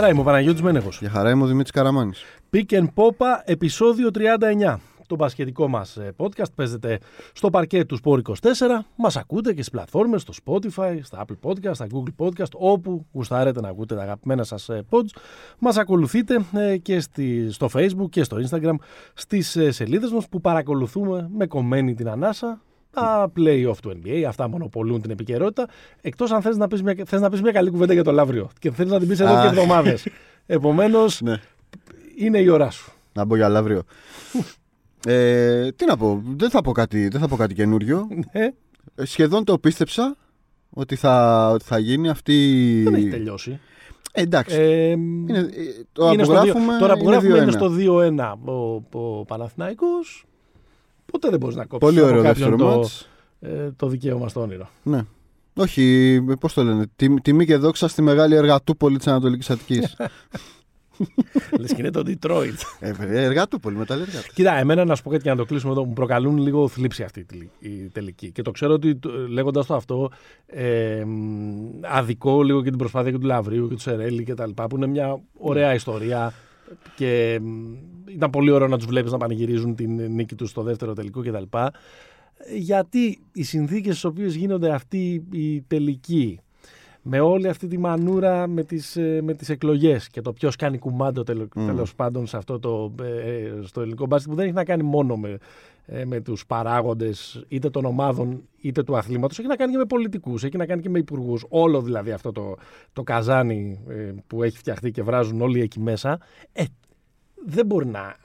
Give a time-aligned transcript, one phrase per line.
[0.00, 0.98] χαρά είμαι ο Παναγιώτης Μένεγος.
[1.00, 2.22] Για χαρά είμαι ο Δημήτρης Καραμάνης.
[2.52, 4.78] Pick and Popa, επεισόδιο 39.
[5.06, 6.98] Το μπασκετικό μας ε, podcast παίζεται
[7.32, 8.34] στο παρκέ του Sport 24.
[8.96, 13.60] Μας ακούτε και στις πλατφόρμες, στο Spotify, στα Apple Podcast, στα Google Podcast, όπου γουστάρετε
[13.60, 15.18] να ακούτε τα αγαπημένα σας ε, pods.
[15.58, 18.74] Μας ακολουθείτε ε, και στη, στο Facebook και στο Instagram
[19.14, 25.00] στις σελίδες μας που παρακολουθούμε με κομμένη την ανάσα τα play-off του NBA, αυτά μονοπολούν
[25.00, 25.68] την επικαιρότητα.
[26.00, 28.50] Εκτός αν θες να πεις μια, θες να πεις μια καλή κουβέντα για το Λαύριο
[28.58, 30.06] και θέλει να την πεις εδώ και εβδομάδες.
[30.46, 31.40] Επομένως, ναι.
[32.16, 32.92] είναι η ώρα σου.
[33.12, 33.82] Να μπω για Λαύριο.
[35.06, 38.08] ε, τι να πω, δεν θα πω κάτι, δεν θα πω κάτι καινούριο.
[38.32, 38.44] Ναι.
[38.94, 40.16] Ε, σχεδόν το πίστεψα
[40.70, 42.80] ότι θα, ότι θα γίνει αυτή.
[42.84, 43.60] Δεν έχει τελειώσει.
[44.12, 44.56] Ε, εντάξει.
[44.56, 45.48] Ε, είναι, ε,
[45.92, 46.46] το είναι στο 2,
[46.80, 50.24] τώρα που γράφουμε είναι στο 2-1 ο, ο Παναθηναϊκός
[51.12, 52.88] Ποτέ δεν μπορείς να κόψεις Πολύ ωραίο δεύτερο το,
[53.40, 54.68] ε, το δικαίωμα στο όνειρο.
[54.82, 55.02] Ναι.
[55.54, 56.86] Όχι, πώς το λένε.
[57.22, 59.96] Τιμή και δόξα στη μεγάλη εργατούπολη της Ανατολικής Αττικής.
[61.60, 62.54] Λες και είναι το Detroit.
[62.80, 64.20] Ε, εργατούπολη, μεταλλεργά.
[64.34, 65.84] Κοίτα, εμένα να σου πω κάτι για να το κλείσουμε εδώ.
[65.84, 67.26] Μου προκαλούν λίγο θλίψη αυτή
[67.58, 68.30] η τελική.
[68.30, 70.10] Και το ξέρω ότι λέγοντας το αυτό,
[70.46, 71.04] ε,
[71.80, 74.76] αδικό λίγο και την προσπάθεια και του Λαβρίου και του Σερέλη και τα λοιπά, που
[74.76, 76.32] είναι μια ωραία ιστορία
[76.96, 77.40] και
[78.08, 81.58] ήταν πολύ ωραίο να τους βλέπεις να πανηγυρίζουν την νίκη τους στο δεύτερο τελικό κτλ.
[82.56, 86.40] Γιατί οι συνθήκες στις οποίες γίνονται αυτοί οι τελικοί,
[87.02, 90.78] με όλη αυτή τη μανούρα με τις, ε, με τις εκλογές και το ποιος κάνει
[90.78, 91.84] κουμάντο τέλο mm.
[91.96, 95.38] πάντων σε αυτό το, ε, στο ελληνικό μπάσκετ που δεν έχει να κάνει μόνο με,
[95.86, 99.84] ε, με τους παράγοντες είτε των ομάδων είτε του αθλήματος έχει να κάνει και με
[99.84, 101.44] πολιτικούς, έχει να κάνει και με υπουργούς.
[101.48, 102.56] όλο δηλαδή αυτό το,
[102.92, 103.80] το καζάνι
[104.26, 106.18] που έχει φτιαχτεί και βράζουν όλοι εκεί μέσα
[106.52, 106.64] ε,
[107.46, 108.16] δεν μπορεί να,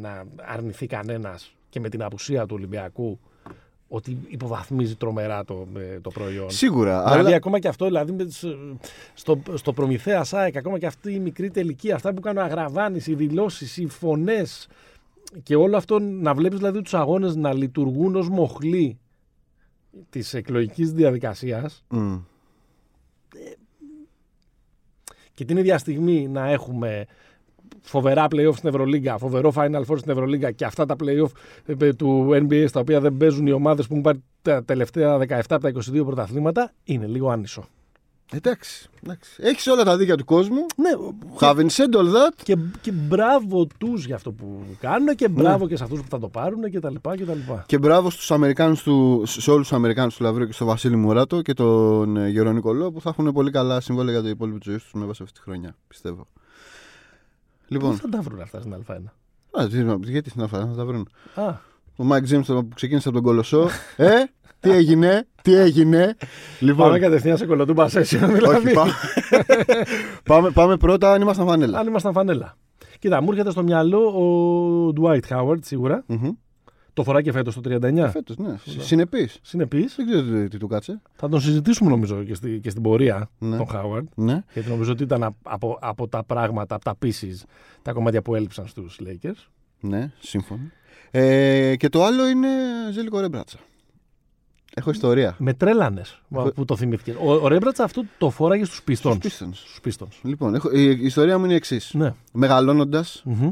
[0.00, 3.20] να αρνηθεί κανένας και με την απουσία του Ολυμπιακού
[3.88, 6.50] ότι υποβαθμίζει τρομερά το, ε, το προϊόν.
[6.50, 7.10] Σίγουρα.
[7.10, 8.28] Δηλαδή, ακόμα και αυτό, δηλαδή,
[9.14, 13.14] στο, στο Προμηθέα ΣΑΕΚ, ακόμα και αυτή η μικρή τελική, αυτά που κάνουν αγραβάνεις, οι
[13.14, 14.68] δηλώσεις, οι φωνές
[15.42, 18.98] και όλο αυτό να βλέπεις δηλαδή τους αγώνες να λειτουργούν ως μοχλή
[20.10, 21.84] της εκλογικής διαδικασίας.
[21.90, 22.20] Mm.
[25.34, 27.06] Και την ίδια στιγμή να έχουμε
[27.82, 31.30] φοβερά playoff στην Ευρωλίγκα, φοβερό Final Four στην Ευρωλίγκα και αυτά τα playoff
[31.78, 35.40] ε, του NBA στα οποία δεν παίζουν οι ομάδες που έχουν πάρει τα τελευταία 17
[35.48, 37.64] από τα 22 πρωταθλήματα, είναι λίγο άνισο.
[38.32, 38.88] Εντάξει.
[39.02, 39.30] εντάξει.
[39.42, 40.66] Έχεις όλα τα δίκαια του κόσμου.
[40.76, 40.90] Ναι.
[41.40, 42.34] Having said all that.
[42.42, 45.70] Και, και μπράβο τους για αυτό που κάνουν και μπράβο ναι.
[45.70, 47.16] και σε αυτούς που θα το πάρουν και τα λοιπά.
[47.16, 47.64] Και, τα λοιπά.
[47.66, 51.42] και μπράβο στους Αμερικάνους του, σε όλους τους Αμερικάνους του Λαβρίου και στο Βασίλη Μουράτο
[51.42, 54.66] και τον ε, Γερονικό Νικολό που θα έχουν πολύ καλά συμβόλαια για το υπόλοιπο της
[54.66, 55.76] ζωής τους μέσα σε αυτή τη χρονιά.
[55.88, 56.26] Πιστεύω.
[57.68, 57.90] Λοιπόν.
[57.90, 58.94] Πού θα τα βρουν αυτά στην Α1.
[59.50, 59.66] Α,
[60.00, 61.08] γιατί στην Α1 θα τα βρουν.
[61.34, 61.54] Α.
[61.96, 63.68] Ο Μάικ Τζέιμ που ξεκίνησε από τον Κολοσσό.
[63.96, 64.10] ε,
[64.60, 66.16] τι έγινε, τι έγινε;
[66.60, 68.26] Λοιπόν, πάμε κατευθείαν σε κολοτούμπα σέσιο.
[68.28, 68.72] Δηλαδή.
[68.72, 68.92] πάμε,
[70.30, 71.78] πάμε, πάμε πρώτα αν ήμασταν φανέλα.
[71.78, 72.56] Αν ήμασταν φανέλα.
[72.98, 76.04] Κοίτα, μου έρχεται στο μυαλό ο Dwight Howard σίγουρα.
[76.08, 76.30] Mm-hmm.
[76.94, 78.08] Το φοράει και φέτος το 39.
[78.10, 78.56] Φέτος, ναι.
[78.64, 79.38] Συνεπής.
[79.42, 79.94] Συνεπής.
[79.94, 81.00] Δεν ξέρω τι, τι, του κάτσε.
[81.14, 83.56] Θα τον συζητήσουμε νομίζω και, στη, και στην πορεία ναι.
[83.56, 84.06] τον Χάουαρντ.
[84.14, 84.42] Ναι.
[84.52, 87.42] Γιατί νομίζω ότι ήταν από, από τα πράγματα, από τα pieces,
[87.82, 89.46] τα κομμάτια που έλειψαν στους Lakers.
[89.80, 90.60] Ναι, σύμφωνο.
[91.10, 92.48] Ε, και το άλλο είναι
[92.92, 93.58] Ζέλικο Ρεμπράτσα.
[94.74, 95.36] Έχω ιστορία.
[95.38, 96.52] Με τρέλανες έχω...
[96.52, 97.14] που το θυμήθηκες.
[97.20, 99.20] Ο, ο Ρέμπρατσα αυτό το φόραγε στους πίστων.
[99.22, 100.08] Στους πίστων.
[100.22, 101.94] Λοιπόν, έχω, η, ιστορία μου είναι η εξής.
[101.94, 102.14] Ναι.
[102.32, 103.50] Μεγαλώνοντας, mm-hmm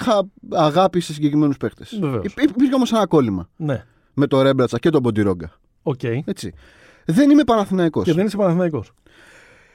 [0.00, 1.84] είχα αγάπη σε συγκεκριμένους παίχτε.
[2.22, 3.48] Υπήρχε όμως ένα κόλλημα.
[3.56, 3.84] Ναι.
[4.14, 5.52] Με το Ρέμπρατσα και τον Ποντιρόγκα.
[5.82, 6.18] Okay.
[6.24, 6.52] Έτσι.
[7.04, 8.04] Δεν είμαι Παναθηναϊκός.
[8.04, 8.92] Και δεν είσαι Παναθηναϊκός.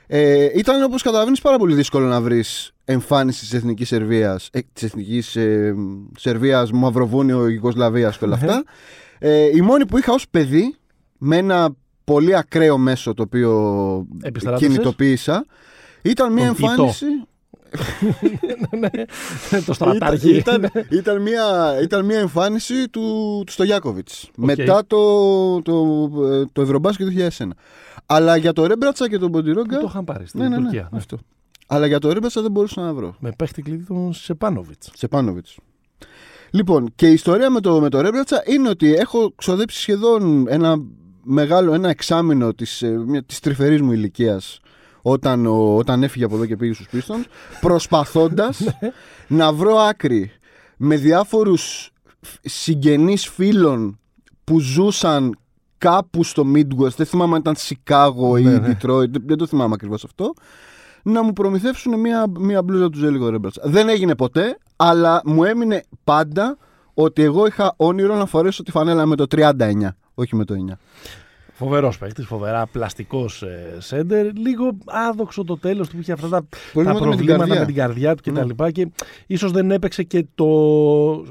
[0.08, 4.84] Ε, ήταν όπως καταλαβαίνεις πάρα πολύ δύσκολο να βρεις εμφάνιση της εθνικής Σερβίας, ε, της
[4.84, 5.76] εθνικής ε,
[6.18, 8.64] Σερβίας, Μαυροβούνιο, Ιγκοσλαβία και όλα αυτά.
[9.20, 10.76] Ε, η μόνη που είχα ως παιδί,
[11.18, 11.70] με ένα
[12.04, 14.08] πολύ ακραίο μέσο το οποίο
[14.58, 15.46] κινητοποίησα,
[16.02, 17.06] ήταν μια εμφάνιση.
[17.06, 17.24] Ναι,
[19.66, 20.36] το στρατάρχη.
[20.36, 26.10] Ήταν, ήταν, μια, ήταν μια εμφάνιση του, του Στογιάκοβιτς μετά το, το,
[26.54, 27.48] το Ευρωμπάσκετ του 2001.
[28.06, 29.80] Αλλά για το Ρέμπρατσα και τον Ποντιρόγκα.
[29.80, 30.88] Το είχαν πάρει στην ναι, ναι, Τουρκία.
[30.92, 31.18] Ναι, αυτό.
[31.68, 33.16] Αλλά για το Ρέμπρατσα δεν μπορούσα να βρω.
[33.20, 34.92] Με παίχτη κλειδί τον Σεπάνοβιτς.
[34.96, 35.58] Σεπάνοβιτς.
[36.50, 40.76] Λοιπόν, και η ιστορία με το, με το Ρέμπρατσα είναι ότι έχω ξοδέψει σχεδόν ένα
[41.24, 44.60] μεγάλο, ένα εξάμεινο της, ε, της τρυφερής μου ηλικίας
[45.08, 47.26] όταν, ο, όταν έφυγε από εδώ και πήγε στους πίστων,
[47.62, 48.92] προσπαθώντας ναι.
[49.28, 50.32] να βρω άκρη
[50.78, 51.92] με διάφορους
[52.42, 54.00] συγγενείς φίλων
[54.44, 55.38] που ζούσαν
[55.78, 58.78] κάπου στο Midwest, δεν θυμάμαι αν ήταν Σικάγο ή ναι, ναι.
[58.82, 60.34] Detroit, δεν το θυμάμαι ακριβώς αυτό,
[61.04, 63.60] να μου προμηθεύσουν μία, μία μπλούζα τους Ζέλιγο Ρέμπερτς.
[63.64, 66.58] Δεν έγινε ποτέ, αλλά μου έμεινε πάντα
[66.94, 69.52] ότι εγώ είχα όνειρο να φορέσω τη φανέλα με το 39,
[70.14, 70.74] όχι με το 9.
[71.58, 73.44] Φοβερός παίκτης, φοβερά πλαστικός
[73.78, 74.26] σέντερ.
[74.36, 77.60] Λίγο άδοξο το τέλος του που είχε αυτά τα, τα Προβλήματα με την προβλήματα καρδιά.
[77.60, 78.32] με την καρδιά του κτλ.
[78.32, 78.36] Ναι.
[78.36, 78.72] Και, τα λοιπά.
[78.72, 78.88] και
[79.28, 80.46] ίσως δεν έπαιξε και το.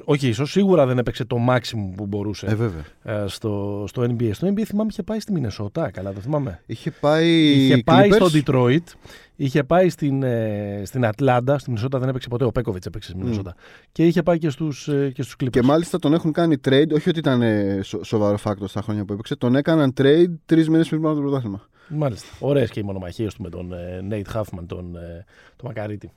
[0.04, 2.84] Όχι, ίσως σίγουρα δεν έπαιξε το maximum που μπορούσε Ε, βέβαια.
[3.02, 4.30] ε, στο, στο NBA.
[4.32, 6.60] Στο NBA θυμάμαι είχε πάει στη Μινεσότα, καλά το θυμάμαι.
[6.66, 7.28] Είχε πάει.
[7.30, 8.28] Είχε πάει Clippers.
[8.28, 8.92] στο Detroit,
[9.36, 11.58] είχε πάει στην, ε, στην Ατλάντα.
[11.58, 12.44] Στη Μινεσότα δεν έπαιξε ποτέ.
[12.44, 13.54] Ο Πέκοβιτς έπαιξε στη Μινεσότα.
[13.92, 15.50] Και είχε πάει και στους ε, και στους Clippers.
[15.50, 19.04] Και μάλιστα τον έχουν κάνει trade, όχι ότι ήταν ε, σο- σοβαρό φάκτος στα χρόνια
[19.04, 21.60] που έπαιξε, τον έκαναν trade τρεις μήνες πριν από το πρωτάθλημα.
[21.88, 22.28] Μάλιστα.
[22.40, 25.24] Ωραίες και οι μονομαχίες του με τον ε, Νέιτ Χάφμαν, τον, ε,
[25.56, 26.10] τον Μακαρίτη.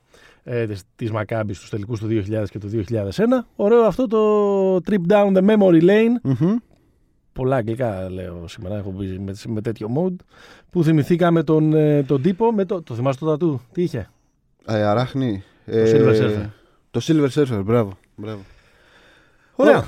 [0.43, 3.45] Ε, της, της Μακάμπης στους τελικούς του 2000 και του 2001.
[3.55, 6.15] Ωραίο αυτό το trip down the memory lane.
[6.23, 6.55] Μμμ.
[7.38, 10.16] Πολλά αγγλικά λέω σήμερα, έχω μπει με, με τέτοιο mode.
[10.72, 12.81] Που θυμηθήκαμε τον, ε, τον τύπο με το.
[12.81, 14.10] Το θυμάσαι το τατού, τι είχε;
[14.66, 15.44] Ε, αράχνη.
[15.66, 16.50] Το Silver Surfer.
[16.92, 17.98] Το Silver Surfer, μπράβο.
[18.16, 18.39] μπράβο.
[19.56, 19.86] Ωραία.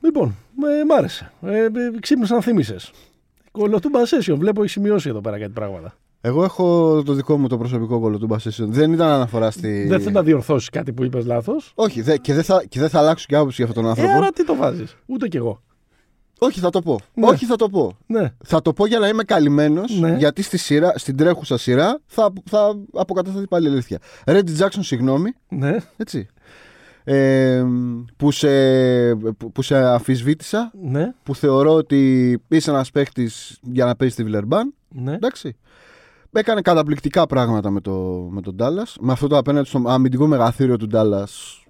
[0.00, 0.34] Λοιπόν,
[0.80, 1.32] ε, μ' άρεσε.
[1.42, 2.76] Ε, ε, ξύπνησα να θύμισε.
[3.50, 4.34] Κολοτούμπα session.
[4.38, 5.94] Βλέπω έχει σημειώσει εδώ πέρα κάτι πράγματα.
[6.20, 8.66] Εγώ έχω το δικό μου το προσωπικό κόλλο του Session.
[8.66, 9.86] Δεν ήταν αναφορά στη.
[9.86, 12.88] Δεν θέλω να διορθώσεις κάτι που είπες λάθος; Όχι, δε, και, δεν θα, και δεν
[12.88, 14.22] θα αλλάξω και άποψη για αυτόν τον Ε, άνθρωπο.
[14.22, 15.62] άρα τι το βάζεις; Ούτε κι εγώ.
[16.38, 16.98] Όχι, θα το πω.
[17.14, 17.26] Ναι.
[17.26, 17.96] Όχι, θα το πω.
[18.06, 18.32] Ναι.
[18.44, 20.16] Θα το πω για να είμαι καλυμμένος, Ναι.
[20.16, 23.98] γιατί στη σειρά, στην τρέχουσα σειρά θα, θα αποκατασταθεί πάλι η αλήθεια.
[24.26, 25.76] Ρέντι Τζάξον, συγγνώμη, Ναι.
[25.96, 26.26] έτσι.
[27.04, 27.64] Ε,
[28.16, 28.48] που, σε,
[29.14, 31.14] που, που σε αμφισβήτησα, Ναι.
[31.22, 34.74] που θεωρώ ότι είσαι ένας παίχτης για να παίζεις στη Βιλερμπάν.
[34.88, 35.12] Ναι.
[35.14, 35.56] Εντάξει.
[36.32, 37.92] Έκανε καταπληκτικά πράγματα με, το,
[38.30, 38.94] με τον Dallas.
[39.00, 41.24] Με αυτό το απέναντι στο αμυντικό μεγαθύριο του Dallas.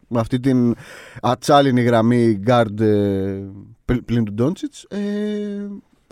[0.08, 0.74] Με αυτή την
[1.22, 4.82] ατσάλινη γραμμή guard ε, πλ- πλην του Ντόντσιτς.
[4.82, 4.98] Ε,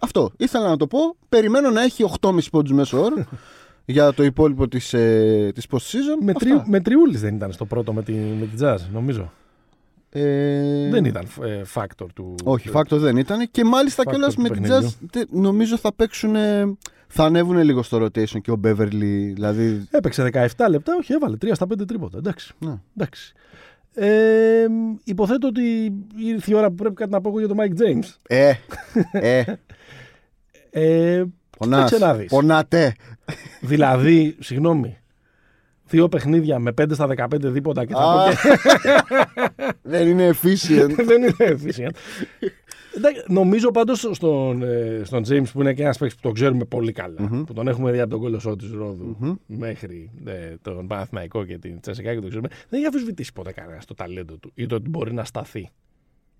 [0.02, 0.30] αυτό.
[0.36, 1.16] Ήθελα να το πω.
[1.28, 3.24] Περιμένω να έχει 8,5 πόντους μέσω όρο
[3.84, 6.22] για το υπόλοιπο της, ε, της post-season.
[6.24, 6.44] Με, Αυτά.
[6.48, 9.32] τρι, με τριούλης δεν ήταν στο πρώτο με, τη, με την Jazz, νομίζω.
[10.10, 12.34] Ε, Δεν ήταν ε, factor του.
[12.44, 13.50] Όχι, του- φάκτο δεν ήταν.
[13.50, 14.88] Και μάλιστα Factor κιόλας του με την παιχνιδιού.
[14.88, 16.34] Jazz τε- νομίζω θα παίξουν.
[16.36, 16.76] ε,
[17.08, 19.30] Θα ανέβουν λίγο στο rotation και ο Beverly.
[19.34, 19.86] Δηλαδή.
[19.90, 22.18] Έπαιξε 17 λεπτά, όχι, έβαλε 3 στα 5 τρίποτα.
[22.18, 22.52] Εντάξει.
[22.58, 22.74] Ναι.
[22.96, 23.32] Εντάξει.
[23.98, 24.66] Ε,
[25.04, 28.14] υποθέτω ότι ήρθε η ώρα που πρέπει κάτι να πω εγώ για τον Mike James.
[28.26, 28.52] Ε,
[29.12, 29.42] ε,
[30.78, 31.24] Ε,
[31.58, 32.28] πονάς, κοίταξε να δεις.
[32.28, 32.94] Πονάτε.
[33.60, 34.98] δηλαδή, συγγνώμη,
[35.88, 38.58] δύο παιχνίδια με 5 στα 15 δίποτα και θα πω Α, και
[39.92, 40.94] δεν είναι efficient.
[41.08, 41.90] δεν είναι efficient.
[42.96, 46.64] Εντάξει, νομίζω πάντως στον, ε, στον James που είναι και ένας παίκτης που τον ξέρουμε
[46.64, 47.44] πολύ καλά, Μμμ.
[47.44, 49.34] που τον έχουμε δει από τον κόλοσό της Ρόδου Μμμ.
[49.46, 53.84] μέχρι ε, τον Παναθηναϊκό και την Τσεσεκά και τον ξέρουμε, δεν έχει αμφισβητήσει ποτέ κανένας
[53.84, 55.70] το ταλέντο του ή το ότι μπορεί να σταθεί.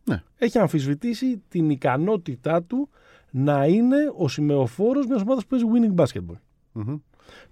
[0.04, 0.22] Ναι.
[0.38, 2.88] Έχει αμφισβητήσει την ικανότητά του
[3.30, 6.38] να είναι ο σημεοφόρος μιας ομάδας που παίζει winning basketball.
[6.72, 6.96] Μμμ.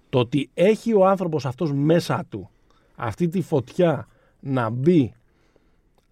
[0.09, 2.49] Το ότι έχει ο άνθρωπος αυτός μέσα του
[2.95, 4.07] αυτή τη φωτιά
[4.39, 5.13] να μπει,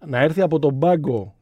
[0.06, 1.34] να έρθει από τον πάγκο,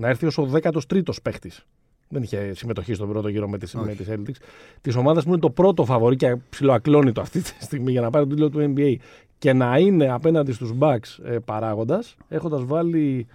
[0.00, 1.66] να έρθει ως ο 13ος παίχτης.
[2.08, 3.86] Δεν είχε συμμετοχή στον πρώτο γύρο με τις, Όχι.
[3.86, 4.42] με τις Celtics.
[4.80, 8.26] Της ομάδας που είναι το πρώτο φαβορή και ψιλοακλώνητο αυτή τη στιγμή για να πάρει
[8.26, 8.94] τον τίτλο του NBA
[9.38, 13.26] και να είναι απέναντι στους Bucks ε, παράγοντας, έχοντας βάλει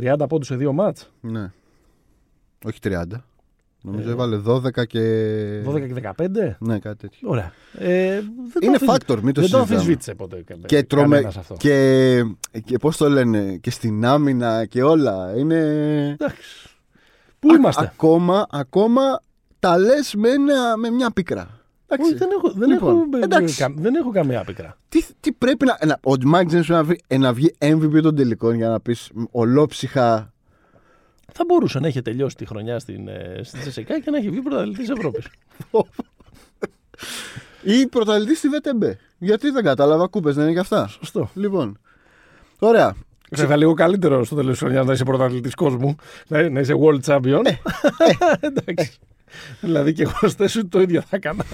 [0.00, 1.50] 30 πόντους σε δύο μάτς, Ναι.
[2.64, 3.02] Όχι 30.
[3.82, 4.12] Νομίζω Ε.
[4.12, 5.00] έβαλε 12 και.
[5.66, 6.56] 12 και 15.
[6.58, 7.28] Ναι, κάτι τέτοιο.
[7.30, 7.52] Ωραία.
[7.78, 9.62] Ε, δεν το Είναι αμφισβη- factor, μην το Δεν το συζητάμε.
[9.62, 11.14] αμφισβήτησε ποτέ κα- Και, τρομε...
[11.14, 11.54] κανένας αυτό.
[11.58, 12.22] και,
[12.64, 15.32] και πώς το λένε, και στην άμυνα και όλα.
[15.36, 15.60] Είναι.
[16.20, 16.68] Εντάξει.
[17.38, 19.02] Πού Α- είμαστε; Ακόμα, ακόμα
[19.58, 21.48] τα λες με, ένα- με μια πίκρα.
[21.86, 22.10] Εντάξει.
[22.10, 23.56] Όχι, δεν έχω, δεν, Λοιπόν, έχω, ε, εντάξει.
[23.56, 24.76] κα- δεν έχω καμία πίκρα.
[24.88, 25.78] Τι, τι πρέπει να.
[25.86, 28.80] να ο Mike James πρέπει να, βρει- ε, να βγει MVP των τελικών για να
[28.80, 30.29] πεις ολόψυχα.
[31.32, 34.40] Θα μπορούσε να έχει τελειώσει τη χρονιά στην, ε, στην Τσεσεκά και να έχει βγει
[34.40, 35.24] πρωταθλητής Ευρώπης.
[37.62, 38.90] ή πρωταθλητής στη VTB.
[39.18, 40.88] Γιατί δεν κατάλαβα, κούπες δεν είναι και αυτά.
[40.88, 41.30] Σωστό.
[41.34, 41.78] Λοιπόν.
[42.58, 42.94] Ωραία.
[43.36, 45.96] Θα ήταν λίγο καλύτερο στο τέλος της χρονιάς να είσαι πρωταθλητής κόσμου,
[46.26, 47.42] να, να είσαι world champion.
[47.44, 47.54] Ε,
[48.46, 48.98] Εντάξει.
[49.60, 51.44] Δηλαδή και εγώ στη σου το ίδιο θα έκανα.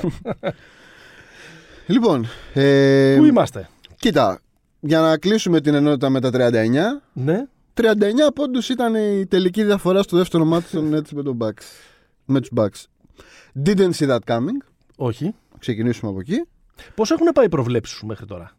[1.87, 2.27] Λοιπόν.
[2.55, 3.69] Ε, Πού είμαστε;
[3.99, 4.41] Κοίτα,
[4.81, 7.03] για να κλείσουμε την ενότητα με τα 39.
[7.13, 7.45] Ναι.
[7.81, 7.93] 39
[8.35, 11.63] πόντους ήταν η τελική διαφορά στο δεύτερο μάτι των Nets με, τον Bucks,
[12.25, 12.85] με τους Bucks.
[13.65, 14.61] Didn't see that coming.
[14.97, 15.35] Όχι.
[15.59, 16.45] Ξεκινήσουμε από εκεί.
[16.95, 18.51] Πώς έχουν πάει οι προβλέψεις σου μέχρι τώρα;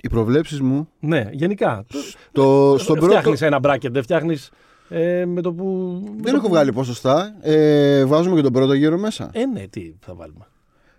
[0.00, 1.84] Οι προβλέψεις μου Ναι, γενικά.
[2.32, 3.06] το, στον πρώτο...
[3.12, 4.50] Φτιάχνεις ένα bracket, δεν φτιάχνεις
[4.88, 5.64] ε, με το που.
[6.04, 7.36] με Δεν το έχω που- βγάλει ποσοστά.
[7.40, 9.30] Ε, βάζουμε και τον πρώτο γύρο μέσα.
[9.32, 10.46] Ε, ναι, τι θα βάλουμε.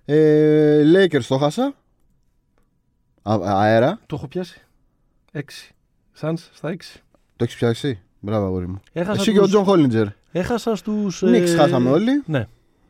[0.06, 1.74] Ε, Lakers το χάσα.
[3.24, 4.00] Α, αέρα.
[4.06, 4.62] Το έχω πιάσει.
[5.34, 5.40] 6.
[6.22, 7.02] Suns στα 6.
[7.40, 8.00] Το έχεις πιάσει.
[8.20, 8.80] Μπράβο, αγόρι μου.
[8.94, 10.06] Έχασα Εσύ και ο τους- Τζον Χόλιντζερ.
[10.32, 11.24] Έχασα στους...
[11.26, 12.24] Knicks χάσαμε όλοι.
[12.26, 12.48] Ναι.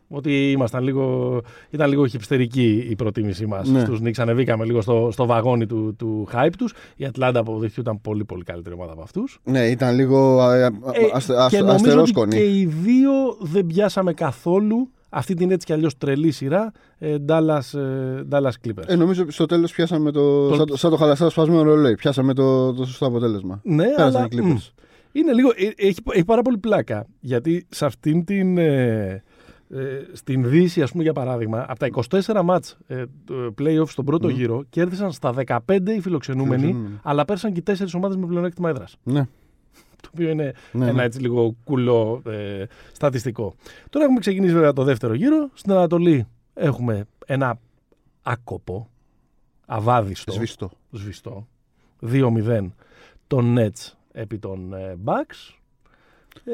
[0.07, 3.79] Ότι ήμασταν λίγο, ήταν λίγο χυψτερική η προτίμησή μας Ναι.
[3.79, 4.17] στους Knicks.
[4.17, 6.73] Ανεβήκαμε λίγο στο, στο βαγόνι του, του hype τους.
[6.95, 9.39] Η Ατλάντα αποδείχθηκε ήταν πολύ πολύ καλύτερη ομάδα από αυτούς.
[9.43, 10.69] Ναι, ήταν λίγο α, α, Ε,
[11.13, 12.35] αστε- και αστε- νομίζω ότι αστερόσκονη.
[12.35, 17.79] και οι δύο δεν πιάσαμε καθόλου αυτή την έτσι κι αλλιώς τρελή σειρά ε, Dallas,
[17.79, 18.83] ε, Dallas Clippers.
[18.87, 20.47] Ε, νομίζω στο τέλος πιάσαμε το.
[20.49, 21.95] Το- Σαν, το, σαν το χαλαστά σπασμένο ρολόι.
[21.95, 23.59] Πιάσαμε το, το σωστό αποτέλεσμα.
[23.63, 24.43] Ναι, Πέρασαν αλλά οι Clippers.
[24.43, 24.57] μ,
[25.11, 27.05] είναι λίγο, ε, έχει, έχει πάρα πολύ πλάκα.
[27.19, 28.57] Γιατί σε αυτήν την.
[28.57, 29.23] Ε,
[29.73, 29.79] ε,
[30.13, 31.87] στην Δύση, ας πούμε, για παράδειγμα, από τα
[32.35, 34.35] 24 μάτς ε, το playoff στον πρώτο Μμμ.
[34.35, 35.57] γύρο, κέρδισαν στα 15
[35.95, 36.99] οι φιλοξενούμενοι, Φιλοξενούμενοι.
[37.03, 38.95] αλλά πέρασαν και οι τέσσερις ομάδες με πλεονέκτημα έδρας.
[39.03, 39.27] Ναι.
[40.01, 41.03] Το οποίο είναι ναι, ένα ναι.
[41.03, 43.55] έτσι λίγο κουλό ε, στατιστικό.
[43.89, 45.49] Τώρα έχουμε ξεκινήσει βέβαια το δεύτερο γύρο.
[45.53, 47.59] Στην Ανατολή έχουμε ένα
[48.21, 48.89] άκοπο,
[49.65, 50.71] αβάδιστο, Σβηστό.
[50.91, 51.47] σβηστό,
[52.11, 52.69] 2-0
[53.27, 55.58] των Nets επί των ε, Bucks.
[56.43, 56.51] Ε,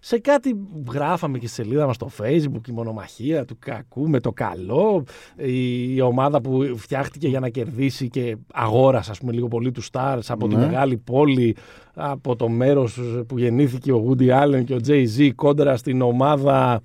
[0.00, 0.56] σε κάτι
[0.92, 5.04] γράφαμε και στη σελίδα μας στο facebook η μονομαχία του κακού με το καλό
[5.36, 9.88] η, η ομάδα που φτιάχτηκε για να κερδίσει και αγόρασε ας πούμε λίγο πολύ τους
[9.92, 10.66] Stars από τη Ναι.
[10.66, 11.56] μεγάλη πόλη
[11.94, 16.82] από το μέρος που γεννήθηκε ο Woody Allen και ο Jay-Z κόντρα στην ομάδα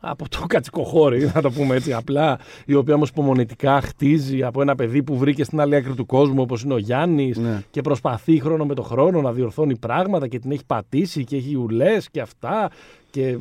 [0.00, 4.74] από το κατσικοχώρι, να το πούμε έτσι απλά, η οποία όμως υπομονετικά χτίζει από ένα
[4.74, 7.62] παιδί που βρήκε στην άλλη άκρη του κόσμου, όπως είναι ο Γιάννης, Ναι.
[7.70, 11.54] και προσπαθεί χρόνο με το χρόνο να διορθώνει πράγματα και την έχει πατήσει και έχει
[11.54, 12.70] ουλές και αυτά.
[13.10, 13.38] Και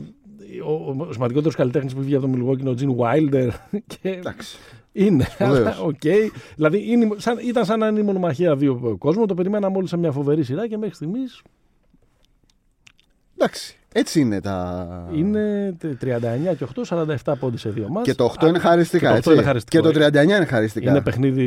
[0.65, 3.49] ο, ο σημαντικότερος καλλιτέχνης που βγήκε από το Milwaukee είναι ο Τζιν Wilder.
[4.01, 4.57] Και Εντάξει.
[4.91, 5.23] είναι.
[5.29, 5.57] Σπουδαίος.
[5.57, 5.99] αλλά, οκ.
[6.55, 9.25] Δηλαδή είναι, σαν, ήταν σαν να είναι η μονομαχία δύο κόσμου.
[9.25, 11.41] Το περιμέναμε όλοι σε μια φοβερή σειρά και μέχρι στιγμής
[13.37, 13.76] Εντάξει.
[13.93, 14.87] Έτσι είναι τα.
[15.13, 15.95] είναι 39
[16.57, 18.07] και 8, 47 πόντι σε δύο μάτς.
[18.07, 19.07] Και το 8 είναι χαριστικά.
[19.13, 19.33] και το 8 έτσι.
[19.33, 19.91] είναι χαριστικό.
[19.91, 20.89] Και το 39 είναι χαριστικά.
[20.89, 21.45] Είναι παιχνίδι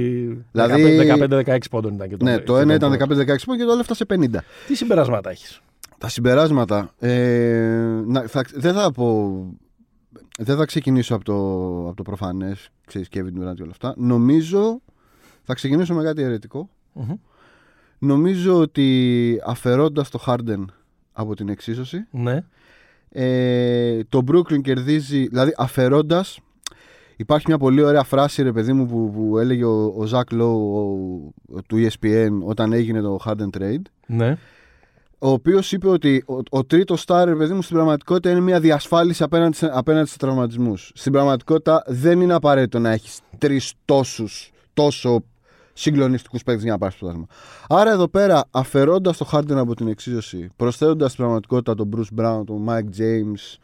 [0.52, 0.98] Δηλαδή-
[1.44, 3.14] 15-16 πόντων ήταν και το Ναι, και το ένα ήταν πρώτο.
[3.14, 4.42] 15-16 πόντων και το άλλο έφτασε 50.
[4.66, 5.60] Τι συμπεράσματα έχεις;
[5.98, 6.90] Τα συμπεράσματα.
[6.98, 9.44] Ε, να, θα, δεν θα πω.
[10.38, 11.34] Δεν θα ξεκινήσω από το,
[11.86, 13.94] από το προφανές, ξέρεις Kevin Durant και όλα αυτά.
[13.96, 14.80] Νομίζω.
[15.42, 16.68] Θα ξεκινήσω με κάτι αιρετικό.
[17.98, 20.64] Νομίζω ότι αφαιρώντας το Harden
[21.20, 22.44] από την εξίσωση, Ναι.
[23.08, 26.38] ε, το Brooklyn κερδίζει, δηλαδή αφαιρώντας,
[27.16, 30.40] υπάρχει μια πολύ ωραία φράση ρε παιδί μου που, που έλεγε ο, ο Zach Lowe
[31.54, 34.36] ο- του E ESPN όταν έγινε το Harden Trade, Ναι.
[35.18, 38.60] ο οποίος είπε ότι ο, ο τρίτος star ρε παιδί μου στην πραγματικότητα είναι μια
[38.60, 40.92] διασφάλιση απέναντι, σε- απέναντι στους τραυματισμούς.
[40.94, 45.24] Στην πραγματικότητα δεν είναι απαραίτητο να έχεις τρεις τόσους, τόσο
[45.80, 47.26] συγκλονιστικούς παίκτες για να πάρει το πρωτάθλημα.
[47.68, 52.42] Άρα εδώ πέρα, αφαιρώντας το Harden από την εξίσωση, προσθέτοντας στην πραγματικότητα τον Bruce Brown,
[52.46, 53.58] τον Mike James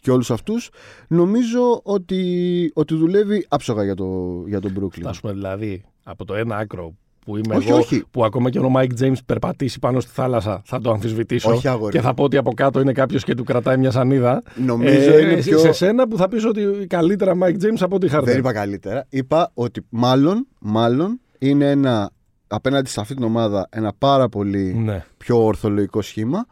[0.00, 0.70] και όλους αυτούς,
[1.08, 5.00] νομίζω ότι, ότι δουλεύει άψογα για, το, για τον Brooklyn.
[5.02, 6.94] Θα σου πούμε δηλαδή από το ένα άκρο
[7.24, 8.04] που είμαι Όχι, εγώ, όχι.
[8.10, 11.50] που ακόμα και ο Mike James περπατήσει πάνω στη θάλασσα, θα το αμφισβητήσω.
[11.50, 12.04] Όχι, αγόρι και μου.
[12.04, 14.42] θα πω ότι από κάτω είναι κάποιος και του κρατάει μια σανίδα.
[14.66, 15.58] Νομίζω Ε, είναι πιο.
[15.58, 18.22] Σε σένα που θα πεις ότι καλύτερα Mike James από ότι Harden.
[18.24, 19.06] Δεν είπα καλύτερα.
[19.08, 22.10] Είπα ότι μάλλον, μάλλον είναι ένα
[22.46, 25.04] απέναντι σε αυτή την ομάδα ένα πάρα πολύ Ναι.
[25.16, 26.46] πιο ορθολογικό σχήμα.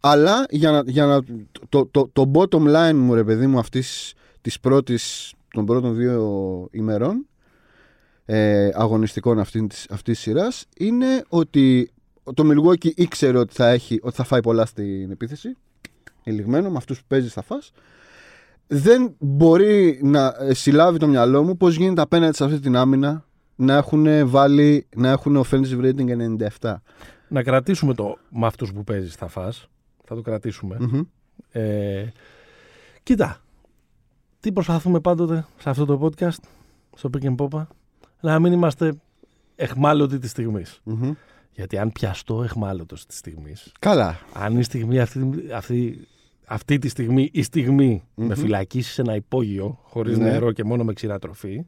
[0.00, 1.20] Αλλά για να, για να,
[1.68, 6.68] το, το, το bottom line μου, ρε παιδί μου, αυτής της πρώτης, των πρώτων δύο
[6.70, 7.26] ημερών
[8.24, 11.90] ε, αγωνιστικών αυτής, της- αυτής της σειράς είναι ότι
[12.34, 15.56] το Milwaukee ήξερε ότι θα, έχει, ότι θα φάει πολλά στην επίθεση.
[16.24, 17.72] Ελιγμένο, με αυτούς που παίζει θα φας.
[18.66, 23.24] Δεν μπορεί να ε, συλλάβει το μυαλό μου πώς γίνεται απέναντι σε αυτή την άμυνα
[23.56, 26.74] να έχουν βάλει, να έχουν offensive rating 97.
[27.28, 29.66] Να κρατήσουμε το με αυτούς που παίζεις θα φας.
[30.04, 30.76] Θα το κρατήσουμε.
[30.80, 31.00] Μμμ.
[31.52, 32.12] Ε,
[33.02, 33.40] κοίτα,
[34.40, 36.38] τι προσπαθούμε πάντοτε σε αυτό το podcast,
[36.96, 37.66] στο Pick and Popa,
[38.20, 38.92] να μην είμαστε
[39.56, 40.80] εχμάλωτοι της στιγμής.
[40.84, 41.12] Μμμ.
[41.54, 44.18] Γιατί αν πιαστώ εχμάλωτος της στιγμής, Καλά.
[44.32, 46.06] αν η στιγμή αυτή, αυτή,
[46.46, 50.24] αυτή τη στιγμή η στιγμη με φυλακίσεις σε ένα υπόγειο χωρίς Ναι.
[50.30, 51.66] νερό και μόνο με ξηρά τροφή,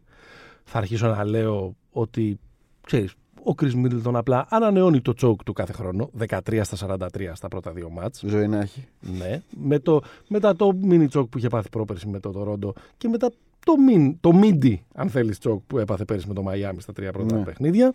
[0.65, 2.39] θα αρχίσω να λέω ότι
[2.81, 3.15] ξέρεις,
[3.47, 7.73] ο Chris Middleton απλά ανανεώνει το τσόκ του κάθε χρόνο, 13 στα 43 στα πρώτα
[7.73, 8.23] δύο μάτς.
[8.27, 8.87] Ζωή να έχει.
[9.19, 13.09] Ναι, με το, μετά το mini τσόκ που είχε πάθει πρόπερση με το Toronto και
[13.09, 13.31] μετά
[13.67, 17.13] το, min, το midi, αν θέλεις, τσόκ που έπαθε πέρυσι με το Miami στα τρία
[17.13, 17.45] πρώτα Ναι.
[17.45, 17.95] παιχνίδια.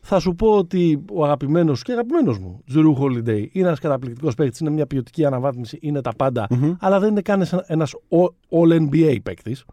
[0.00, 4.60] Θα σου πω ότι ο αγαπημένος και αγαπημένος μου, Drew Holiday, είναι ένας καταπληκτικός παίκτης,
[4.60, 6.72] είναι μια ποιοτική αναβάθμιση, είναι τα πάντα, Μμμ.
[6.80, 7.94] αλλά δεν είναι καν ένα- ένας
[8.50, 9.64] All-NBA παίκτης.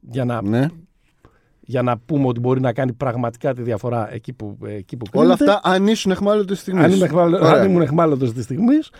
[0.00, 0.68] Για να, Ναι.
[1.66, 5.36] Για να πούμε ότι μπορεί να κάνει πραγματικά τη διαφορά εκεί που, εκεί που Όλα
[5.36, 5.56] κρίνεται.
[5.56, 6.84] αυτά αν ήσουν εχμάλωτο στιγμής.
[6.84, 8.90] Αν, είμαι εχμάλω- αν ήμουν εχμάλωτος της στιγμής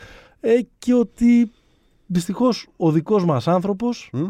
[0.40, 1.50] ε, και ότι
[2.06, 4.26] δυστυχώς ο δικός μας άνθρωπος Μμ.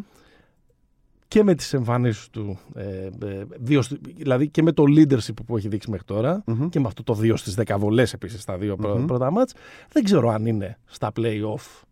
[1.29, 2.83] και με τις εμφανίσεις του ε,
[3.27, 6.69] ε, δύο, στη- δηλαδή και με το leadership που έχει δείξει μέχρι τώρα Μμμ.
[6.69, 9.07] και με αυτό το 2 στις 10 βολές επίσης στα δύο πρω- Μμμ.
[9.07, 9.55] πρώτα μάτς
[9.93, 11.83] δεν ξέρω αν είναι στα play-off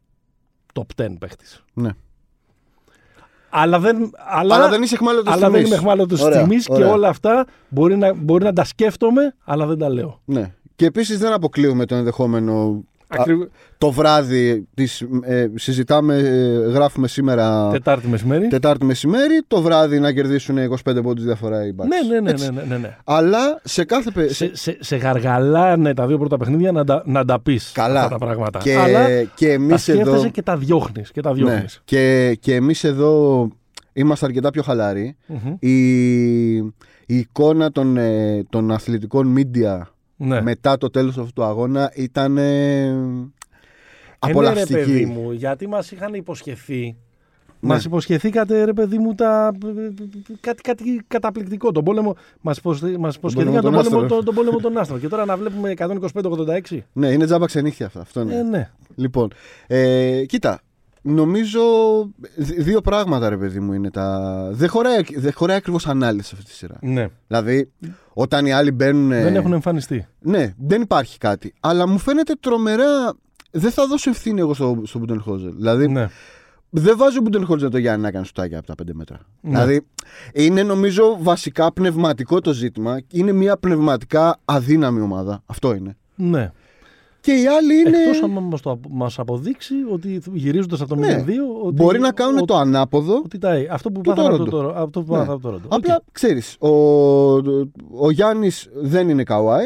[0.74, 1.64] top 10 παίχτης.
[1.74, 1.90] Ναι.
[3.54, 6.72] Αλλά δεν, αλλά, Αλλά δεν είσαι εχμάλωτος αλλά δεν είμαι εχμάλωτος της Ωραία, στιγμής και
[6.72, 6.92] ωραία.
[6.92, 10.20] όλα αυτά μπορεί να, μπορεί να τα σκέφτομαι αλλά δεν τα λέω.
[10.24, 10.52] Ναι.
[10.76, 12.84] Και επίσης δεν αποκλείουμε το ενδεχόμενο
[13.18, 18.48] Ακριβ- το βράδυ της, ε, συζητάμε, ε, γράφουμε σήμερα Τετάρτη μεσημέρι.
[18.48, 21.86] Τετάρτη μεσημέρι, το βράδυ να κερδίσουν 25 πόντους διαφορά οι Bucks.
[21.86, 22.52] Ναι, ναι, ναι, Έτσι.
[22.52, 22.96] ναι, ναι, ναι, ναι.
[23.04, 27.02] Αλλά σε κάθε πε- σε- Σε, σε, σε γαργαλάνε τα δύο πρώτα παιχνίδια να, τα-
[27.06, 27.98] να τα πεις Καλά.
[28.02, 28.58] αυτά τα πράγματα.
[28.58, 31.10] και, Αλλά και τα εμείς σκέφτεσαι εδώ και τα διώχνεις.
[31.10, 31.80] Και, τα ναι, διώχνεις.
[31.84, 33.48] και, και εμείς εδώ
[33.92, 35.54] είμαστε αρκετά πιο χαλαροί Μμμ.
[35.58, 36.56] η,
[37.06, 39.80] η εικόνα των, ε, των αθλητικών media
[40.24, 40.42] Ναι.
[40.42, 43.26] μετά το τέλος αυτού του αγώνα ήταν ε, Ε, ναι,
[44.18, 44.74] απολαυστική.
[44.74, 46.96] ρε παιδί μου, γιατί μας είχαν υποσχεθεί.
[47.60, 47.68] Ναι.
[47.74, 49.52] Μας υποσχεθήκατε, ρε παιδί μου, τα...
[50.40, 51.72] κάτι, κάτι καταπληκτικό.
[51.72, 52.16] Τον πόλεμο.
[52.40, 52.60] Μας
[52.98, 54.08] μας υποσχεθήκατε των τον, πόλεμο, άστρων.
[54.08, 55.00] τον, τον πόλεμο των άστρων.
[55.00, 56.78] Και τώρα να βλέπουμε 125-86.
[56.92, 58.00] Ναι, είναι τζάμπα ξενύχια αυτά.
[58.00, 58.34] Αυτό είναι.
[58.34, 58.70] Ε, ναι.
[58.94, 59.32] Λοιπόν,
[59.66, 60.60] ε, κοίτα,
[61.02, 61.60] νομίζω
[62.36, 64.48] δ- δύο πράγματα ρε παιδί μου είναι τα...
[64.52, 66.76] Δεν χωράει, δεν χωράει ακριβώς ανάλυση σε αυτή τη σειρά.
[66.80, 67.08] ναι.
[67.26, 67.70] Δηλαδή,
[68.12, 69.08] όταν οι άλλοι μπαίνουν...
[69.08, 70.06] Δεν έχουν εμφανιστεί.
[70.20, 71.54] Ναι, δεν υπάρχει κάτι.
[71.60, 73.12] Αλλά μου φαίνεται τρομερά...
[73.50, 75.50] Δεν θα δώσω ευθύνη εγώ στο, στο Μπουντενχόζερ.
[75.52, 76.08] Δηλαδή, Ναι.
[76.70, 79.18] δεν βάζω Μπουντενχόλζερ το Γιάννη να κάνει σουτάκια από τα 5 μέτρα.
[79.40, 79.50] Ναι.
[79.50, 79.86] Δηλαδή,
[80.32, 83.00] είναι νομίζω βασικά πνευματικό το ζήτημα.
[83.12, 85.42] Είναι μια πνευματικά αδύναμη ομάδα.
[85.46, 85.96] Αυτό είναι.
[86.14, 86.52] ναι.
[87.22, 87.98] Και οι άλλοι είναι.
[87.98, 91.14] Εκτός αν μας, το, μας αποδείξει ότι γυρίζοντας από το 0-2 Ναι.
[91.62, 93.22] ότι, Μπορεί να κάνουν ότι, το ανάποδο.
[93.24, 94.56] ότι τα, αυτό που που πάθαμε από Τόροντο.
[94.56, 95.18] το, Τόρο- αυτό που Ναι.
[95.18, 95.76] πάθαμε από το Τόροντο.
[95.76, 96.02] Απλά Οκ.
[96.12, 96.68] ξέρεις, ο,
[98.06, 99.64] ο Γιάννης δεν είναι Καουάι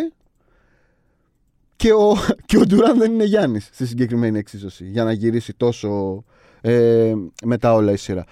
[1.77, 6.25] και ο, και ο Ντουράν δεν είναι Γιάννης στη συγκεκριμένη εξίσωση για να γυρίσει τόσο
[6.61, 7.13] ε,
[7.45, 8.25] μετά όλα η σειρά.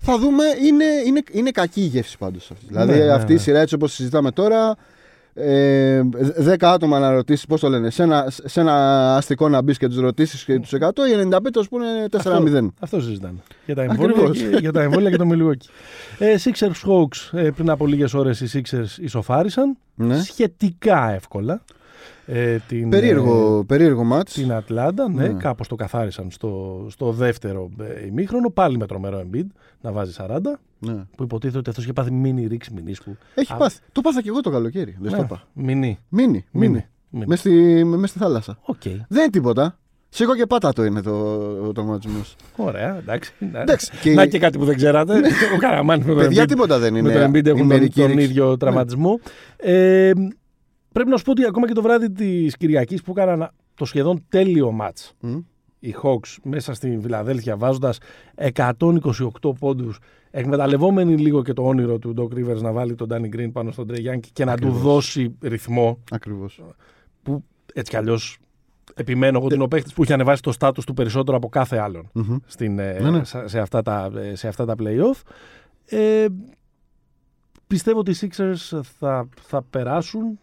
[0.00, 2.64] Θα δούμε, είναι, είναι, είναι κακή η γεύση πάντως αυτή.
[2.68, 3.40] Δηλαδή ναι, αυτή η ναι.
[3.40, 4.76] σειρά έτσι όπως συζητάμε τώρα,
[5.40, 6.02] ε,
[6.44, 8.74] 10 άτομα να ρωτήσεις πώς το λένε, σε ένα, σε ένα
[9.16, 12.68] αστικό να μπεις και τους ρωτήσεις και τους 100, οι 95 θα σου πούνε 4-0.
[12.80, 13.38] Αυτό συζητάμε.
[13.66, 14.38] Για τα εμβόλια, Ακριβώς.
[14.38, 15.68] και, για τα εμβόλια και το Milwaukee.
[16.18, 19.76] Ε, Sixers Hawks ε, πριν από λίγες ώρες οι Sixers ισοφάρισαν.
[19.94, 20.20] Ναι.
[20.20, 21.62] Σχετικά εύκολα.
[22.30, 24.32] Ε, την, Περίεργο, περίεργο μάτς.
[24.32, 25.32] την Ατλάντα, ναι, Ναι.
[25.38, 29.46] κάπως το καθάρισαν στο, στο δεύτερο ε, ημίχρονο, πάλι με τρομερό Embiid,
[29.80, 30.38] να βάζει 40,
[30.78, 31.04] Ναι.
[31.16, 33.16] που υποτίθεται ότι αυτός είχε πάθει μίνι ρήξη μηνίσκου.
[33.34, 33.78] Έχει Α, πάθει.
[33.92, 34.96] Το πάθα και εγώ το καλοκαίρι.
[35.00, 35.42] Δεν στο Ναι, είπα.
[35.52, 35.98] Μινί.
[36.08, 36.44] Μίνι.
[36.50, 36.86] Μίνι.
[37.10, 37.24] Μίνι.
[37.26, 38.58] Μες στη, μες στη θάλασσα.
[38.62, 38.82] Οκ.
[38.82, 39.78] Δεν είναι τίποτα.
[40.10, 41.10] Σήκω και πάτα το είναι το,
[41.66, 42.20] ο τραυματισμός.
[42.56, 43.32] Ωραία, εντάξει.
[43.52, 43.60] Ναι.
[43.60, 45.14] Εντάξει, και- Να και κάτι που δεν ξέρατε.
[45.54, 46.48] Ο Καραμάνης με τον Παιδιά, Embiid.
[46.48, 47.12] τίποτα δεν είναι.
[47.12, 48.24] με τον Embiid η έχουν τον, μερική τον ρήξη.
[48.24, 49.20] ίδιο τραυματισμό.
[49.56, 50.10] Ε,
[50.98, 54.24] πρέπει να σου πω ότι ακόμα και το βράδυ της Κυριακής που έκαναν το σχεδόν
[54.28, 55.38] τέλειο μάτς Μμ.
[55.78, 57.98] οι Hawks μέσα στη Φιλαδέλφια βάζοντας
[58.52, 58.74] 128
[59.58, 59.98] πόντους
[60.30, 63.86] εκμεταλλευόμενοι λίγο και το όνειρο του Doc Rivers να βάλει τον Danny Green πάνω στον
[63.90, 64.82] Trey Young και να του Ακριβώς.
[64.92, 66.62] δώσει ρυθμό Ακριβώς.
[67.22, 68.38] που έτσι κι αλλιώς
[68.94, 71.78] επιμένω εγώ ότι είναι ο παίχτης που έχει ανεβάσει το στάτους του περισσότερο από κάθε
[71.78, 72.36] άλλον Μμμ.
[72.46, 73.24] στην, ε, Ναι, ναι.
[73.24, 75.20] σε, σε αυτά τα, ε, σε αυτά τα play-off.
[75.84, 76.26] Ε,
[77.66, 80.38] πιστεύω ότι οι Sixers θα, θα περάσουν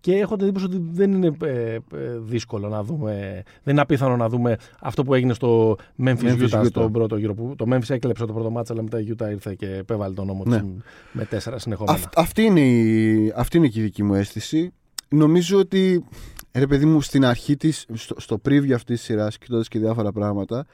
[0.00, 1.78] και έχω την εντύπωση ότι δεν είναι ε, ε,
[2.18, 6.60] δύσκολο να δούμε, δεν είναι απίθανο να δούμε αυτό που έγινε στο Memphis, Memphis Utah,
[6.60, 6.66] Utah.
[6.66, 7.34] στον πρώτο γύρο.
[7.34, 10.26] Που το Memphis έκλεψε το πρώτο μάτσα, αλλά μετά η Utah ήρθε και επέβαλε τον
[10.26, 10.58] νόμο Ναι.
[10.60, 10.68] της
[11.12, 11.96] με τέσσερα συνεχόμενα.
[11.98, 14.72] Αυ- αυτή, είναι η, αυτή είναι και η δική μου αίσθηση.
[15.08, 16.04] Νομίζω ότι,
[16.52, 20.12] ρε παιδί μου, στην αρχή της, στο, στο preview αυτής της σειράς, κοιτώντας και διάφορα
[20.12, 20.66] πράγματα,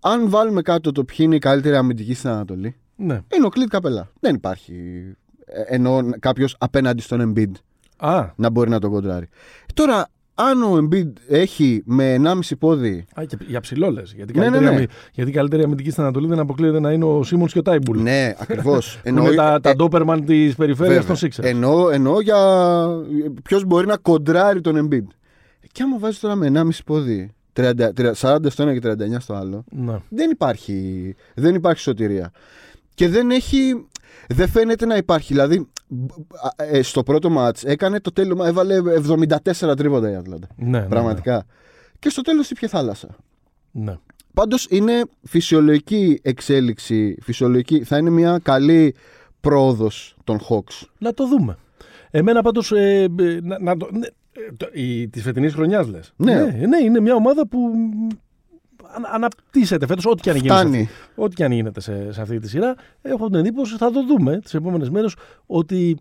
[0.00, 3.20] αν βάλουμε κάτω το ποιοι είναι οι καλύτεροι αμυντικοί στην Ανατολή, Ναι.
[3.36, 4.10] είναι ο Κλίτ Καπελά.
[4.20, 4.74] Δεν υπάρχει.
[5.46, 7.50] ε, Ενώ κάποιος απέναντι στον Embiid
[8.00, 9.28] Α, να μπορεί να τον κοντράρει.
[9.74, 13.04] Τώρα, αν ο Embiid έχει με 1,5 πόδι.
[13.14, 14.12] α, και για ψηλό λες.
[14.16, 14.76] Γιατί, Ναι, ναι, καλύτερη ναι.
[14.76, 17.62] αμυ- γιατί η καλύτερη αμυντική στην Ανατολή δεν αποκλείεται να είναι ο Σίμονς και ο
[17.62, 17.98] Τάιμπουλ.
[18.02, 18.98] Ναι, ακριβώς.
[19.02, 21.42] Που είναι τα, τα Doberman της περιφέρειας των Sixers.
[21.44, 22.38] Εννοώ, εννοώ για
[23.42, 25.06] ποιος μπορεί να κοντράρει τον Embiid.
[25.72, 29.34] Και άμα βάζεις τώρα με 1,5 πόδι 30, 30, 40 στο ένα και 39 στο
[29.34, 29.96] άλλο, Ναι.
[30.08, 32.30] δεν υπάρχει, δεν υπάρχει σωτηρία.
[32.94, 33.86] Και δεν έχει.
[34.28, 35.32] Δεν φαίνεται να υπάρχει.
[35.32, 35.68] Δηλαδή,
[36.58, 38.44] α, ε, στο πρώτο μάτς έκανε το τέλειο.
[38.44, 38.76] Έβαλε
[39.60, 40.46] 74 τρίποτα η Ατλάντα.
[40.56, 41.44] Ναι, ναι, Πραγματικά.
[41.98, 43.08] Και στο τέλος ήπια θάλασσα.
[43.70, 43.96] Ναι.
[44.34, 47.16] Πάντως είναι φυσιολογική εξέλιξη.
[47.22, 47.84] Φυσιολογική.
[47.84, 48.94] Θα είναι μια καλή
[49.40, 50.86] πρόοδος των Hawks.
[50.98, 51.56] Να το δούμε.
[52.10, 56.12] Εμένα πάντως, ε, ε, να, να το, ναι, ε, το- η, της φετινής χρονιάς λες.
[56.16, 56.34] Ναι.
[56.34, 56.66] ναι.
[56.66, 58.20] ναι, είναι μια ομάδα που μ, ανα-
[59.14, 60.48] αναπτύσσεται φέτος, ό,τι και αν γίνει.
[60.48, 60.80] σε Φτάνει.
[60.82, 62.74] αυτή- Ό,τι και αν γίνεται σε, σε αυτή τη σειρά.
[63.02, 65.14] Έχω την εντύπωση, θα το δούμε τις επόμενες μέρες,
[65.46, 65.96] ότι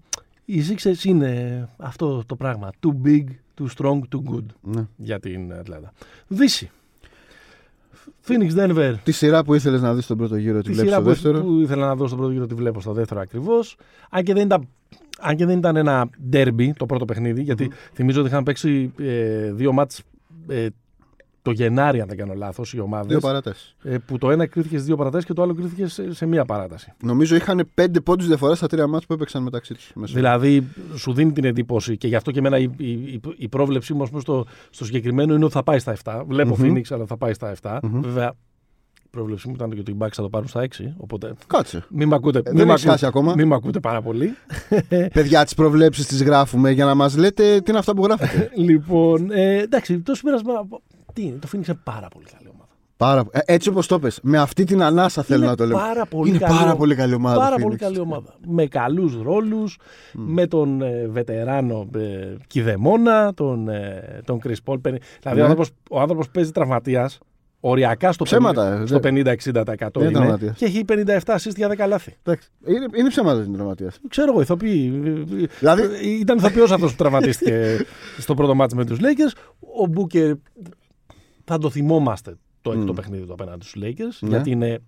[0.46, 2.70] οι Sixers είναι αυτό το πράγμα.
[2.88, 3.24] Too big,
[3.62, 4.86] too strong, too good Ναι.
[4.96, 5.92] για την Ατλάντα.
[6.28, 6.72] Δύση.
[8.28, 8.94] Phoenix Denver.
[9.04, 11.10] Τη σειρά που ήθελες να δεις στον πρώτο γύρο, τη Τη βλέπεις σειρά στο που,
[11.10, 13.76] δεύτερο; που ήθελα να δω στον πρώτο γύρο τη βλέπω στο δεύτερο ακριβώς.
[14.10, 14.68] Αν, και δεν ήταν-
[15.20, 19.52] αν και δεν ήταν ένα derby το πρώτο παιχνίδι, γιατί θυμίζω ότι είχαν παίξει ε,
[19.52, 20.02] δύο μάτς
[20.48, 20.68] ε,
[21.42, 23.08] το Γενάρη, αν δεν κάνω λάθος, οι ομάδες.
[23.08, 23.76] Δύο παράταση.
[23.84, 26.46] Ε, που το ένα κρίθηκες σε δύο παρατάσει και το άλλο κρίθηκες σε, σε μία
[26.46, 26.94] παράταση.
[27.04, 29.92] Νομίζω είχαν πέντε πόντους διαφορά στα τρία μάτια που έπαιξαν μεταξύ τους.
[29.96, 33.94] Δηλαδή, σου δίνει την εντύπωση και γι' αυτό και εμένα η, η, η, η πρόβλεψή
[33.94, 36.22] μου στο, στο συγκεκριμένο είναι ότι θα πάει στα 7.
[36.28, 36.66] Βλέπω mm-hmm.
[36.66, 37.76] Phoenix, αλλά θα πάει στα 7.
[37.76, 37.80] Mm-hmm.
[37.82, 38.34] Βέβαια,
[39.04, 40.68] η πρόβλεψή μου ήταν και ότι οι Bucks θα το πάρουν στα 6.
[40.98, 41.34] Οπότε.
[41.48, 41.86] Κάτσε.
[41.90, 43.34] Μην με ακούτε, ε, μην ακούτε, ακόμα.
[43.36, 44.36] Μην με ακούτε πάρα πολύ.
[45.14, 48.52] Παιδιά, τις προβλέψεις τις γράφουμε για να μας λέτε τι είναι αυτά που γράφετε.
[48.68, 50.68] λοιπόν, ε, εντάξει, το συμπέρασμα.
[51.20, 52.70] Τι είναι, το Phoenix είναι πάρα πολύ καλή ομάδα.
[52.98, 55.78] Πάρα, ε, έτσι όπως το πες, με αυτή την ανάσα θέλω να το λέω.
[55.78, 57.40] Πάρα πολύ είναι καλή, πάρα πολύ καλή ομάδα.
[57.40, 58.36] Πάρα πολύ καλή ομάδα.
[58.48, 60.12] με καλούς ρόλους, mm.
[60.14, 64.78] με τον ε, βετεράνο ε, Κιδεμόνα, τον, ε, τον Chris Paul.
[65.22, 65.66] Δηλαδή, ναι.
[65.90, 67.20] ο άνθρωπος παίζει τραυματίας
[67.60, 69.10] οριακά στο, ψέματα, 50, στο 50-60%
[70.00, 72.16] είναι, είναι και έχει 57 assist για 10 λάθη.
[72.66, 74.00] Είναι, είναι ψέματα την τραυματίας.
[74.10, 74.90] Ξέρω εγώ, ηθοποιοί.
[75.60, 75.84] Δηλαδή...
[76.20, 77.86] Ήταν ηθοποιός αυτός που τραυματίστηκε
[78.18, 79.38] στο πρώτο μάτι με τους Lakers.
[79.82, 80.34] Ο Μπούκερ
[81.50, 82.96] θα το θυμόμαστε το έκτο mm.
[82.96, 84.18] παιχνίδι του απέναντι στους Lakers.
[84.20, 84.30] Ναι.
[84.30, 84.80] Γιατί είναι.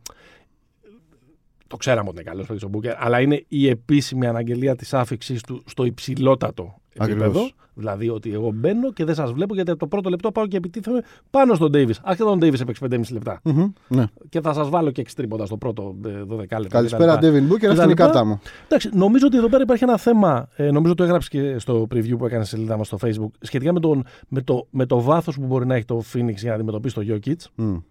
[1.67, 5.39] Το ξέραμε ότι είναι καλός παίκτης ο Μπούκερ, αλλά είναι η επίσημη αναγγελία της άφηξη
[5.41, 7.49] του στο υψηλότατο επίπεδο.
[7.73, 10.58] Δηλαδή ότι εγώ μπαίνω και δεν σας βλέπω γιατί από το πρώτο λεπτό πάω και
[10.58, 11.93] επιτίθεμαι πάνω στον Ντέιβι.
[12.04, 13.41] Άρχισε τον Ντέιβι έπαιξε 5,5 λεπτά.
[13.43, 14.06] Mm-hmm, ναι.
[14.30, 16.67] Και θα σας βάλω και εξτρίποντα στο πρώτο 12 ε, λεπτό.
[16.67, 18.39] Καλησπέρα, Ντέβιν Μπούκερ, αυτή είναι η κάρτα μου.
[18.65, 20.47] Εντάξει, νομίζω ότι εδώ πέρα υπάρχει ένα θέμα.
[20.56, 23.32] Ε, νομίζω το έγραψε και στο preview που έκανε σελίδα μας στο Facebook.
[23.39, 26.49] Σχετικά με, τον, με το, με το βάθος που μπορεί να έχει το Phoenix για
[26.49, 27.63] να αντιμετωπίσει το Jokic.
[27.63, 27.82] Mm.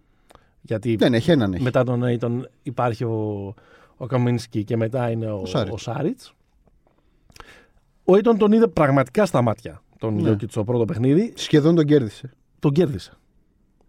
[0.61, 1.63] Γιατί δεν έχει, έναν έχει.
[1.63, 3.53] μετά τον Aiton υπάρχει ο,
[3.97, 6.33] ο Καμίνσκι και μετά είναι ο, ο Σάριτς.
[8.11, 10.31] Ο Aiton τον είδε πραγματικά στα μάτια τον ναι.
[10.31, 11.33] Jokic στο πρώτο παιχνίδι.
[11.35, 12.31] Σχεδόν τον κέρδισε.
[12.59, 13.11] Τον κέρδισε.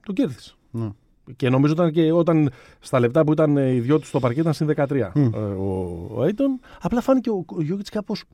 [0.05, 0.55] Τον κέρδισε.
[0.71, 0.89] Ναι.
[1.37, 4.53] Και νομίζω ήταν και όταν στα λεπτά που ήταν οι δυο τους στο παρκέ ήταν
[4.53, 5.31] στην 13 mm.
[5.59, 5.63] ο,
[6.15, 6.25] ο
[6.81, 8.25] Απλά φάνηκε ο, ο Jokic κάπως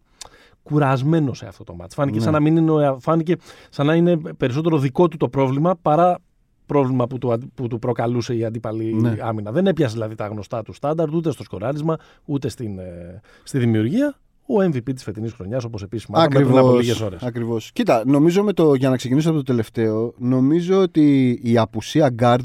[0.63, 1.95] κουρασμένος σε αυτό το μάτι.
[1.95, 2.23] Φάνηκε, ναι.
[2.23, 3.37] σαν να μην είναι, φάνηκε
[3.71, 6.19] σαν να είναι περισσότερο δικό του το πρόβλημα παρά
[6.67, 9.17] πρόβλημα που του, που του προκαλούσε η αντίπαλη ναι.
[9.21, 9.53] άμυνα.
[9.53, 14.17] Δεν έπιασε δηλαδή τα γνωστά του στάνταρ ούτε στο σκοράρισμα ούτε στην, ε, στη δημιουργία.
[14.51, 17.23] Ο MVP της φετινής χρονιάς, όπως επίσης μάθαμε πριν από λίγες ώρες.
[17.23, 17.71] Ακριβώς.
[17.73, 22.45] Κοίτα, νομίζω με το, για να ξεκινήσω από το τελευταίο, νομίζω ότι η απουσία guard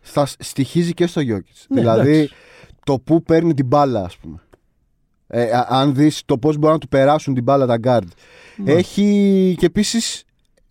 [0.00, 1.64] θα στοιχίζει και στο Jokic.
[1.68, 2.34] Ναι, δηλαδή εντάξει.
[2.84, 4.40] το που παίρνει την μπάλα, ας πούμε.
[5.26, 8.08] Ε, αν δεις το πώς μπορούν να του περάσουν την μπάλα τα guard.
[8.56, 8.72] Ναι.
[8.72, 10.24] Έχει και επίσης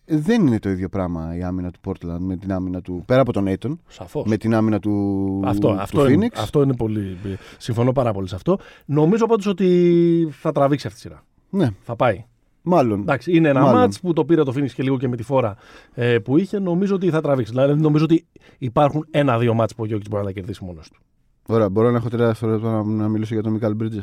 [0.10, 3.04] δεν είναι το ίδιο πράγμα η άμυνα του Portland με την άμυνα του.
[3.06, 3.78] πέρα από τον Aiton.
[3.88, 4.26] Σαφώς.
[4.28, 6.12] Με την άμυνα του, αυτό, του αυτό Phoenix.
[6.12, 7.18] Είναι, αυτό είναι πολύ.
[7.58, 8.60] Συμφωνώ πάρα πολύ σε αυτό.
[8.86, 11.24] Νομίζω πάντως ότι θα τραβήξει αυτή τη σειρά.
[11.50, 11.70] Ναι.
[11.82, 12.26] Θα πάει.
[12.62, 13.00] Μάλλον.
[13.00, 15.56] Εντάξει, είναι ένα μάτ που το πήρε το Phoenix και λίγο και με τη φόρα
[15.94, 16.60] ε, που είχε.
[16.60, 17.52] Νομίζω ότι θα τραβήξει.
[17.52, 18.26] Δηλαδή, νομίζω ότι
[18.58, 21.00] υπάρχουν ένα-δύο μάτ που ο Γιώργη μπορεί να κερδίσει μόνος του.
[21.48, 24.02] Ωραία, μπορώ να έχω τρία δευτερόλεπτα να, να μιλήσω για τον Μικάλ Μπρίτζε.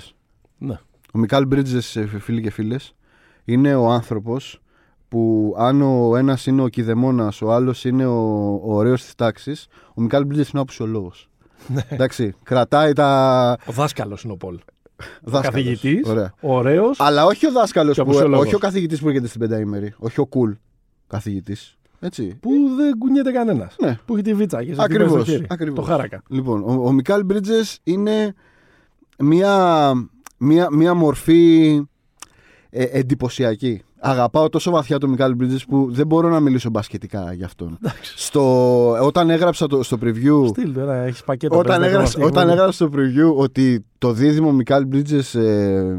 [0.59, 0.79] Ναι.
[1.13, 2.95] Ο Μικάλ Μπρίτζε, φίλοι και φίλες,
[3.45, 4.61] είναι ο άνθρωπος
[5.09, 8.15] που αν ο ένας είναι ο κηδεμόνας, ο άλλος είναι ο,
[8.65, 11.13] ο ωραίος της τάξης, ο Μικάλ Μπρίτζε είναι ο απουσιολόγο.
[11.69, 11.83] Ναι.
[11.89, 13.59] Εντάξει, κρατάει τα.
[13.67, 14.59] Ο δάσκαλος είναι ο Πολ.
[15.25, 16.03] Ο καθηγητής,
[16.41, 17.01] ωραίος.
[17.01, 19.95] Αλλά όχι ο δάσκαλος, όχι ο καθηγητής που έρχεται στην πενταήμερη.
[19.99, 20.57] Όχι ο cool
[21.07, 21.77] καθηγητής.
[22.01, 22.39] Έτσι.
[22.41, 23.77] Που δεν κουνιέται κανένας.
[23.81, 23.99] Ναι.
[24.05, 25.41] Που έχει τη βίτσα και Ακριβώς.
[25.75, 26.23] Το χάρακα.
[26.29, 28.35] Λοιπόν, ο, ο Μικάλ Μπρίτζε είναι
[29.19, 29.93] μια,
[30.39, 31.83] μια, μια μορφή
[32.71, 37.45] ε, εντυπωσιακή αγαπάω τόσο βαθιά τον Μικάλ Μπρίτζε που δεν μπορώ να μιλήσω μπασκετικά γι'
[37.45, 37.79] αυτόν.
[38.17, 40.47] στο, όταν έγραψα το, στο preview.
[40.47, 45.41] Στυλ, τώρα, έχεις πακέτο όταν, έγραψα, όταν έγραψα στο preview ότι το δίδυμο Μικάλ Μπρίτζε
[45.41, 45.97] ε,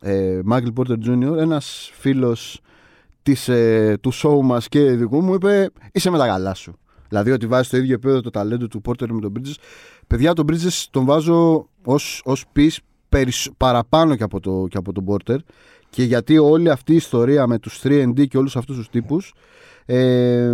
[0.00, 2.60] ε, Μάικλ Πόρτερ Τζούνιορ, ένας φίλος
[3.46, 6.78] ε, του show μας και δικού μου, είπε: Είσαι με τα καλά σου.
[7.08, 9.54] Δηλαδή ότι βάζει το ίδιο επίπεδο το ταλέντο του Πόρτερ με τον Μπρίτζε.
[10.06, 11.68] Παιδιά, τον Μπρίτζε τον βάζω
[12.24, 12.72] ως πει
[13.56, 15.38] παραπάνω και από, το, και από τον Πόρτερ
[15.96, 19.34] και γιατί όλη αυτή η ιστορία με τους 3D και όλους αυτούς τους τύπους
[19.86, 20.52] ε,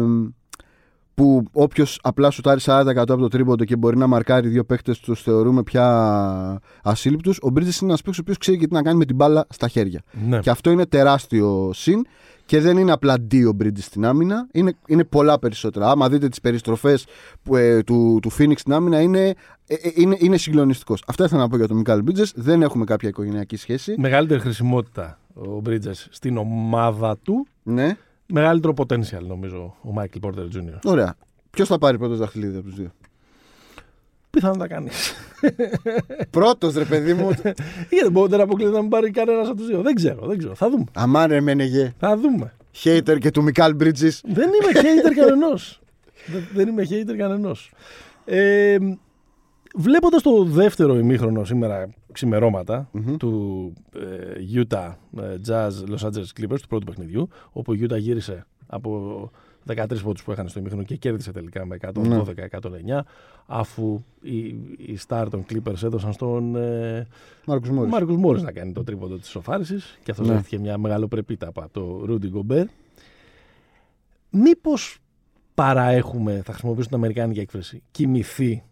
[1.15, 5.23] που όποιος απλά σουτάρει 40% από το τρίποντο και μπορεί να μαρκάρει δύο παίχτε, τους
[5.23, 7.39] θεωρούμε πια ασύλληπτους.
[7.43, 9.47] Ο Μπρίτζε είναι ένας παίχτη ο οποίος ξέρει και τι να κάνει με την μπάλα
[9.49, 10.03] στα χέρια.
[10.29, 10.39] Ναι.
[10.39, 12.07] Και αυτό είναι τεράστιο συν
[12.53, 15.91] και δεν είναι απλά δύο Μπρίτζε στην άμυνα, είναι, είναι πολλά περισσότερα.
[15.91, 17.07] Άμα δείτε τις περιστροφές
[17.53, 19.29] ε, του, του Phoenix στην άμυνα, είναι,
[19.67, 21.03] ε, ε είναι, είναι συγκλονιστικός.
[21.07, 22.25] Αυτά ήθελα να πω για τον Μικάλ Μπρίτζε.
[22.35, 23.95] Δεν έχουμε κάποια οικογενειακή σχέση.
[23.99, 27.47] Μεγαλύτερη χρησιμότητα ο Μπρίτζε στην ομάδα του.
[27.62, 27.97] Ναι.
[28.27, 30.79] Μεγαλύτερο potential νομίζω ο Μάικλ Πόρτερ Jr.
[30.85, 31.15] Ωραία.
[31.51, 32.91] Ποιος θα πάρει πρώτος δαχτυλίδι από τους δύο;
[34.33, 35.14] Πιθανόν να κάνεις.
[36.31, 37.29] Πρώτος ρε παιδί μου.
[37.90, 39.83] Γιατί μπορεί να αποκλείεται να μην πάρει κανένας από τους δύο.
[39.83, 40.55] Δεν ξέρω, δεν ξέρω.
[40.55, 40.85] Θα δούμε.
[40.95, 41.92] Αμάν ρε Μενεγέ.
[41.99, 42.53] Θα δούμε.
[42.85, 44.21] Hater και του Μικάλ Μπρίτζης.
[44.27, 45.81] Δεν είμαι hater κανενός.
[46.55, 47.73] δεν είμαι hater κανενός.
[48.25, 48.77] Ε,
[49.75, 51.88] Βλέποντας το δεύτερο ημίχρονο σήμερα
[53.18, 58.47] του ε, Utah ε, Jazz Los Angeles Clippers του πρώτου παιχνιδιού, όπου η Utah γύρισε
[58.66, 59.31] από
[59.66, 62.22] 13 πόντου που είχαν στο ημίχρονο και κέρδισε τελικά με Ναι.
[62.25, 63.01] 112-109,
[63.46, 64.37] αφού οι,
[64.77, 67.07] οι Star των Clippers έδωσαν στον ε,
[67.46, 67.90] Μάρκους Μόρις.
[67.92, 70.33] Μάρκος Μόρις να κάνει το τρίποντο της σοφάρισης και αυτός Ναι.
[70.35, 72.66] δέχτηκε μια μεγαλοπρεπή τάπα από το Rudy Gobert.
[74.31, 74.98] Μήπως
[75.55, 78.62] παραέχουμε, θα χρησιμοποιήσω την αμερικάνικη έκφραση, κοιμηθεί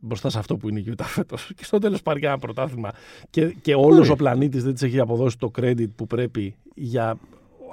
[0.00, 2.90] μπροστά σε αυτό που είναι η Utah φέτος και στο τέλος πάρει ένα πρωτάθλημα
[3.30, 4.10] και, και όλος Μπορεί.
[4.10, 7.18] ο πλανήτης δεν της έχει αποδώσει το credit που πρέπει για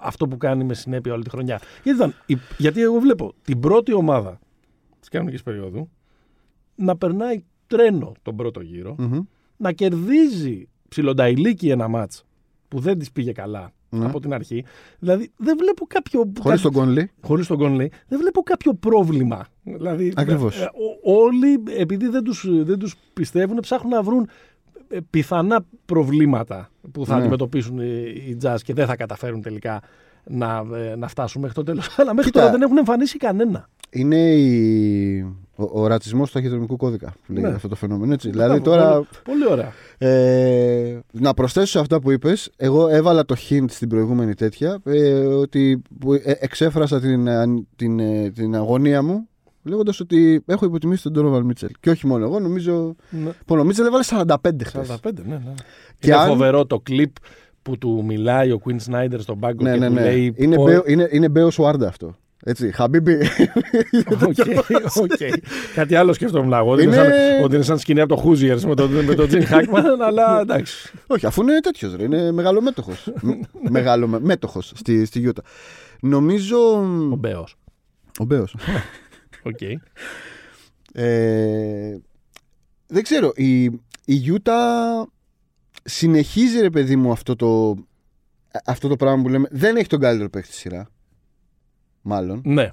[0.01, 1.59] αυτό που κάνει με συνέπεια όλη τη χρονιά.
[1.83, 4.39] Γιατί, ήταν, η- γιατί εγώ βλέπω την πρώτη ομάδα
[4.99, 5.89] της κανονικής περίοδου
[6.75, 9.19] να περνάει τρένο τον πρώτο γύρο Μμμ.
[9.57, 12.23] να κερδίζει ψιλονταϊλίκη ένα μάτς
[12.67, 14.05] που δεν της πήγε καλά Ναι.
[14.05, 14.65] από την αρχή.
[14.99, 16.31] Δηλαδή δεν βλέπω κάποιο.
[16.39, 17.11] Χωρίς τον Κόνλι.
[17.21, 19.45] χωρίς τον Conley, δεν βλέπω κάποιο πρόβλημα.
[19.63, 20.61] Δηλαδή, Ακριβώς.
[20.61, 20.63] ε,
[21.03, 24.27] ο- όλοι, επειδή δεν τους, δεν τους πιστεύουν, ψάχνουν να βρουν ε,
[25.09, 27.19] πιθανά προβλήματα που θα Ναι.
[27.21, 29.81] αντιμετωπίσουν οι, οι Jazz και δεν θα καταφέρουν τελικά
[30.27, 31.89] να, ε, να φτάσουν μέχρι το τέλος.
[31.99, 32.39] Αλλά μέχρι Κοίτα.
[32.43, 33.69] τώρα δεν έχουν εμφανίσει κανένα.
[33.89, 35.19] Είναι η...
[35.55, 37.49] ο, ο ρατσισμός του ταχυδρομικού κώδικα που λέει Ναι.
[37.49, 38.13] αυτό το φαινόμενο.
[38.13, 38.29] Έτσι.
[38.29, 39.71] Δηλαδή Μπράβο, τώρα Πολύ, πολύ ωραία.
[39.97, 45.13] Ε, να προσθέσω σε αυτά που είπες Εγώ έβαλα το hint στην προηγούμενη τέτοια ε,
[45.25, 47.43] Ότι που, ε, εξέφρασα την, ε,
[47.75, 49.27] την, ε, την αγωνία μου
[49.65, 53.19] Λέγοντας ότι έχω υποτιμήσει τον Donovan Μίτσελ Και όχι μόνο εγώ νομίζω Ναι.
[53.37, 54.25] Λοιπόν ο Μίτσελ έβαλε 45
[54.65, 55.53] χθες 45, ναι, ναι.
[55.99, 57.11] Και είναι αν- φοβερό το κλιπ
[57.61, 60.01] που του μιλάει ο Quinn Snyder στον πάγκο ναι, και ναι, του ναι.
[60.01, 62.15] λέει Είναι, «Πω- μπέο, είναι, είναι Μπέο Σουάρντα αυτό
[62.47, 63.17] Έτσι, Χαμπίμπι
[64.11, 64.35] Οκ,
[64.95, 65.17] οκ.
[65.75, 66.71] Κάτι άλλο σκεφτόμουν εγώ.
[66.71, 69.27] Ότι είναι Είναι- σαν- Ότι είναι σαν σκηνή από το Hoosiers με τον με τον
[69.27, 70.91] Τζιν Χάκμαν, αλλά εντάξει.
[71.07, 73.11] Όχι, αφού είναι τέτοιος, είναι μεγαλομέτωχος.
[73.69, 75.41] Μεγαλομέτωχο στη, στη Γιούτα.
[76.01, 76.57] Νομίζω.
[77.11, 77.55] Ο Μπέος.
[78.19, 78.55] Ο Μπέος.
[79.45, 79.61] Οκ.
[80.93, 81.97] Ε,
[82.87, 83.31] δεν ξέρω.
[83.35, 83.63] Η,
[84.05, 85.07] η Γιούτα
[85.83, 87.75] συνεχίζει ρε παιδί μου αυτό το,
[88.65, 89.47] αυτό το πράγμα που λέμε.
[89.51, 90.87] Δεν έχει τον καλύτερο παίκτη στη σειρά.
[92.01, 92.41] Μάλλον.
[92.45, 92.71] Ναι.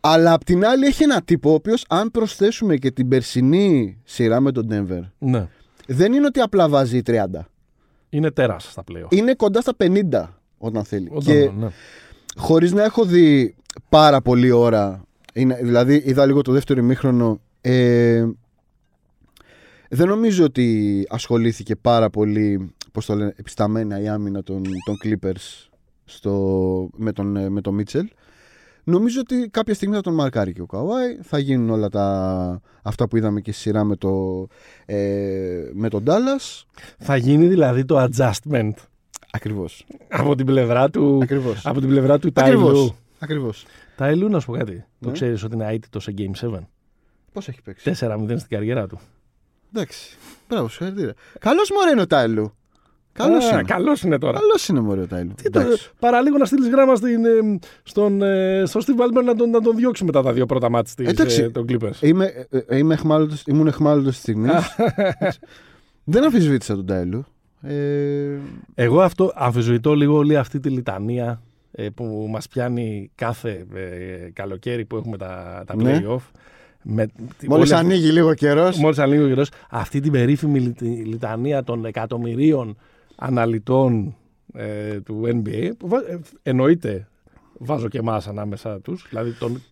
[0.00, 4.40] Αλλά απ' την άλλη έχει ένα τύπο ο οποίος, αν προσθέσουμε και την περσινή σειρά
[4.40, 5.48] με τον Denver, ναι.
[5.86, 7.24] δεν είναι ότι απλά βάζει 30.
[8.08, 9.08] Είναι τεράστια πλέον.
[9.10, 10.28] Είναι κοντά στα 50
[10.58, 11.08] όταν θέλει.
[11.10, 11.68] Όντως, και ναι.
[12.36, 13.54] χωρίς να έχω δει
[13.88, 15.03] πάρα πολλή ώρα,
[15.34, 18.24] είναι, δηλαδή είδα λίγο το δεύτερο ημίχρονο, ε,
[19.88, 25.68] δεν νομίζω ότι ασχολήθηκε πάρα πολύ, πώς το λένε, επισταμένα η άμυνα των, των Clippers
[26.04, 28.06] στο, με τον, ε, με τον Mitchell.
[28.84, 31.18] Νομίζω ότι κάποια στιγμή θα τον μαρκάρει και ο Καουάι.
[31.22, 34.46] Θα γίνουν όλα τα, αυτά που είδαμε και στη σειρά με, το,
[34.86, 36.62] ε, με τον Dallas.
[36.98, 38.72] Θα γίνει δηλαδή το adjustment
[39.30, 39.86] Ακριβώς.
[40.08, 41.66] από την πλευρά του, Ακριβώς.
[41.66, 42.94] από την πλευρά του Τάιλου.
[43.18, 43.66] Ακριβώς.
[43.96, 44.18] Ακριβώς.
[44.18, 44.84] Τάιλου, να σου πω κάτι.
[45.00, 45.12] Το Ναι.
[45.12, 46.58] ξέρεις ότι είναι αίτητο σε Game 7.
[47.32, 48.98] Πώς έχει παίξει; 4-0 στην καριέρα του.
[49.74, 50.16] Εντάξει.
[50.48, 51.14] Μπράβο, συγχαρητήρια.
[51.38, 52.54] Καλός μωρέ είναι ο Τάιλου.
[53.12, 53.62] Καλός είναι.
[53.62, 54.38] Καλός είναι τώρα.
[54.38, 55.32] Καλός είναι μωρέ ο Τάιλου.
[55.34, 55.90] Τι το, Εντάξει.
[55.98, 59.76] παραλίγο να στείλεις γράμμα στην, ε, στον, ε, στον Steve Ballmer να τον, να τον
[59.76, 61.42] διώξει μετά τα δύο πρώτα μάτια της, Εντάξει.
[61.42, 62.00] ε, των Clippers.
[62.00, 64.52] Είμαι, ε, ε, είμαι εχμάλωτος, ήμουν εχμάλωτος της στιγμής.
[66.04, 67.24] Δεν αμφισβήτησα τον Τάιλου.
[67.62, 68.36] Ε,
[68.74, 71.38] Εγώ αυτό αμφισβητώ λίγο όλη αυτή τη λιτανία ε,
[71.94, 76.00] που μας πιάνει κάθε ε, καλοκαίρι που έχουμε τα, τα Ναι.
[76.06, 76.20] play-off.
[76.82, 77.06] Με,
[77.38, 78.78] τη- Μόλις όλη αυτή- ανοίγει λίγο καιρός.
[78.78, 82.76] Μόλις ανοίγει ο καιρός, αυτή την περίφημη λι- λιτανία των εκατομμυρίων
[83.16, 84.16] αναλυτών
[84.54, 87.08] ε, του NBA, που βα- ε, εννοείται
[87.58, 89.62] βάζω και εμάς ανάμεσα τους, δηλαδή των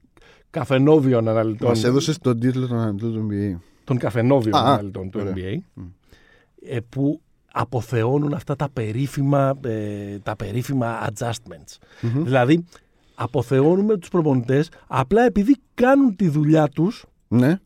[0.51, 3.59] καφενόβιων αναλυτών, Μας έδωσες τον τίτλο των αναλυτών του NBA.
[3.85, 5.33] των καφενόβιων Α, α, αναλυτών του ωραία.
[5.37, 5.83] NBA, Μμ.
[6.69, 7.21] ε, που
[7.53, 11.77] αποθεώνουν αυτά τα περίφημα, ε, τα περίφημα adjustments.
[12.01, 12.25] Μμμ.
[12.25, 12.65] Δηλαδή,
[13.15, 17.59] αποθεώνουμε τους προπονητές απλά επειδή κάνουν τη δουλειά τους Ναι.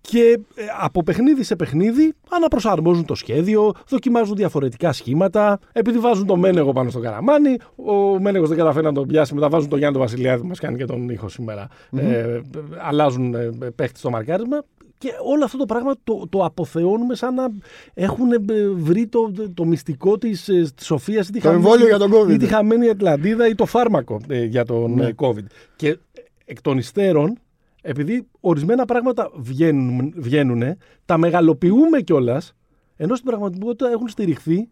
[0.00, 5.58] και ε, από παιχνίδι σε παιχνίδι αναπροσαρμόζουν το σχέδιο, δοκιμάζουν διαφορετικά σχήματα.
[5.72, 9.48] Επειδή βάζουν το Μένεγο πάνω στο καραμάνι, ο Μένεγος δεν καταφέρει να τον πιάσει, μετά
[9.48, 11.68] βάζουν τον Γιάννη τον Βασιλιάδη που μας κάνει και τον ήχο σήμερα.
[11.96, 12.40] Ε,
[12.78, 14.62] αλλάζουν ε, παίχτη στο μαρκάρισμα.
[14.98, 17.46] Και όλο αυτό το πράγμα το, το αποθεώνουμε σαν να
[17.94, 21.98] έχουν ε, βρει το, το μυστικό της, ε, της σοφίας ή τη, Το εμβόλιο για
[21.98, 22.30] τον COVID.
[22.30, 25.06] ή τη χαμένη Ατλαντίδα ή το φάρμακο ε, για τον Ναι.
[25.06, 25.44] ε, COVID.
[25.76, 25.98] Και ε,
[26.44, 27.38] εκ των υστέρων
[27.82, 32.52] επειδή ορισμένα πράγματα βγαίνουν, βγαίνουνε, τα μεγαλοποιούμε κιόλας,
[32.96, 34.68] ενώ στην πραγματικότητα έχουν στηριχθεί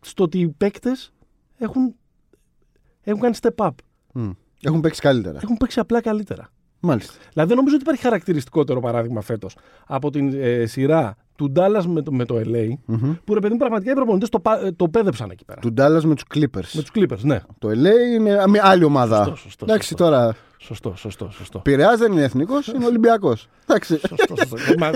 [0.00, 1.12] στο ότι οι παίκτες
[1.58, 1.94] έχουν,
[3.02, 3.70] έχουν κάνει step up.
[4.12, 4.30] Μμ.
[4.62, 5.38] Έχουν παίξει καλύτερα.
[5.42, 6.48] Έχουν παίξει απλά καλύτερα.
[6.80, 7.12] Μάλιστα.
[7.32, 12.02] Δηλαδή δεν νομίζω ότι υπάρχει χαρακτηριστικότερο παράδειγμα φέτος από την ε, σειρά του Dallas με
[12.02, 13.12] το, με το LA, Μμμ.
[13.24, 15.60] που ρε παιδί μου πραγματικά οι προπονητές το, πα- ε, το πέδεψαν εκεί πέρα.
[15.60, 16.70] Του Dallas με τους Clippers.
[16.72, 17.40] Με τους Clippers, ναι.
[17.58, 19.16] Το LA είναι μια άλλη ομάδα.
[19.16, 20.04] Σωστό, σωστό, Εντάξει σωστό.
[20.04, 20.36] τώρα.
[20.58, 21.58] Σωστό, σωστό, σωστό.
[21.58, 23.48] Πειραιάς δεν είναι εθνικός, είναι Ολυμπιακός.
[23.66, 23.98] Εντάξει.
[24.08, 24.56] Σωστό, σωστό.
[24.68, 24.90] Μην μα-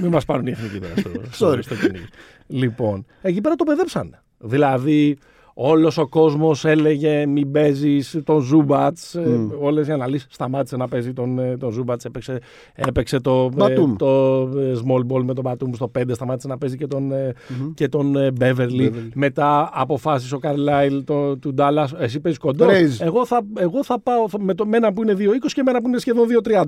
[0.00, 1.62] Μην μας πάρουν οι εθνικοί τώρα στο, στο, Sorry.
[1.62, 2.04] στο κυνήγι.
[2.46, 4.18] Λοιπόν, εκεί πέρα το παιδέψαν.
[4.38, 5.18] Δηλαδή,
[5.54, 9.16] Όλος ο κόσμος έλεγε μην παίζεις τον Ζούμπατς.
[9.18, 9.48] Mm.
[9.60, 12.04] Όλες οι αναλύσεις σταμάτησε να παίζει τον, ε, τον Ζούμπατς.
[12.04, 12.38] Έπαιξε,
[12.74, 16.02] έπαιξε το, ε, το ε, small ball με τον Μπατούμ στο 5.
[16.12, 17.72] Σταμάτησε να παίζει και τον, mm-hmm.
[17.74, 18.90] και τον Beverly.
[19.14, 21.88] Μετά αποφάσισε ο Καρλάιλ το, του Ντάλλα.
[21.98, 22.66] Εσύ παίζεις κοντό.
[22.98, 25.80] Εγώ θα, εγώ θα πάω με, το, με ένα που είναι 2-20 και με ένα
[25.80, 26.64] που είναι σχεδόν 2-30.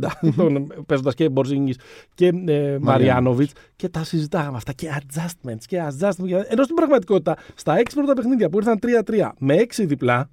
[0.86, 1.78] Παίζοντας και Μπορζίνγκης
[2.14, 3.52] και ε, Μαριάνοβιτς.
[3.76, 4.72] Και τα συζητάγαμε αυτά.
[4.72, 6.44] Και adjustments και adjustments.
[6.48, 10.30] Ενώ στην πραγματικότητα στα 6 πρώτα παιχνίδια που ήρθαν 3-3 με 6 διπλά,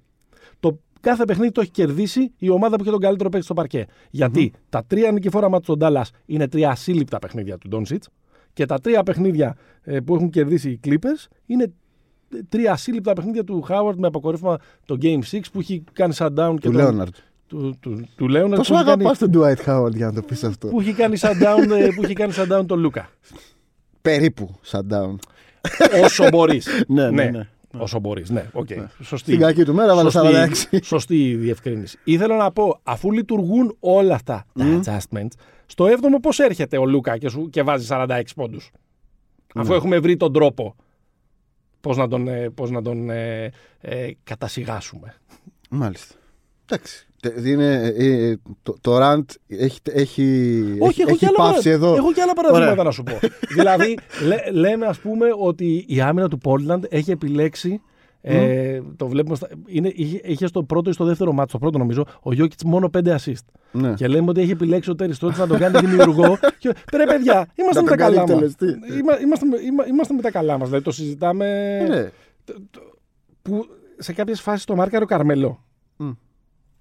[0.60, 3.86] το κάθε παιχνίδι το έχει κερδίσει η ομάδα που έχει τον καλύτερο παίκτη στο παρκέ.
[4.10, 4.58] Γιατί mm-hmm.
[4.68, 8.08] τα τρία νικηφόρα μάτια του Ντάλλα είναι τρία ασύλληπτα παιχνίδια του Ντόνσιτς
[8.52, 11.72] και τα τρία παιχνίδια ε, που έχουν κερδίσει οι Clippers είναι
[12.48, 16.68] τρία ασύλληπτα παιχνίδια του Χάουαρτ με αποκορύφωμα το Game 6 που έχει κάνει shutdown και
[16.68, 17.14] του Λέοναρτ.
[17.46, 18.56] Του, του, του Λέοναρτ.
[18.56, 20.68] Πόσο αγαπάς τον Dwight Howard για να το πεις αυτό.
[20.68, 23.08] Που έχει κάνει shutdown, ε, που έχει κάνει shutdown τον Λούκα.
[24.02, 25.14] Περίπου shutdown.
[26.04, 26.68] Όσο μπορείς.
[26.86, 27.48] ναι, ναι, ναι.
[27.74, 27.82] Ναι.
[27.82, 28.30] Όσο μπορείς.
[28.30, 28.76] Ναι, okay.
[28.76, 28.86] Ναι.
[29.02, 29.30] Σωστή.
[29.30, 30.10] Στην κακή του μέρα, βάλε
[30.72, 30.78] 46.
[30.82, 31.98] Σωστή η διευκρίνηση.
[32.04, 35.32] Ήθελα να πω, αφού λειτουργούν όλα αυτά τα adjustments,
[35.66, 38.70] στο 7ο πώς έρχεται ο Λούκα και, σου, και βάζει 46 πόντους;
[39.54, 39.76] Αφού ναι.
[39.76, 40.74] έχουμε βρει τον τρόπο
[41.80, 45.14] πώς να τον, ε, πώς να τον ε, ε, κατασυγάσουμε.
[45.70, 46.14] Μάλιστα.
[46.64, 47.06] Εντάξει.
[47.44, 51.94] Είναι, ε, το, το rant έχει, έχει, Όχι, έχει, έχει πάψει εδώ.
[51.94, 53.18] Έχω και άλλα παραδείγματα να σου πω.
[53.56, 57.80] δηλαδή, λέ, λέμε ας πούμε ότι η άμυνα του Portland έχει επιλέξει
[58.26, 61.78] ε, το βλέπουμε στα, είναι, είχε, είχε στο πρώτο ή στο δεύτερο μάτσο, στο πρώτο
[61.78, 63.44] νομίζω, ο Γιώκητ μόνο 5 assist.
[63.72, 63.94] Ναι.
[63.94, 66.38] Και λέμε ότι έχει επιλέξει ο Τέρι να τον κάνει δημιουργό.
[66.58, 68.54] και πρέπει, παιδιά, είμαστε με τα καλά μας.
[69.22, 69.46] Είμαστε,
[69.88, 70.68] είμαστε, με τα καλά μας.
[70.68, 71.78] Δηλαδή το συζητάμε.
[71.88, 72.10] Ναι.
[73.42, 73.66] που
[73.98, 75.64] σε κάποιες φάσεις το μάρκαρε ο Καρμελό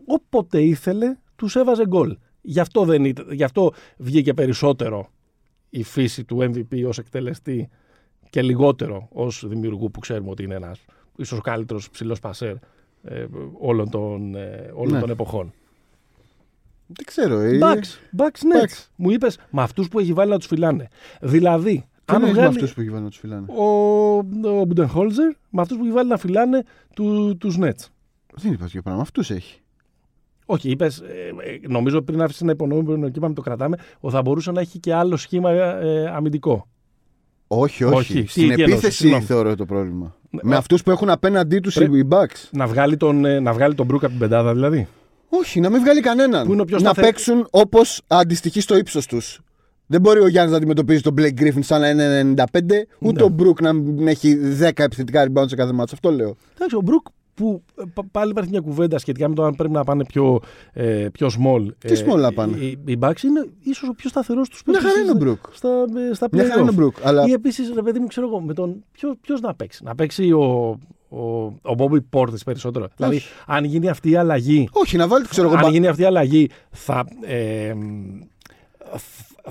[0.06, 2.18] όποτε ήθελε, τους έβαζε γκολ.
[2.42, 5.10] Γι αυτό, δεν ήταν, γι' αυτό βγήκε περισσότερο
[5.70, 7.70] η φύση του MVP ως εκτελεστή
[8.30, 10.86] και λιγότερο ως δημιουργού που ξέρουμε ότι είναι ένας
[11.18, 12.56] ίσως ο καλύτερος ψηλός πασέρ
[13.04, 13.26] ε,
[13.60, 15.00] όλων, των, ε, όλων ναι.
[15.00, 15.54] των εποχών.
[16.88, 17.40] Δεν ξέρω.
[17.40, 17.60] Ε...
[17.62, 18.88] Bucks, Bucks Nets.
[18.96, 20.88] Μου είπες με αυτούς που έχει βάλει να τους φυλάνε.
[21.22, 22.36] Δηλαδή, αν βγάλει...
[22.36, 23.64] με αυτούς που έχει βάλει να τους φυλάνε; Ο,
[24.60, 26.64] ο Μπουντενχόλζερ με αυτούς που έχει βάλει να φυλάνε
[26.96, 27.86] του, τους Nets.
[28.34, 29.02] Δεν είπα για πράγμα.
[29.02, 29.63] Αυτούς έχει.
[30.46, 34.22] Όχι, είπες, ε, ε, νομίζω πριν άφησε να υπονοούμε και είπαμε το κρατάμε, ότι θα
[34.22, 36.68] μπορούσε να έχει και άλλο σχήμα ε, αμυντικό.
[37.48, 37.96] Όχι, όχι.
[37.96, 38.26] όχι.
[38.28, 40.16] Στην τι, επίθεση τι θεωρώ το πρόβλημα.
[40.30, 41.86] Ναι, Με αυτούς που έχουν απέναντί τους Πρέ...
[41.86, 42.50] οι Bucks.
[42.52, 44.88] Να βγάλει τον, ε, να βγάλει τον Μπρούκ από την πεντάδα δηλαδή.
[45.30, 46.46] Όχι, να μην βγάλει κανέναν.
[46.46, 49.40] Που είναι ο να παίξουν όπως αντιστοιχεί στο ύψος τους.
[49.86, 52.44] Δεν μπορεί ο Γιάννης να αντιμετωπίζει τον Blake Griffin σαν να είναι 95,
[53.00, 53.24] ούτε ναι.
[53.24, 53.72] ο Μπρουκ να
[54.10, 55.96] έχει 10 επιθετικά rebound σε κάθε μάτσο.
[55.96, 56.36] Αυτό λέω.
[56.56, 59.84] Εντάξει, ο Μπρουκ που ε, πάλι υπάρχει μια κουβέντα σχετικά με το αν πρέπει να
[59.84, 60.40] πάνε πιο,
[60.74, 61.68] ε, πιο small.
[61.78, 64.82] Τι small να πάνε; Οι, οι Bucks είναι ίσως ο πιο σταθερός τους παίκτη.
[64.82, 65.40] Μια χαρά είναι ο Μπρουκ.
[65.52, 65.70] Στα,
[66.10, 66.96] ε, στα Μια χαρά είναι ο Μπρουκ.
[67.04, 67.28] Αλλά...
[67.28, 68.84] Ή επίσης, ρε παιδί μου, ξέρω εγώ, με τον.
[69.22, 69.84] Ποιο να παίξει.
[69.84, 72.84] Να παίξει ο, ο, ο Bobby Portis περισσότερο.
[72.84, 72.94] Όχι.
[72.96, 74.70] Δηλαδή, αν γίνει αυτή η αλλαγή.
[74.72, 75.66] Όχι, να βάλει, ξέρω εγώ.
[75.66, 77.06] Αν γίνει αυτή η αλλαγή, θα.
[77.22, 77.74] Ε,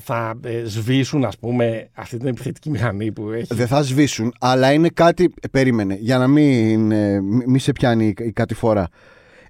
[0.01, 3.55] θα ε, σβήσουν ας πούμε αυτή την επιθετική μηχανή που έχει.
[3.55, 8.33] Δεν θα σβήσουν, αλλά είναι κάτι, περίμενε, για να μην, ε, μη σε πιάνει η
[8.33, 8.89] κατηφόρα.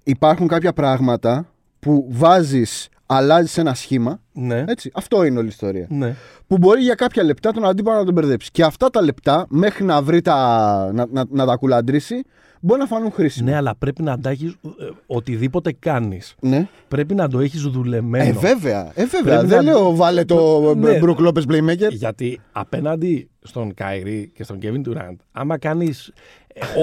[0.03, 1.47] Υπάρχουν κάποια πράγματα
[1.79, 4.21] που βάζεις, αλλάζεις ένα σχήμα.
[4.33, 4.65] Ναι.
[4.67, 5.87] Έτσι, αυτό είναι όλη η ιστορία.
[5.89, 6.15] Ναι.
[6.47, 8.51] Που μπορεί για κάποια λεπτά τον αντίπαλο να τον μπερδέψει.
[8.51, 10.91] Και αυτά τα λεπτά, μέχρι να βρει τα.
[10.93, 12.23] να, να, να τα κουλαντρήσει,
[12.65, 13.51] μπορεί να φανούν χρήσιμα.
[13.51, 14.51] Ναι, αλλά πρέπει να τα έχεις.
[14.51, 16.35] Ε, οτιδήποτε κάνεις.
[16.41, 16.69] Ναι.
[16.89, 18.25] Πρέπει να το έχεις δουλεμένο.
[18.25, 18.93] Ε, βέβαια.
[18.95, 19.45] Ε, βέβαια.
[19.45, 19.63] Δεν να...
[19.63, 20.99] λέω βάλε το ναι.
[21.03, 21.91] Brook Lopez Playmaker.
[21.91, 26.13] Γιατί απέναντι στον Κάιρι και στον Kevin Durant, άμα κάνεις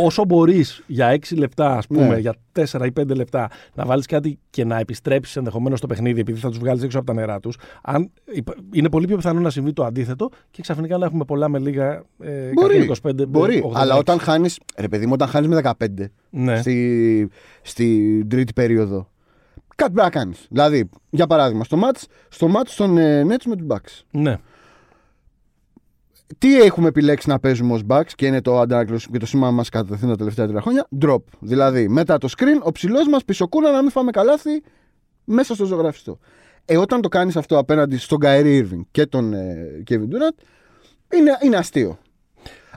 [0.04, 2.18] όσο μπορείς για 6 λεπτά, ας πούμε, ναι.
[2.18, 6.40] για 4 ή 5 λεπτά, να βάλεις κάτι και να επιστρέψεις ενδεχομένως στο παιχνίδι, επειδή
[6.40, 7.58] θα τους βγάλεις έξω από τα νερά τους,
[8.72, 12.04] είναι πολύ πιο πιθανό να συμβεί το αντίθετο και ξαφνικά να έχουμε πολλά με λίγα.
[12.20, 13.64] Ε, μπορεί, 25, μπορεί.
[13.66, 13.72] 86.
[13.74, 14.60] αλλά όταν χάνεις.
[14.78, 15.88] Ρε παιδί μου, όταν χάνεις με 15
[16.30, 16.58] ναι.
[16.58, 17.30] στη,
[17.62, 19.10] στη τρίτη περίοδο.
[19.76, 20.48] Κάτι πρέπει να κάνεις.
[20.50, 24.04] Δηλαδή, για παράδειγμα, στο μάτς, στο μάτς των ε, Nets με τους Bucks.
[24.12, 24.38] Ναι
[26.38, 29.70] τι έχουμε επιλέξει να παίζουμε ως backs και είναι το αντάκλο και το σήμα μας
[29.70, 31.22] κατά τα τελευταία τρία χρόνια; Drop.
[31.40, 34.64] Δηλαδή, μετά το screen, ο ψηλός μας πισωκούνα να μην φάμε καλάθι
[35.24, 36.20] μέσα στο ζωγραφιστό.
[36.66, 40.44] Ε, όταν το κάνεις αυτό απέναντι στον Καερή Irving και τον ε, Kevin Durant,
[41.16, 41.98] είναι, είναι αστείο.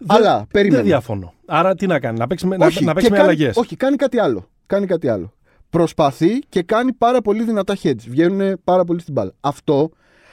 [0.06, 0.76] Αλλά περίμενε.
[0.76, 1.34] Δεν διαφωνώ.
[1.46, 3.56] Άρα τι να κάνει, να παίξει, όχι, να, παίξει με αλλαγές.
[3.56, 4.48] Όχι, κάνει κάτι άλλο.
[4.66, 5.32] Κάνει κάτι άλλο.
[5.70, 8.00] Προσπαθεί και κάνει πάρα πολύ δυνατά heads.
[8.08, 9.32] Βγαίνουν πάρα πολύ στην μπάλα.
[9.40, 9.90] Αυτό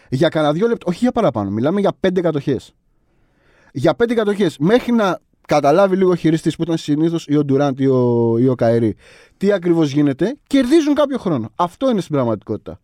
[0.10, 1.50] για κανένα δύο λεπτά, όχι για παραπάνω.
[1.50, 2.60] Μιλάμε για πέντε κατοχέ
[3.72, 4.58] για πέντε κατοχές.
[4.58, 8.48] Μέχρι να καταλάβει λίγο ο χειριστής που ήταν συνήθως ή ο Ντουράντ ή ο, ή
[8.48, 8.96] ο Καερή
[9.40, 11.52] τι ακριβώς γίνεται, κερδίζουν κάποιο χρόνο.
[11.56, 12.80] Αυτό είναι στην πραγματικότητα.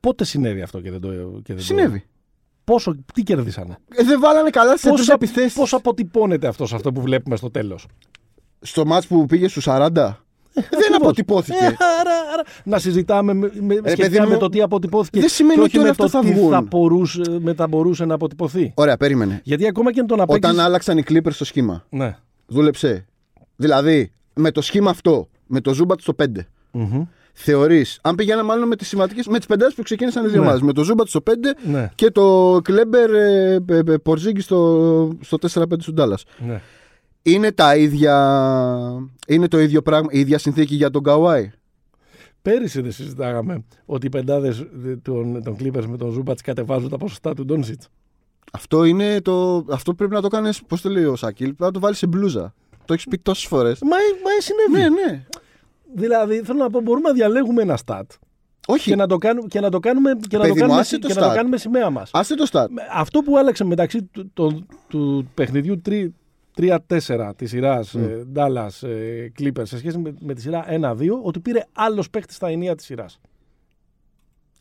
[0.00, 1.08] πότε συνέβη αυτό και δεν το.
[1.44, 1.98] Και δεν συνέβη.
[1.98, 2.06] Το...
[2.64, 5.52] Πόσο, τι κερδίσανε; Ε, δεν βάλανε καλά στι επιθέσεις.
[5.52, 7.86] Πώς αποτυπώνεται αυτό σε αυτό που βλέπουμε στο τέλος;
[8.60, 10.14] Στο μάτς που πήγε στους 40.
[10.54, 10.96] Δεν Ακριβώς.
[10.96, 11.64] αποτυπώθηκε.
[11.64, 15.28] Ε, άρα, άρα, να συζητάμε με, με, σχετικά παιδί μου, με το τι αποτυπώθηκε δεν
[15.28, 16.50] σημαίνει και ότι όχι όλα με αυτά το θα τι βγουν.
[16.50, 18.72] θα μπορούσε, με τα μπορούσε να αποτυπωθεί.
[18.76, 19.40] Ωραία, περίμενε.
[19.44, 20.52] Γιατί ακόμα και αν τον απέκτησε.
[20.52, 22.16] Όταν άλλαξαν οι Clippers στο σχήμα, Ναι.
[22.46, 23.06] δούλεψε.
[23.56, 26.24] Δηλαδή, με το σχήμα αυτό, με το Ζούμπατς στο 5,
[26.70, 27.02] Μμμ.
[27.32, 30.44] θεωρείς, αν πηγαίναμε μάλλον με τις σημαντικές, με τις πεντάδες που ξεκίνησαν οι δύο Ναι.
[30.46, 31.88] ομάδες, με το Ζούμπατς στο 5 Ναι.
[31.94, 36.18] και το Κλέμπερ ε, ε, ε, Πορζίγκη στο, στο 4-5 του Ντάλλας.
[36.46, 36.60] ναι.
[37.22, 38.14] Είναι τα ίδια.
[39.26, 41.50] Είναι το ίδιο πράγμα, η ίδια συνθήκη για τον Καουάι;
[42.42, 44.66] Πέρυσι δεν συζητάγαμε ότι οι πεντάδες
[45.02, 47.88] των, των Clippers με τον Ζούμπατς κατεβάζουν τα ποσοστά του Ντόνσιτς.
[48.52, 51.70] Αυτό, είναι το, αυτό πρέπει να το κάνεις, πώς το λέει ο Σάκη, πρέπει να
[51.70, 52.54] το βάλεις σε μπλούζα.
[52.84, 53.80] Το έχεις πει τόσες φορές.
[53.82, 54.90] Μα, μα συνέβη.
[54.94, 55.24] Ναι, ναι.
[55.94, 58.02] Δηλαδή, θέλω να πω, μπορούμε να διαλέγουμε ένα stat
[58.66, 60.80] Όχι, και να το κάνουμε, και να το κάνουμε, και να Παιδί το μου, κάνουμε,
[60.80, 61.34] άσε το και να το stat.
[61.34, 62.10] κάνουμε σημαία μας.
[62.12, 62.70] άστε το στάτ.
[62.92, 66.06] Αυτό που άλλαξε μεταξύ του, του, του παιχνιδιού 3
[66.56, 68.00] 3-4 της σειράς Mm.
[68.00, 72.34] ε, Dallas ε, Clippers σε σχέση με, με τη σειρά 1-2, ότι πήρε άλλος παίχτη
[72.34, 73.20] στα ενία της σειράς.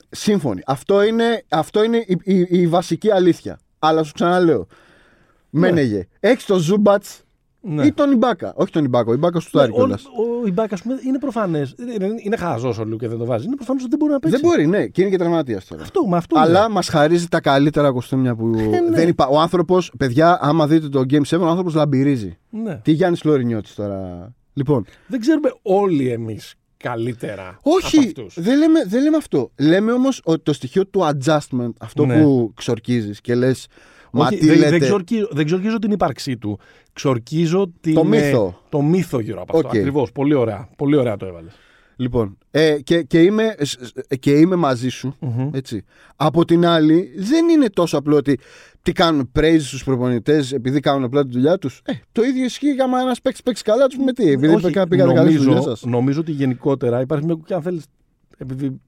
[0.09, 0.61] Σύμφωνοι.
[0.65, 3.59] Αυτό είναι, αυτό είναι η, η- η βασική αλήθεια.
[3.79, 4.67] Αλλά σου ξαναλέω.
[5.49, 6.07] Μένεγε.
[6.19, 7.23] Έχεις τον Ζούμπατς
[7.63, 7.85] Ναι.
[7.85, 8.53] ή τον Ιμπάκα.
[8.55, 9.09] Όχι τον Ιμπάκα.
[9.09, 10.03] Ο Ιμπάκα σου τάρει ο, κιόλας.
[10.05, 11.75] ο, ο Ιμπάκα, ας πούμε, είναι προφανές.
[11.95, 13.45] Είναι, είναι χαζός ο Λου και δεν το βάζει.
[13.45, 14.37] Είναι προφανέ ότι δεν μπορεί να παίξει.
[14.39, 15.81] Δεν μπορεί, ναι, και είναι και τραυματίας τώρα.
[15.81, 16.69] Αυτό, με αυτό Αλλά είναι.
[16.73, 18.69] μας χαρίζει τα καλύτερα κοστούμια που ναι.
[18.91, 19.27] δεν υπά...
[19.27, 22.37] Ο άνθρωπος, παιδιά, άμα δείτε το Game 7, ο άνθρωπος λαμπυρίζει.
[22.49, 22.75] Ναι.
[22.83, 24.31] Τι Γιάννης Λορινιώτη τώρα.
[24.53, 27.47] Λοιπόν, Δεν ξέρουμε όλοι εμείς καλύτερα.
[27.47, 28.33] από όχι, αυτούς.
[28.39, 29.51] δεν λέμε, δεν λέμε αυτό.
[29.59, 32.21] Λέμε όμως ότι το στοιχείο του adjustment, αυτό Ναι.
[32.21, 33.67] που ξορκίζεις και λες.
[34.11, 36.59] Μα Όχι, τι δεν, λέτε; δεν, ξορκίζω, δεν ξορκίζω την ύπαρξή του.
[36.93, 38.61] Ξορκίζω την, Το ε, μύθο.
[38.69, 39.67] το μύθο γύρω από αυτό.
[39.69, 39.75] Οκ.
[39.75, 40.11] Ακριβώς.
[40.11, 40.69] Πολύ ωραία.
[40.77, 41.53] Πολύ ωραία το έβαλες.
[41.95, 45.15] Λοιπόν, ε, και, και, είμαι, σ- σ- και είμαι μαζί σου.
[45.51, 45.83] Έτσι.
[46.15, 48.39] Από την άλλη, δεν είναι τόσο απλό ότι
[48.81, 51.81] τι κάνουν praise στου προπονητές επειδή κάνουν απλά τη δουλειά τους.
[51.85, 54.31] Ε, το ίδιο ισχύει άμα ένας παίξει παίξει καλά, του πούμε τι.
[54.31, 55.83] Επειδή Όχι, πήγα- πήγατε καλά στη δουλειά νομίζω, σας.
[55.85, 57.37] νομίζω ότι γενικότερα υπάρχει μια.
[57.45, 57.83] Και αν θέλεις.
[58.37, 58.81] Επειδή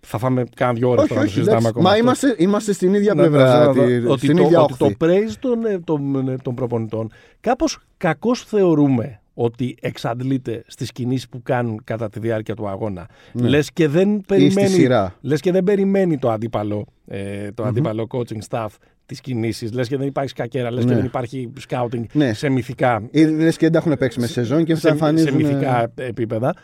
[0.00, 1.68] θα φάμε κάνα δύο ώρες Όχι, τώρα να το όχι, συζητάμε εντάξει.
[1.68, 1.88] ακόμα.
[1.88, 2.26] Μα αυτό.
[2.26, 3.58] είμαστε, είμαστε στην ίδια Να- πλευρά.
[3.58, 4.96] να- να- τη- ότι στην το, ίδια ότι το όχθη.
[5.00, 11.42] praise των, ε, των, ε, των προπονητών κάπως κακώς θεωρούμε ότι εξαντλείται στις κινήσεις που
[11.42, 13.06] κάνουν κατά τη διάρκεια του αγώνα.
[13.32, 13.48] Ναι.
[13.48, 15.14] Λες, και δεν Ή στη περιμένει, σειρά.
[15.20, 18.66] λες και δεν περιμένει το αντίπαλο, ε, το αντίπαλο coaching staff
[19.06, 19.72] τις κινήσεις.
[19.72, 20.90] Λες και δεν υπάρχει σκακέρα, λες Ναι.
[20.90, 22.32] και δεν υπάρχει scouting Ναι.
[22.32, 24.92] σε μυθικά Ή λες και δεν τα έχουν παίξει με σεζόν και θα σε, σε
[24.92, 25.34] εμφανίζουν.
[25.36, 26.54] μυθικά επίπεδα.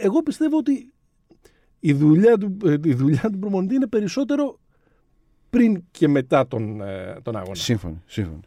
[0.00, 0.92] Εγώ πιστεύω ότι
[1.80, 4.58] η δουλειά του, ε, η δουλειά του προπονητή είναι περισσότερο
[5.50, 7.54] πριν και μετά τον, ε, τον αγώνα.
[7.54, 8.40] Σύμφωνοι, σύμφωνοι.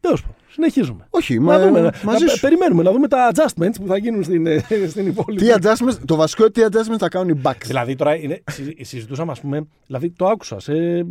[0.00, 1.06] Τέλος πάντων, συνεχίζουμε.
[1.10, 2.40] Όχι, Να μα, δούμε, να- μαζί να- σου.
[2.40, 5.44] περιμένουμε να δούμε τα adjustments που θα γίνουν στην, ε, στην υπόλοιπη.
[5.44, 7.62] Τι adjustments, το βασικό είναι τι adjustments θα κάνουν οι backs.
[7.66, 11.04] Δηλαδή τώρα είναι, συ- συζητούσαμε, ας πούμε, δηλαδή το άκουσα σε, ε,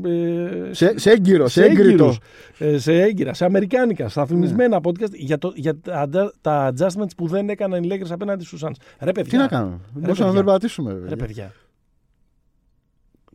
[0.72, 1.90] Σε, σε έγκυρο, σε έγκυριτο.
[1.90, 2.18] έγκυρους,
[2.58, 7.16] ε, σε έγκυρα, σε αμερικάνικα, στα φημισμένα podcast για, το, για τα, adja- τα adjustments
[7.18, 8.76] που δεν έκαναν οι Lakers απέναντι στους Suns.
[9.00, 10.44] Ρε παιδιά, Τι να κάνουμε; Μπορούσαμε να παιδιά.
[10.44, 10.92] περπατήσουμε.
[10.94, 11.16] Ρε βέβαια.
[11.16, 11.54] παιδιά.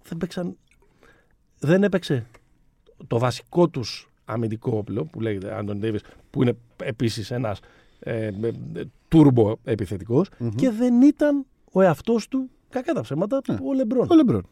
[0.08, 0.56] Δεν παίξαν.
[1.58, 2.26] Δεν έπαιξε
[3.06, 6.52] το βασικό τους αμυντικό όπλο που λέγεται Άντων Ντέιβις, που είναι
[6.82, 7.60] επίσης ένας
[8.00, 8.30] ε, ε,
[9.08, 14.06] τούρμπο επιθετικός, και δεν ήταν ο εαυτός του, κακά τα ψέματα, ο Λεμπρόν.
[14.10, 14.46] Ο Λεμπρόν.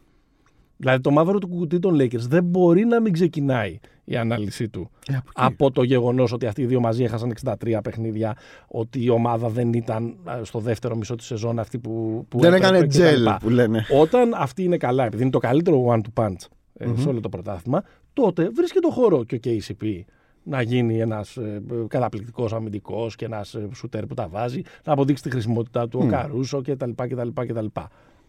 [0.77, 4.89] Δηλαδή το μαύρο του κουκουτί των Lakers δεν μπορεί να μην ξεκινάει η ανάλυση του
[5.07, 5.45] Ε, από εκεί.
[5.45, 8.35] από το γεγονός ότι αυτοί οι δύο μαζί έχασαν 63 παιχνίδια,
[8.67, 12.25] ότι η ομάδα δεν ήταν α, στο δεύτερο μισό της σεζόν αυτή που.
[12.29, 13.37] που Δεν έπρεπε έκανε και τα τζελ λοιπά.
[13.41, 13.85] που λένε.
[13.99, 17.83] Όταν αυτή είναι καλά, επειδή είναι το καλύτερο one-to punch ε, σε όλο το πρωτάθλημα,
[18.13, 20.01] τότε βρίσκει το χώρο και ο KCP
[20.43, 25.29] να γίνει ένας ε, καταπληκτικός αμυντικός και ένας σουτέρ που τα βάζει, να αποδείξει τη
[25.29, 26.89] χρησιμότητά του ο Καρούσο κτλ.
[26.95, 27.65] κτλ, κτλ.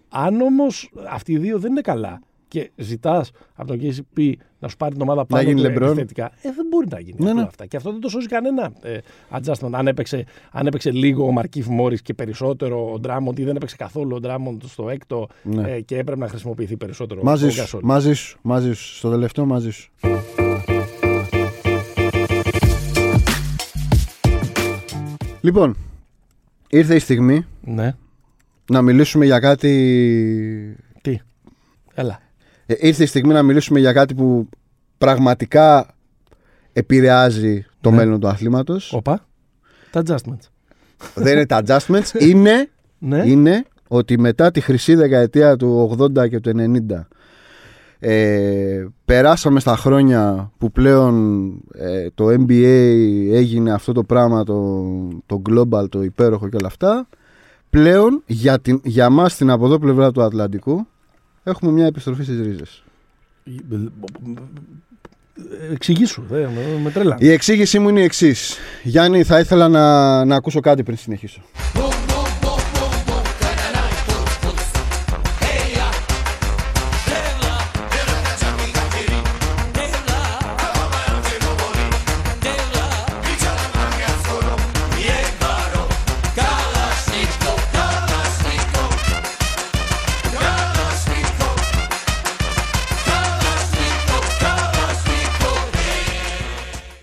[0.09, 2.21] Αν όμως αυτοί οι δύο δεν είναι καλά
[2.53, 5.83] και ζητάς από τον KCP να σου πάρει την ομάδα πάνω γίνει του LeBron.
[5.87, 7.47] επιθετικά, ε, δεν μπορεί να γίνει Ναι, αυτό ναι.
[7.47, 7.67] αυτά.
[7.67, 8.99] Και αυτό δεν το σώζει κανένα ε,
[9.31, 9.71] adjustment.
[9.73, 13.77] Αν έπαιξε, αν έπαιξε λίγο ο Μαρκίφ Μόρις και περισσότερο ο Ντράμοντ ή δεν έπαιξε
[13.77, 15.71] καθόλου ο Ντράμοντ στο έκτο Ναι.
[15.71, 17.81] ε, και έπρεπε να χρησιμοποιηθεί περισσότερο Μαζί ο σου, Γκασόλ.
[17.85, 18.95] μαζί σου, μαζί σου.
[18.97, 19.91] Στο τελευταίο μαζί σου.
[25.41, 25.77] Λοιπόν,
[26.69, 27.95] ήρθε η στιγμή Ναι.
[28.71, 30.77] να μιλήσουμε για κάτι...
[31.03, 31.19] Τι;
[31.95, 32.21] Έλα.
[32.79, 34.49] Ε, ήρθε η στιγμή να μιλήσουμε για κάτι που
[34.99, 35.95] πραγματικά
[36.73, 37.97] επηρεάζει το Ναι.
[37.97, 38.93] μέλλον του αθλήματος.
[38.93, 39.27] Όπα.
[39.91, 40.49] Τα adjustments.
[41.15, 42.69] Δεν είναι τα adjustments, είναι,
[42.99, 43.23] Ναι.
[43.27, 46.51] είναι ότι μετά τη χρυσή δεκαετία του 80 και του
[46.91, 47.07] 90
[47.99, 54.85] ε, περάσαμε στα χρόνια που πλέον ε, το NBA έγινε αυτό το πράγμα το,
[55.27, 57.09] το global, το υπέροχο και όλα αυτά
[57.71, 60.87] πλέον για, την, για μας την από εδώ πλευρά του Ατλαντικού
[61.43, 62.83] έχουμε μια επιστροφή στις ρίζες
[65.73, 66.23] Εξηγήσου.
[66.29, 67.17] Δε, με, με τρέλα.
[67.19, 68.57] Η εξήγησή μου είναι η εξής.
[68.83, 71.43] Γιάννη, θα ήθελα να, να ακούσω κάτι πριν συνεχίσω.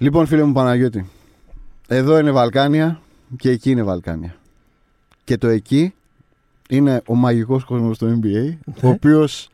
[0.01, 1.09] Λοιπόν, φίλε μου Παναγιώτη,
[1.87, 3.01] εδώ είναι Βαλκάνια
[3.37, 4.35] και εκεί είναι Βαλκάνια.
[5.23, 5.93] Και το εκεί
[6.69, 9.49] είναι ο μαγικός κόσμος του NBA, ο οποίος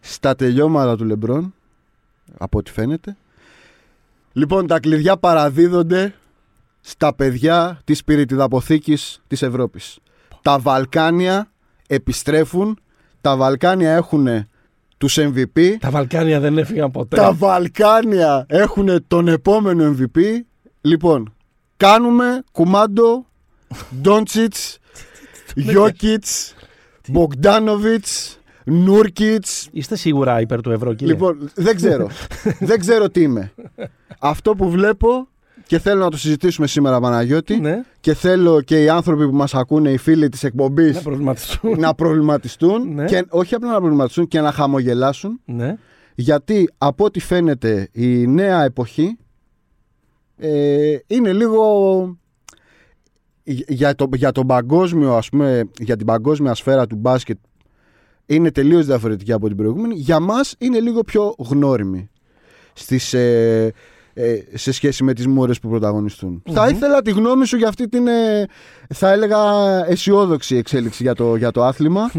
[0.00, 1.54] στα τελειώματα του Λεμπρόν,
[2.38, 3.16] από ό,τι φαίνεται,
[4.32, 6.14] λοιπόν τα κλειδιά παραδίδονται
[6.80, 9.98] στα παιδιά της πυρητιδαποθήκης της Ευρώπης.
[10.42, 11.50] Τα Βαλκάνια
[11.86, 12.78] επιστρέφουν,
[13.20, 14.48] τα Βαλκάνια έχουν
[15.00, 17.16] τους MVP, Τα Βαλκάνια δεν έφυγαν ποτέ.
[17.16, 20.20] τα Βαλκάνια έχουν τον επόμενο MVP.
[20.80, 21.34] Λοιπόν,
[21.76, 23.26] κάνουμε κουμάντο,
[24.00, 24.78] Ντόντσιτς,
[25.54, 26.54] Γιώκητς,
[27.08, 29.68] Μπογκδάνοβιτς, Νούρκιτς.
[29.72, 31.12] Είστε σίγουρα υπέρ του ευρώ, κύριε.
[31.12, 32.08] Λοιπόν, δεν ξέρω.
[32.70, 33.52] δεν ξέρω τι είμαι.
[34.18, 35.28] Αυτό που βλέπω
[35.70, 39.54] και θέλω να το συζητήσουμε σήμερα, Παναγιώτη, Ναι, και θέλω και οι άνθρωποι που μας
[39.54, 41.80] ακούνε, οι φίλοι της εκπομπής, να προβληματιστούν.
[41.80, 43.04] να προβληματιστούν Ναι.
[43.04, 45.76] και όχι απλά να προβληματιστούν και να χαμογελάσουν ναι.
[46.14, 49.18] γιατί από ό,τι φαίνεται η νέα εποχή
[50.36, 52.18] ε, είναι λίγο
[53.68, 57.38] για, το, για τον παγκόσμιο ας πούμε για την παγκόσμια σφαίρα του μπάσκετ
[58.26, 62.10] είναι τελείως διαφορετική από την προηγούμενη για μας είναι λίγο πιο γνώριμη
[62.72, 63.72] στις, ε,
[64.22, 67.88] ε, σε σχέση με τις μούρες που πρωταγωνιστουν Θα ήθελα τη γνώμη σου για αυτή
[67.88, 68.46] την ε,
[68.94, 69.38] θα έλεγα
[69.86, 72.10] αισιόδοξη εξέλιξη για το, για το άθλημα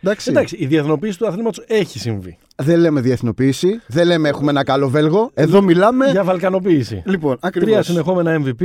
[0.00, 0.30] Εντάξει.
[0.30, 2.38] Εντάξει, η διεθνοποίηση του αθλήματος έχει συμβεί.
[2.56, 3.80] Δεν λέμε διεθνοποίηση.
[3.86, 5.30] Δεν λέμε έχουμε ένα καλό Βέλγο.
[5.34, 6.10] Εδώ μιλάμε.
[6.10, 7.02] Για βαλκανοποίηση.
[7.06, 7.68] Λοιπόν, ακριβώς.
[7.70, 8.64] Τρία συνεχόμενα MVP,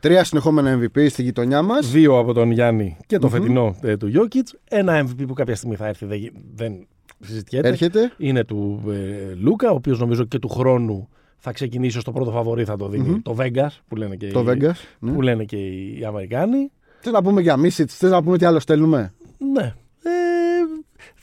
[0.00, 1.90] Τρία συνεχόμενα MVP στη γειτονιά μας.
[1.90, 3.32] δύο από τον Γιάννη και το Μμμ.
[3.34, 4.54] φετινό ε, του Γιώκητς.
[4.68, 6.86] Ένα MVP που κάποια στιγμή θα έρθει, δεν, γι- δεν
[7.20, 7.68] συζητιέται.
[7.68, 8.12] Έρχεται.
[8.18, 11.08] Είναι του ε, Λούκα, ο οποίος νομίζω και του χρόνου
[11.44, 13.22] θα ξεκινήσει ως το πρώτο φαβορή, θα το δίνει Μμμ.
[13.22, 14.72] το Vegas, που λένε και, Το οι, Vegas.
[14.98, 15.12] Ναι.
[15.12, 16.70] που λένε και οι Αμερικάνοι.
[17.00, 19.12] Θες να πούμε για Μίσιτ, θες να πούμε τι άλλο στέλνουμε;
[19.52, 19.62] Ναι.
[20.02, 20.12] Ε,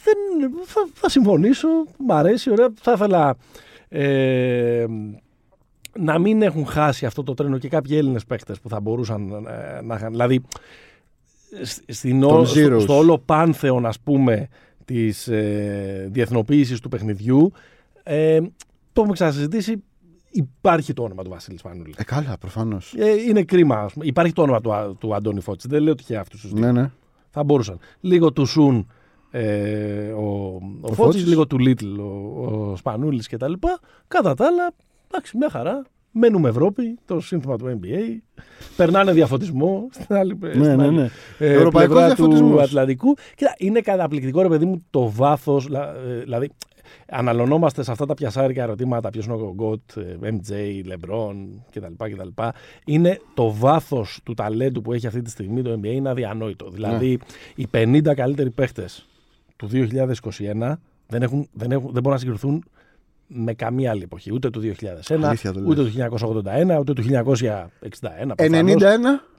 [0.03, 1.67] δεν, θα, θα συμφωνήσω.
[2.07, 2.51] Μ' αρέσει.
[2.51, 2.67] Ωραία.
[2.81, 3.37] Θα ήθελα
[3.87, 4.85] ε,
[5.99, 9.81] να μην έχουν χάσει αυτό το τρένο και κάποιοι Έλληνες παίχτες που θα μπορούσαν ε,
[9.81, 10.09] να είχαν.
[10.11, 10.41] Δηλαδή,
[11.61, 12.81] σ- στην Των ό- στο, Zeros.
[12.81, 14.47] στο όλο πάνθεον, ας πούμε,
[14.85, 17.51] της ε, διεθνοποίησης του παιχνιδιού,
[18.03, 18.39] ε,
[18.93, 19.83] το έχουμε ξανασυζητήσει,
[20.31, 21.93] υπάρχει το όνομα του Βασίλη Σπανούλη.
[21.97, 22.93] Ε, καλά, προφανώς.
[22.97, 23.75] Ε, είναι κρίμα.
[23.79, 24.05] ας πούμε.
[24.05, 25.67] Υπάρχει το όνομα του, Α- του Αντώνη Φώτση.
[25.67, 26.65] Δεν λέω τυχαία αυτούς τους δύο.
[26.65, 26.91] Ναι, ναι.
[27.29, 27.79] Θα μπορούσαν.
[27.99, 28.87] Λίγο του Σουν
[29.31, 31.25] ε, ο, ο, Ο Φώτης, Φώτης.
[31.27, 33.79] λίγο του Λίτλ ο, ο Σπανούλης και τα λοιπά.
[34.07, 34.71] Κατά τα άλλα,
[35.11, 35.85] εντάξει, μια χαρά.
[36.11, 38.17] Μένουμε Ευρώπη, το σύνθημα του NBA.
[38.75, 41.09] Περνάνε διαφωτισμό στην άλλη, Ναι, στην ναι, άλλη, ναι.
[41.37, 42.61] ε, Ευρωπαϊκός πλευρά του διαφωτισμός.
[42.63, 43.13] Ατλαντικού.
[43.35, 46.49] Κοίτα, είναι καταπληκτικό, ρε παιδί μου, το βάθος, λα- ε, δηλαδή
[47.09, 50.53] αναλωνόμαστε σε αυτά τα πιασάρικα ερωτήματα, ποιος είναι ο Γκοτ, ε, MJ,
[50.91, 51.35] LeBron
[51.71, 51.93] κτλ.
[51.97, 52.43] κτλ.
[52.85, 56.69] Είναι το βάθος του ταλέντου που έχει αυτή τη στιγμή το NBA είναι αδιανόητο.
[56.69, 57.19] Δηλαδή,
[57.55, 59.07] οι 50 καλύτεροι παίχτες
[59.55, 60.73] του 2021
[61.07, 62.63] δεν, έχουν, δεν, έχουν, δεν μπορούν να συγκριθούν
[63.27, 64.33] με καμία άλλη εποχή.
[64.33, 65.93] Ούτε του 2001, Αλήθεια το ούτε λες.
[65.93, 68.33] του 1981, ούτε του 1961.
[68.37, 68.77] 91.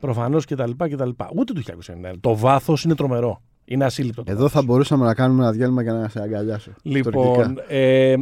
[0.00, 1.30] Προφανώς και τα λοιπά και τα λοιπά.
[1.34, 2.12] Ούτε του 1991.
[2.20, 3.42] Το βάθος είναι τρομερό.
[3.72, 4.22] Είναι ασύλληπτο.
[4.22, 4.52] το Εδώ βάθος.
[4.60, 6.70] θα μπορούσαμε να κάνουμε ένα διάλειμμα για να σε αγκαλιάσω.
[6.82, 7.64] Λοιπόν, Τουρκικά.
[7.68, 8.16] ε, ε,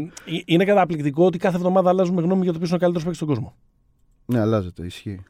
[0.44, 3.28] είναι καταπληκτικό ότι κάθε εβδομάδα αλλάζουμε γνώμη για το ποιος είναι ο καλύτερος παίκτης στον
[3.28, 3.54] κόσμο.
[4.26, 4.84] Ναι, αλλάζεται.
[4.86, 5.20] Ισχύει.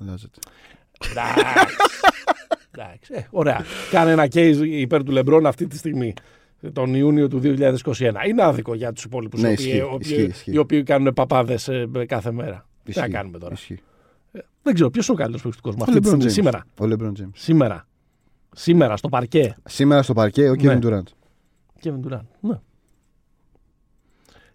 [0.00, 0.38] Αλλάζεται.
[1.10, 1.44] Εντάξει.
[2.70, 3.12] Εντάξει.
[3.14, 3.64] Ε, ωραία.
[3.90, 6.14] Κάνε ένα case υπέρ του Λεμπρόν αυτή τη στιγμή.
[6.72, 8.26] Τον Ιούνιο του 2021.
[8.28, 10.52] Είναι άδικο για τους υπόλοιπους Ναι, οι, ισχύει, οποίοι- ισχύει, ισχύει.
[10.52, 11.70] οι οποίοι κάνουν παπάδες
[12.06, 12.66] κάθε μέρα.
[12.84, 13.16] Τι να Ισχύει.
[13.16, 13.78] κάνουμε τώρα; Ισχύει.
[14.62, 16.30] Δεν ξέρω ποιος είναι ο καλύτερος παίκτης του κόσμου Ο αυτή τη LeBron στιγμή.
[16.30, 16.32] James.
[16.32, 16.64] Σήμερα.
[16.80, 17.30] Ο LeBron James.
[17.34, 17.86] Σήμερα.
[18.54, 19.56] Σήμερα στο παρκέ.
[19.64, 20.78] Σήμερα στο παρκέ ο Ναι.
[20.80, 21.02] Kevin Durant.
[21.82, 22.20] Kevin Durant.
[22.40, 22.58] Ναι.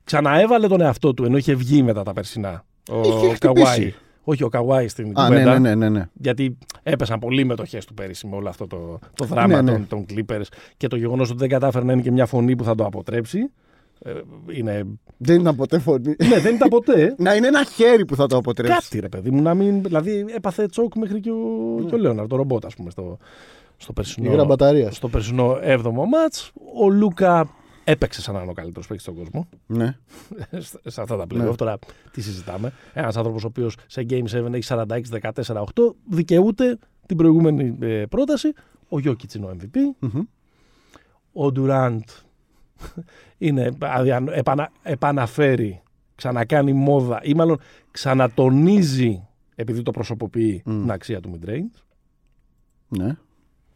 [0.03, 2.65] Ξαναέβαλε τον εαυτό του ενώ είχε βγει μετά τα περσινά.
[2.91, 3.63] Ο Είχε Καουάι.
[3.63, 3.95] χτυπήσει.
[4.23, 5.59] Όχι, ο Καουάι στην Α, ναι, κουβέντα.
[5.59, 6.05] ναι, ναι, ναι, ναι.
[6.13, 9.85] Γιατί έπεσαν πολύ μετοχέ του πέρυσι με όλο αυτό το, το δράμα Ναι, ναι.
[9.85, 10.43] Των, των Clippers
[10.77, 13.39] και το γεγονός ότι δεν κατάφερε να είναι και μια φωνή που θα το αποτρέψει.
[14.01, 14.11] Ε,
[14.51, 14.83] είναι...
[15.17, 16.15] Δεν ήταν ποτέ φωνή.
[16.29, 17.15] ναι, δεν ήταν ποτέ.
[17.17, 18.73] να είναι ένα χέρι που θα το αποτρέψει.
[18.81, 19.83] Κάτι ρε παιδί μου, να μην.
[19.83, 23.17] Δηλαδή έπαθε τσόκ μέχρι και ο, και ο Λέοναρ, το ρομπότ, ας πούμε, στο,
[23.81, 24.31] στο Η περσινό.
[24.31, 24.91] γραμπαταρία.
[24.91, 26.51] στο περσινό 7ο μάτς.
[26.81, 27.49] Ο Λούκα
[27.83, 29.47] έπαιξε σαν να είναι ο καλύτερο παίκτη στον κόσμο.
[29.65, 29.97] Ναι.
[30.85, 31.37] σε αυτά τα playoff.
[31.49, 31.55] Ναι.
[31.55, 31.77] Τώρα
[32.11, 32.73] τι συζητάμε.
[32.93, 34.73] Ένας άνθρωπος ο οποίος σε Game 7 έχει
[35.21, 35.63] 46-14-8
[36.09, 38.53] δικαιούται την προηγούμενη ε, πρόταση.
[38.89, 39.75] Ο Γιώκητς είναι ο MVP.
[39.99, 40.21] Μμμ.
[41.33, 42.01] Ο Ντουράντ
[43.37, 45.81] είναι, αδια- επανα, επαναφέρει
[46.15, 47.59] ξανακάνει μόδα ή μάλλον
[47.91, 50.79] ξανατονίζει επειδή το προσωποποιεί Μμ.
[50.81, 51.81] την αξία του mid-range.
[52.87, 53.17] Ναι.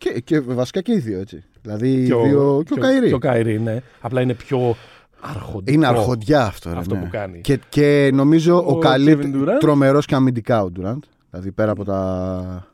[0.03, 1.43] Και, και βασικά και οι δύο έτσι.
[1.61, 3.07] Δηλαδή Και οι δύο, και ο Καϊρή.
[3.07, 3.81] Και ο Καϊρή, ναι.
[4.01, 4.75] Απλά είναι πιο
[5.19, 5.75] αρχοντικό.
[5.77, 6.69] Είναι αρχοντιά αυτό.
[6.73, 7.01] Ρε, Αυτό ναι.
[7.01, 7.41] που κάνει.
[7.41, 9.21] Και, και νομίζω ο, Ο καλύτερο.
[9.21, 9.59] Kevin Durant.
[9.59, 10.99] Τρομερός και αμυντικά ο Durant.
[11.29, 12.67] Δηλαδή πέρα από τα.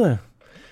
[0.00, 0.20] Ναι.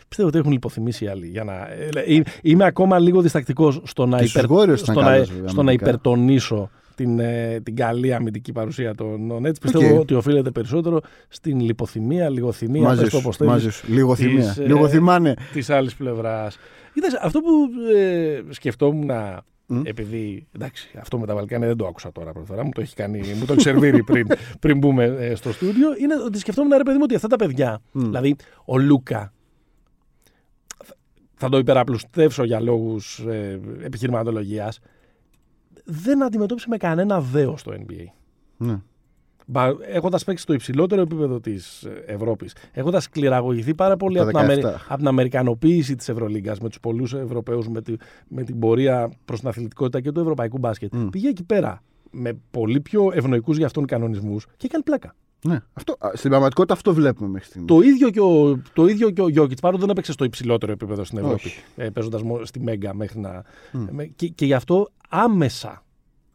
[0.09, 1.27] Πιστεύω ότι έχουν λιποθυμήσει οι άλλοι.
[1.27, 1.53] Για να...
[1.53, 5.03] ε, ε, Είμαι ακόμα λίγο διστακτικός στο να, Και στους Warriors ήταν στο να...
[5.11, 5.89] καλός, βέβαια, στο να αμυντικά.
[5.89, 6.71] υπερτονίσω
[7.01, 9.61] την, ε, την καλή αμυντική παρουσία των Nets.
[9.61, 10.01] Πιστεύω Οκ.
[10.01, 13.23] ότι οφείλεται περισσότερο στην λιποθυμία, λιγοθυμία, Μαζί πες το σου.
[13.25, 13.93] όπως θέλεις, Μαζί σου.
[13.93, 14.55] Λίγο της, θυμία.
[14.59, 15.35] ε, Λιγοθυμία.
[15.53, 16.59] της άλλης πλευράς.
[16.95, 17.49] Είδες, αυτό που
[17.97, 19.11] ε, σκεφτόμουν
[19.67, 19.81] Μμ.
[19.85, 22.95] επειδή, εντάξει, αυτό με τα Βαλκάνια δεν το άκουσα τώρα πρώτη φορά, μου το έχει
[22.95, 24.27] κάνει, μου το έχει σερβίρει πριν,
[24.61, 27.81] πριν μπούμε ε, στο στούντιο, είναι ότι σκεφτόμουν ρε παιδί μου ότι αυτά τα παιδιά,
[27.93, 28.05] Μμ.
[28.05, 29.33] δηλαδή ο Λούκα,
[31.35, 34.79] θα το υπεραπλουστεύσω για λόγους ε, επιχειρηματολογίας,
[35.85, 38.05] δεν αντιμετώπισε με κανένα δέο στο NBA.
[38.57, 38.81] Ναι.
[39.93, 44.63] Έχοντας παίξει στο υψηλότερο επίπεδο της Ευρώπης, έχοντας κληραγωγηθεί πάρα πολύ Το από την, Αμερι...
[44.65, 44.69] 17.
[44.89, 47.95] από την Αμερικανοποίηση της Ευρωλίγκας με τους πολλούς Ευρωπαίους, με, τη...
[48.29, 51.09] με την πορεία προς την αθλητικότητα και του ευρωπαϊκού μπάσκετ, Μμ.
[51.09, 55.15] πήγε εκεί πέρα με πολύ πιο ευνοϊκούς για αυτόν κανονισμούς και έκανε πλάκα.
[55.45, 55.59] Ναι.
[55.73, 57.69] Αυτό, α, στην πραγματικότητα αυτό βλέπουμε μέχρι στιγμής.
[57.69, 61.05] Το ίδιο και ο, το ίδιο και ο Γιώκητς, παρότι δεν έπαιξε στο υψηλότερο επίπεδο
[61.05, 61.61] στην Ευρώπη, Όχι.
[61.77, 63.43] ε, παίζοντας στη Μέγκα μέχρι να.
[63.73, 63.85] Μμ.
[63.91, 65.85] με- και, και γι' αυτό άμεσα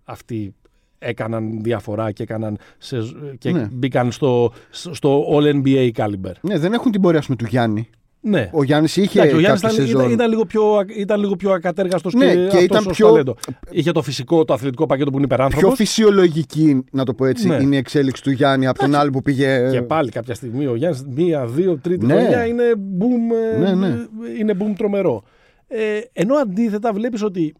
[0.03, 0.53] αυτοί
[0.99, 2.97] έκαναν διαφορά και, έκαναν σε,
[3.38, 3.68] και Ναι.
[3.72, 6.32] μπήκαν στο, στο All NBA caliber.
[6.41, 7.89] Ναι, δεν έχουν την πορεία ας πούμε, του Γιάννη.
[8.28, 8.49] Ναι.
[8.53, 10.01] Ο Γιάννης είχε Εντάξει, ο Γιάννης κάποια ήταν, σεζόν.
[10.01, 10.63] ήταν, ήταν, λίγο πιο,
[10.97, 13.36] ήταν λίγο πιο ακατέργαστος Ναι, και, και αυτός ήταν ως πιο- ταλέντο.
[13.69, 15.78] Είχε το φυσικό, το αθλητικό πακέτο που είναι Πιο υπεράνθρωπος.
[15.78, 17.55] φυσιολογική, να το πω έτσι, Ναι.
[17.61, 19.69] είναι η εξέλιξη του Γιάννη από τον άλλο που πήγε.
[19.71, 22.13] Και πάλι κάποια στιγμή ο Γιάννης μία, δύο, τρίτη Ναι.
[22.13, 22.63] χρονιά είναι
[22.99, 23.95] boom, ε, Ναι, ναι.
[24.39, 25.23] είναι boom τρομερό.
[25.67, 27.53] Ε, ενώ αντίθετα βλέπεις ότι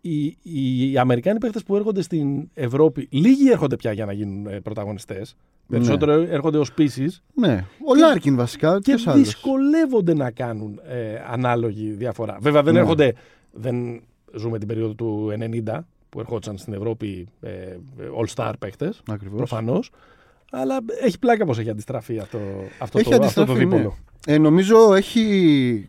[0.00, 4.60] οι, οι Αμερικάνοι παίχτες που έρχονται στην Ευρώπη, λίγοι έρχονται πια για να γίνουν ε,
[5.66, 5.68] πρωταγωνιστές.
[5.68, 5.78] Ναι.
[5.78, 7.64] Περισσότερο έρχονται ως πίσεις Ναι.
[7.86, 8.72] Ο Λάρκιν βασικά.
[8.74, 12.38] και ποιος άλλος; δυσκολεύονται να κάνουν ε, ανάλογη διαφορά.
[12.40, 12.80] Βέβαια δεν Ναι.
[12.80, 13.14] έρχονται,
[13.52, 14.02] δεν
[14.36, 15.32] ζούμε την περίοδο του
[15.64, 17.76] 90 που ερχόντουσαν στην Ευρώπη ε,
[18.20, 19.36] all-star παίχτες, Ακριβώς.
[19.36, 19.90] προφανώς.
[20.54, 22.38] Αλλά έχει πλάκα πως έχει αντιστραφεί αυτό,
[22.78, 23.96] αυτό, Έχει το, αυτό το αντιστραφεί, δίπολο.
[24.26, 25.88] Ε, νομίζω έχει,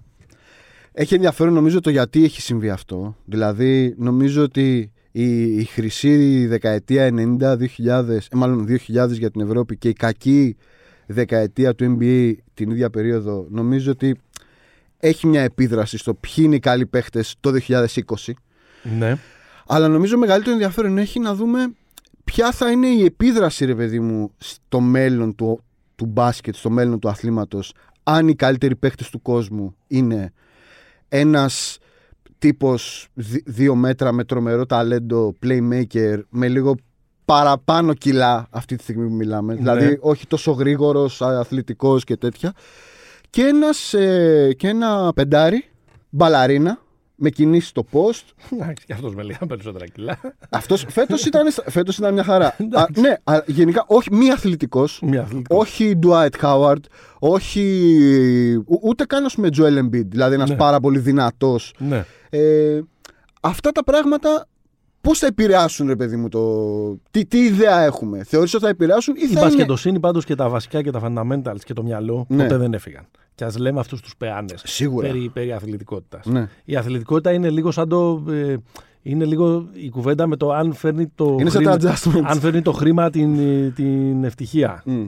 [0.92, 3.16] έχει ενδιαφέρον νομίζω το γιατί έχει συμβεί αυτό.
[3.26, 7.10] Δηλαδή νομίζω ότι η, η χρυσή δεκαετία
[7.40, 10.56] 90-2000, ε, μάλλον 2000 για την Ευρώπη και η κακή
[11.06, 14.16] δεκαετία του NBA την ίδια περίοδο νομίζω ότι
[14.98, 17.86] έχει μια επίδραση στο ποιοι είναι οι καλοί παίχτες το 2020.
[18.98, 19.18] Ναι.
[19.68, 21.74] Αλλά νομίζω μεγαλύτερο ενδιαφέρον έχει να δούμε
[22.24, 25.64] ποια θα είναι η επίδραση, ρε παιδί μου, στο μέλλον του,
[25.96, 30.34] του μπάσκετ, στο μέλλον του αθλήματος, αν οι καλύτεροι παίχτες του κόσμου είναι
[31.10, 31.78] ένας
[32.44, 36.76] τύπος δι- δύο μέτρα με τρομερό ταλέντο, playmaker, με λίγο
[37.26, 39.54] παραπάνω κιλά αυτή τη στιγμή που μιλάμε.
[39.54, 39.60] Ναι.
[39.60, 42.54] Δηλαδή όχι τόσο γρήγορος, α- αθλητικός και τέτοια.
[43.30, 45.66] Και, ένας, ε, και ένα πεντάρι,
[46.10, 46.78] μπαλαρίνα,
[47.24, 50.20] με κινήσει στο post, Εντάξει, και αυτός με λίγα περισσότερα κιλά.
[50.50, 52.48] αυτός φέτος ήταν, φέτος ήταν μια χαρά.
[52.48, 53.02] Α, Εντάξει.
[53.02, 55.00] ναι, α, γενικά όχι μη αθλητικός.
[55.04, 55.60] Μια αθλητικός.
[55.60, 56.80] Όχι Dwight Howard.
[57.20, 57.64] Όχι.
[58.68, 60.06] ου- ούτε καν ας πούμε Joel Embiid.
[60.08, 60.56] Δηλαδή ένας Ναι.
[60.56, 61.74] πάρα πολύ δυνατός.
[61.78, 62.06] Ναι.
[62.30, 62.82] Ε,
[63.42, 64.48] αυτά τα πράγματα
[65.08, 66.42] πώς θα επηρεάσουν, ρε παιδί μου, το.
[67.12, 69.40] Τι, τι ιδέα έχουμε; Θεωρείς ότι θα επηρεάσουν ή Η θα είναι.
[69.42, 72.44] μπασκετοσύνη πάντως και τα βασικά και τα fundamentals και το μυαλό Ναι.
[72.44, 73.06] ποτέ δεν έφυγαν.
[73.36, 75.08] Και ας λέμε αυτούς τους πεάνες Σίγουρα.
[75.08, 76.26] περί, περί αθλητικότητας.
[76.26, 76.48] Ναι.
[76.66, 78.24] Η αθλητικότητα είναι λίγο σαν το.
[78.30, 78.56] ε,
[79.02, 82.22] είναι λίγο η κουβέντα με το αν φέρνει το, Είναι σαν χρήμα, τα adjustments.
[82.26, 83.38] αν φέρνει το χρήμα την,
[83.74, 84.82] την ευτυχία.
[84.86, 85.06] Μμ.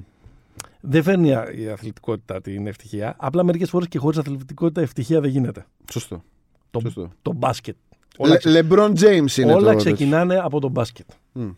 [0.81, 3.15] Δεν φέρνει η αθλητικότητα την ευτυχία.
[3.17, 5.65] Απλά μερικές φορές και χωρίς αθλητικότητα ευτυχία δεν γίνεται.
[5.91, 6.23] Σωστό.
[6.71, 7.09] Το, Σωστό.
[7.21, 7.75] το μπάσκετ.
[8.17, 9.77] Όλα, Le- ξε- LeBron James είναι όλα το.
[9.77, 11.09] ξεκινάνε από το μπάσκετ.
[11.31, 11.49] Μμ.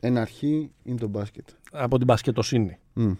[0.00, 1.48] Ένα αρχή είναι το μπάσκετ.
[1.72, 2.78] Από την μπασκετοσύνη.
[2.92, 3.12] Μμ.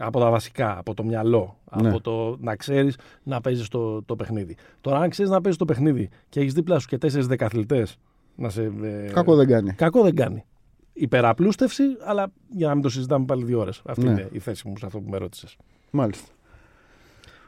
[0.00, 1.58] Από τα βασικά, από το μυαλό.
[1.80, 1.88] Ναι.
[1.88, 4.56] Από το να ξέρεις να παίζεις το, το παιχνίδι.
[4.80, 7.98] Τώρα, αν ξέρεις να παίζεις το παιχνίδι και έχεις δίπλα σου και τέσσερις δεκαθλητές.
[8.36, 9.72] Να σε, ε, Κακό δεν κάνει.
[9.72, 10.44] Κακό δεν κάνει.
[10.92, 13.82] Υπεραπλούστευση, αλλά για να μην το συζητάμε πάλι δύο ώρες.
[13.86, 14.10] Αυτή Ναι.
[14.10, 15.56] είναι η θέση μου σε αυτό που με ρώτησες.
[15.90, 16.28] Μάλιστα.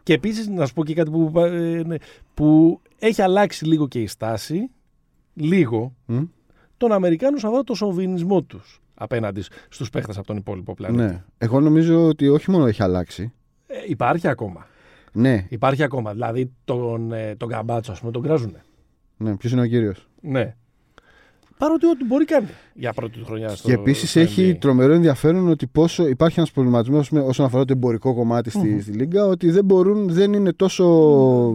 [0.03, 1.97] Και επίσης να σου πω και κάτι που, ε, ναι,
[2.35, 4.71] που έχει αλλάξει λίγο και η στάση,
[5.35, 6.23] λίγο, Μμ.
[6.77, 11.03] των Αμερικάνων σε αυτό το σοβινισμό τους απέναντις στους παίχτες από τον υπόλοιπο πλανήτη.
[11.03, 11.25] Ναι.
[11.39, 13.33] Εγώ νομίζω ότι όχι μόνο έχει αλλάξει.
[13.67, 14.67] Ε, υπάρχει ακόμα.
[15.13, 16.13] Ναι, Υπάρχει ακόμα.
[16.13, 18.57] Δηλαδή τον, ε, τον Καμπάτσο, ας πούμε, τον κράζουν.
[19.17, 19.37] ναι.
[19.37, 20.57] Ποιος είναι ο κύριος; Ναι.
[21.61, 24.59] Παρότι ό,τι μπορεί κάνει για πρώτη του χρονιά στο Και επίσης στο έχει NBA.
[24.61, 29.27] τρομερό ενδιαφέρον ότι πόσο υπάρχει ένας προβληματισμός όσον αφορά το εμπορικό κομμάτι στη, στη Λίγκα,
[29.27, 30.85] ότι δεν μπορούν, δεν είναι τόσο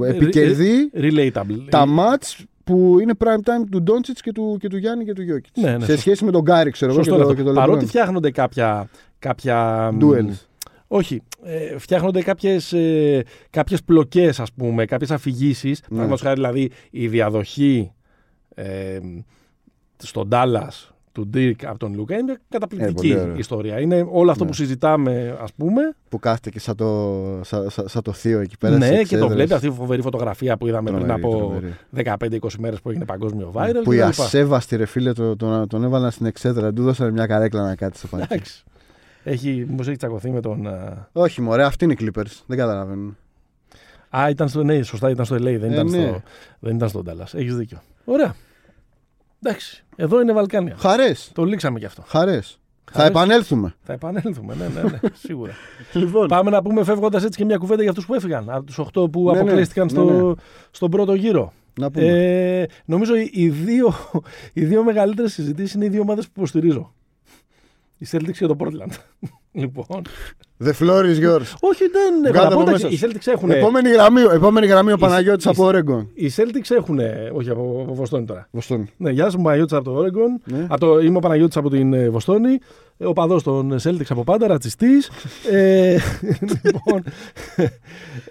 [0.04, 1.66] Ε, επικερδή Relatable.
[1.70, 5.22] τα μάτς που είναι prime time του Ντόντσιτς και του, και του Γιάννη και του
[5.22, 5.62] Γιώκητς.
[5.62, 5.98] Ναι, ναι, σε σωστό.
[5.98, 7.04] σχέση με τον Γκάρι, ξέρω εγώ.
[7.04, 7.44] Σωστό και είναι το, αυτό.
[7.44, 7.88] και το Παρότι LeBron.
[7.88, 8.90] φτιάχνονται κάποια.
[9.20, 10.34] κάποια μ, Duels.
[10.88, 11.22] Όχι.
[11.44, 15.80] Ε, φτιάχνονται κάποιες, ε, κάποιες πλοκές, ας πούμε, κάποιες αφηγήσεις.
[15.82, 15.86] Ναι.
[15.88, 17.92] Παραδείγματος χάρη, δηλαδή, η διαδοχή
[18.56, 19.00] ε,
[19.98, 23.36] στον Dallas του Dirk από τον Λούκα είναι καταπληκτική Ε, πολύ ωραίο.
[23.38, 23.80] ιστορία.
[23.80, 24.50] Είναι όλο αυτό Ναι.
[24.50, 25.82] που συζητάμε, ας πούμε.
[26.10, 28.78] Που κάθεται και σαν το, σαν, σαν, σαν το θείο εκεί πέρα.
[28.78, 29.34] ναι, στις και το εξέδρες.
[29.36, 32.40] βλέπει αυτή η φοβερή φωτογραφία που είδαμε πριν Τρομερή, από τρομερή.
[32.40, 33.82] 15-20 μέρες που έγινε παγκόσμιο viral.
[33.84, 34.08] Που οι κτλ.
[34.08, 36.74] ασέβαστοι ρε φίλε το, τον, τον έβαλαν στην εξέδρα.
[36.74, 38.24] Του δώσανε μια καρέκλα να κάτσει στο πανί.
[38.30, 38.64] Εντάξει.
[39.24, 40.68] Έχει, μήπως έχει τσακωθεί με τον...
[40.68, 42.42] α, Όχι, μωρέ, αυτοί είναι οι Clippers.
[42.46, 43.18] Δεν καταλαβαίνουν.
[44.18, 46.02] Α, ήταν στο, ναι, σωστά, ήταν στο LA, δεν, Ε, ήταν, ναι.
[46.02, 46.22] στο,
[46.60, 47.34] δεν ήταν στο Dallas.
[47.34, 47.82] Έχεις δίκιο.
[48.06, 48.36] Ωραία.
[49.42, 49.84] Εντάξει.
[49.96, 50.76] Εδώ είναι Βαλκάνια.
[50.78, 51.32] Χαρές.
[51.34, 52.04] Το λήξαμε κι αυτό.
[52.08, 52.60] Χαρές.
[52.92, 53.10] Θα Χαρές.
[53.10, 53.76] επανέλθουμε.
[53.84, 55.52] Θα επανέλθουμε, ναι, ναι, ναι, σίγουρα.
[55.94, 56.28] Λοιπόν.
[56.28, 58.50] Πάμε να πούμε φεύγοντας έτσι και μια κουβέντα για αυτούς που έφυγαν.
[58.50, 60.34] Από τους 8 που Ναι, ναι, αποκλείστηκαν ναι, στο, ναι.
[60.72, 61.54] στον πρώτο γύρο.
[61.80, 62.06] Να πούμε.
[62.08, 63.94] Ε, νομίζω οι, οι δύο,
[64.54, 66.94] οι δύο μεγαλύτερες συζητήσεις είναι οι δύο ομάδες που υποστηρίζω.
[67.98, 68.92] Η Celtics και το Portland.
[69.56, 70.02] Λοιπόν.
[70.64, 71.54] The floor is yours.
[71.60, 72.60] Όχι, δεν έχω Βγάλτε να πω.
[72.62, 73.50] από εντάξει, μέσα Οι Celtics έχουν.
[73.52, 76.06] Επόμενη γραμμή, επόμενη γραμμή ο Η- Παναγιώτης η- από Oregon.
[76.14, 77.00] Οι Celtics έχουν.
[77.34, 78.48] Όχι από, από Βοστόνη τώρα.
[78.52, 78.86] Βοστόνη.
[78.98, 80.52] Ναι, γεια σα, Παναγιώτης από το Oregon.
[80.52, 80.66] Ναι.
[80.70, 82.58] Από το, είμαι ο Παναγιώτης από την ε, Βοστόνη.
[82.98, 85.10] Ο παδός των Celtics από πάντα, ρατσιστής.
[85.52, 85.98] ε,
[86.64, 87.04] λοιπόν.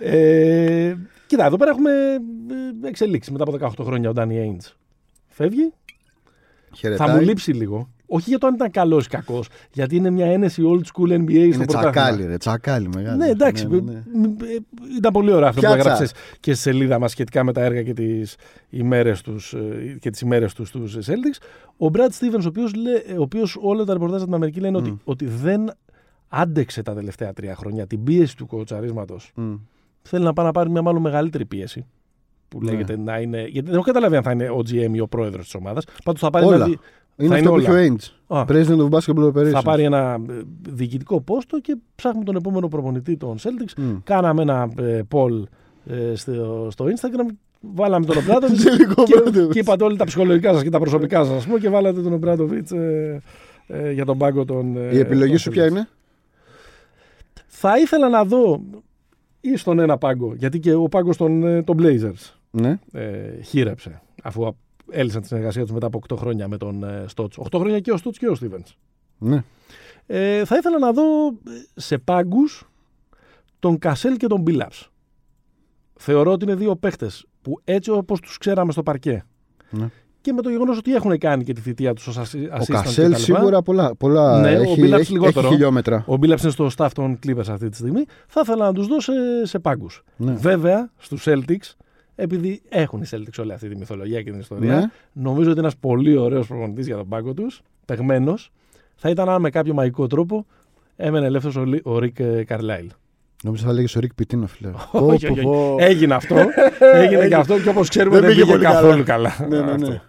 [0.01, 0.95] ε,
[1.27, 1.91] κοίτα, εδώ πέρα έχουμε
[2.85, 4.77] εξελίξεις μετά από 18 χρόνια ο Ντάνι Έιντς.
[5.29, 5.72] Φεύγει.
[6.77, 7.09] Χαιρετάει.
[7.09, 7.89] Θα μου λείψει λίγο.
[8.15, 11.31] Όχι για το αν ήταν καλός ή κακός, γιατί είναι μια ένεση old school NBA
[11.31, 11.91] στο Είναι πρωτάθλημα.
[11.91, 12.37] τσακάλι, ρε.
[12.37, 13.17] Τσακάλι μεγάλο.
[13.17, 13.67] Ναι, εντάξει.
[13.67, 14.03] Ναι, ναι, ναι.
[14.12, 14.57] μ, μ, ε,
[14.97, 15.77] Ήταν πολύ ωραίο αυτό Πιάτσα.
[15.79, 18.37] που έγραψες και στη σελίδα μας σχετικά με τα έργα και τις
[18.71, 19.55] ημέρες τους
[20.01, 21.43] και τις ημέρες τους στους Celtics.
[21.79, 22.73] Ο Brad Stevens, ο οποίος
[23.19, 25.71] ο οποίος όλα τα ρεπορτάζ από την Αμερική λένε ότι, ότι δεν
[26.29, 29.33] άντεξε τα τελευταία τρία χρόνια την πίεση του κοτσαρίσματος.
[29.35, 29.55] Μμ.
[30.03, 31.87] Θέλει να πάει να πάρει μια μάλλον μεγαλύτερη πίεση.
[32.49, 32.71] Που Ναι.
[32.71, 33.43] λέγεται να είναι.
[33.49, 35.85] Γιατί δεν έχω καταλάβει αν θα είναι ο GM ή ο πρόεδρος της ομάδας.
[36.05, 36.55] Πάντως θα πάρει Όλα.
[36.55, 36.79] ένα, δι-
[37.17, 37.97] Είναι θα αυτό που είναι είχε ο όλα.
[37.99, 38.37] Ainge.
[38.39, 38.45] Α.
[38.49, 39.51] President of Basketball Operations.
[39.51, 40.33] θα πάρει ένα ε,
[40.69, 43.73] διοικητικό πόστο και ψάχνουμε τον επόμενο προπονητή των Celtics.
[43.77, 43.97] Μμ.
[44.05, 45.43] Κάναμε ένα ε, poll
[45.87, 47.35] ε, στο, στο Instagram.
[47.61, 49.51] Βάλαμε τον Ομπράτοβιτ Τζελικό και, Obradovic.
[49.51, 51.47] και είπατε όλοι τα ψυχολογικά σας και τα προσωπικά σας.
[51.61, 53.21] Και βάλατε τον Ομπράτοβιτ ε,
[53.67, 54.77] ε, για τον πάγκο των.
[54.77, 55.71] ε, Η επιλογή των σου ποια Celtics.
[55.71, 55.89] είναι;
[57.47, 58.61] Θα ήθελα να δω
[59.41, 62.79] ή στον ένα πάγκο, γιατί και ο πάγκος των, ε, των Blazers Ναι.
[62.93, 64.53] ε, χείρεψε αφού α-
[64.91, 67.39] έλυσαν τη συνεργασία τους μετά από 8 χρόνια με τον ε, Στότς.
[67.51, 68.76] 8 χρόνια και ο Στότς και ο Στίβενς.
[69.18, 69.45] ναι.
[70.07, 71.32] Ε, θα ήθελα να δω ε,
[71.74, 72.68] σε πάγκους
[73.59, 74.89] τον Κασέλ και τον Μπίλαψ.
[75.99, 79.24] Θεωρώ ότι είναι δύο παίχτες που έτσι όπως τους ξέραμε στο παρκέ
[79.70, 79.89] Ναι.
[80.20, 82.64] και με το γεγονός ότι έχουν κάνει και τη θητεία τους ως ασι- Ο assistant
[82.72, 83.20] Κασέλ κτλ.
[83.22, 85.47] σίγουρα πολλά, πολλά Ναι, ο έχει, Billups έχει, λιγότερο.
[85.47, 86.05] έχει χιλιόμετρα.
[86.07, 88.05] Ο Μπίλαψ είναι στο staff των Clippers αυτή τη στιγμή.
[88.26, 89.12] Θα ήθελα να τους δω σε,
[89.43, 90.03] σε πάγκους.
[90.16, 90.32] Ναι.
[90.32, 91.72] Βέβαια, στους Celtics,
[92.15, 94.91] επειδή έχουν οι Celtics όλη αυτή τη μυθολογία και την ιστορία, Ναι.
[95.12, 98.51] νομίζω ότι ένας πολύ ωραίος προπονητής για τον πάγκο τους, παιγμένος,
[98.95, 100.47] θα ήταν αν με κάποιο μαγικό τρόπο
[100.97, 102.91] έμενε ελεύθερος ο, Λι- ο Ρικ ε, Καρλάιλ.
[103.45, 104.69] Νόμιζα θα 'λεγε ο Ρικ Πιτίνο, φίλε.
[104.69, 105.77] Όχι, Πω, όχι, πω, πω.
[105.79, 106.35] Έγινε αυτό.
[107.03, 109.47] Έγινε και αυτό και όπως ξέρουμε Δεν δεν, πήγε πήγε πολύ καθόλου καλά.
[109.49, 109.89] Ναι, ναι, Αυτό.
[109.91, 110.01] ναι.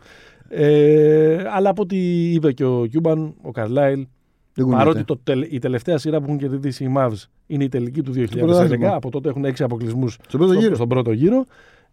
[0.50, 1.98] Ε, αλλά από ό,τι
[2.34, 3.96] είπε και ο Κιούμπαν, ο Καρλάιλ,
[4.54, 4.84] Δεν κουνιέται.
[4.84, 8.12] παρότι το, τελ- η τελευταία σειρά που έχουν κερδίσει οι Mavs είναι η τελική του
[8.16, 8.96] 2011, πρωτάθλημα.
[8.96, 10.76] από τότε έχουν έξι αποκλεισμούς Στον πρώτο γύρο.
[10.76, 11.46] στον πρώτο γύρο,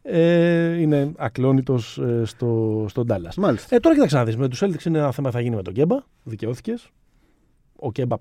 [0.03, 3.35] ε, είναι ακλόνητος ε, στο, στον Dallas.
[3.37, 3.75] Μάλιστα.
[3.77, 5.75] Ε, τώρα κοίταξε να δεις, με τους Celtics είναι ένα θέμα θα γίνει με τον
[5.75, 6.91] Κέμπα, δικαιώθηκες.
[7.77, 8.17] Ο Κέμπα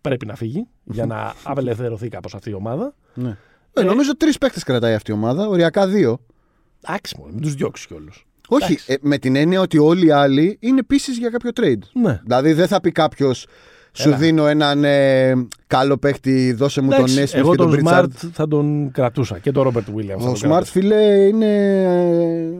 [0.00, 2.94] πρέπει να φύγει για να απελευθερωθεί κάπως αυτή η ομάδα.
[3.14, 3.36] Ναι.
[3.72, 5.48] Ε, νομίζω τρεις παίχτε κρατάει αυτή η ομάδα.
[5.48, 6.20] Οριακά δύο.
[6.84, 8.24] Εντάξει μόνο, μην τους διώξεις κιόλας.
[8.48, 8.92] Όχι, Εντάξει.
[8.92, 11.82] ε, με την έννοια ότι όλοι οι άλλοι είναι επίση για κάποιο trade.
[11.92, 12.20] Ναι.
[12.22, 13.46] Δηλαδή δεν θα πει κάποιος
[13.92, 14.16] σου Έλα.
[14.16, 15.32] δίνω έναν ε,
[15.66, 18.12] καλό παίχτη, δώσε μου τον Εντάξει, Νέσμιθ εγώ και τον τον Πριτσάρντ.
[18.12, 20.18] Smart θα τον κρατούσα και τον Robert Williams.
[20.20, 20.64] θα Ο τον Smart, κρατούσα.
[20.72, 22.50] φίλε, είναι, ε,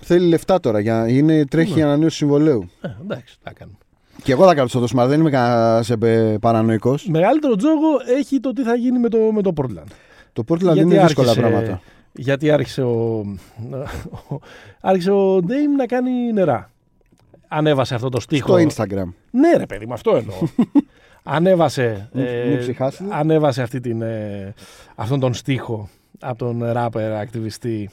[0.00, 0.80] θέλει λεφτά τώρα.
[0.80, 1.76] Για, είναι, τρέχει Ναι.
[1.76, 2.68] για ανανέωση συμβολέου.
[2.80, 3.76] Ε, εντάξει, τα κάνουμε.
[4.22, 5.92] Και εγώ θα κρατήσω το Smart, δεν είμαι κανένας
[6.40, 7.06] παρανοϊκός.
[7.08, 9.90] Μεγαλύτερο τζόγο έχει το τι θα γίνει με το, με το Portland.
[10.32, 11.80] Το Portland είναι δύσκολα άρχισε- πράγματα.
[12.12, 13.24] Γιατί άρχισε ο,
[14.30, 14.38] ο-
[14.80, 16.70] άρχισε ο Ντέιμ να κάνει νερά.
[17.48, 18.58] Ανέβασε αυτό το στίχο.
[18.58, 19.08] Στο Instagram.
[19.30, 20.36] Ναι, ρε παιδί, με αυτό εννοώ.
[21.22, 23.14] ανέβασε, Μην- ε, μην ξεχάσετε.
[23.14, 24.54] ανέβασε αυτή την, ε,
[24.94, 25.88] αυτόν τον στίχο
[26.20, 27.90] από τον ράπερ ακτιβιστή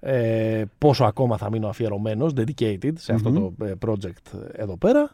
[0.00, 3.48] ε, πόσο ακόμα θα μείνω αφιερωμένος, dedicated σε αυτό Μμμ.
[3.58, 5.10] το ε, project εδώ πέρα.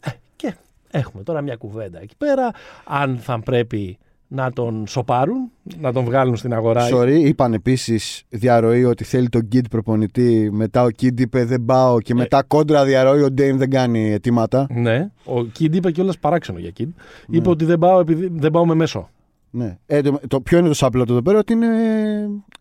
[0.00, 0.54] Ε, και
[0.90, 2.50] έχουμε τώρα μια κουβέντα εκεί πέρα.
[2.84, 3.98] Αν θα πρέπει
[4.28, 5.50] να τον σοπάρουν,
[5.80, 6.88] να τον βγάλουν στην αγορά.
[6.92, 10.50] Sorry, είπαν επίσης διαρροή ότι θέλει τον Kid προπονητή.
[10.52, 12.00] Μετά ο Kid είπε δεν πάω.
[12.00, 14.66] Και μετά κόντρα διαρροή ο Dame δεν κάνει αιτήματα.
[14.70, 16.86] Ναι, ο Kid είπε κιόλας παράξενο για Kid.
[17.26, 17.36] Ναι.
[17.36, 19.10] Είπε ότι δεν πάω, επειδή, δεν πάω με μέσο.
[19.50, 19.78] Ναι.
[19.86, 21.68] Ε, το, το, ποιο είναι το σαπλό του εδώ πέρα, ότι είναι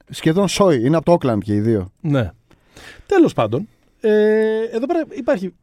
[0.10, 0.82] σχεδόν σόι.
[0.86, 1.92] Είναι από το Oakland και οι δύο.
[2.02, 2.32] Ναι.
[3.06, 3.68] Τέλος πάντων,
[4.00, 4.12] ε,
[4.72, 5.54] εδώ πέρα υπάρχει.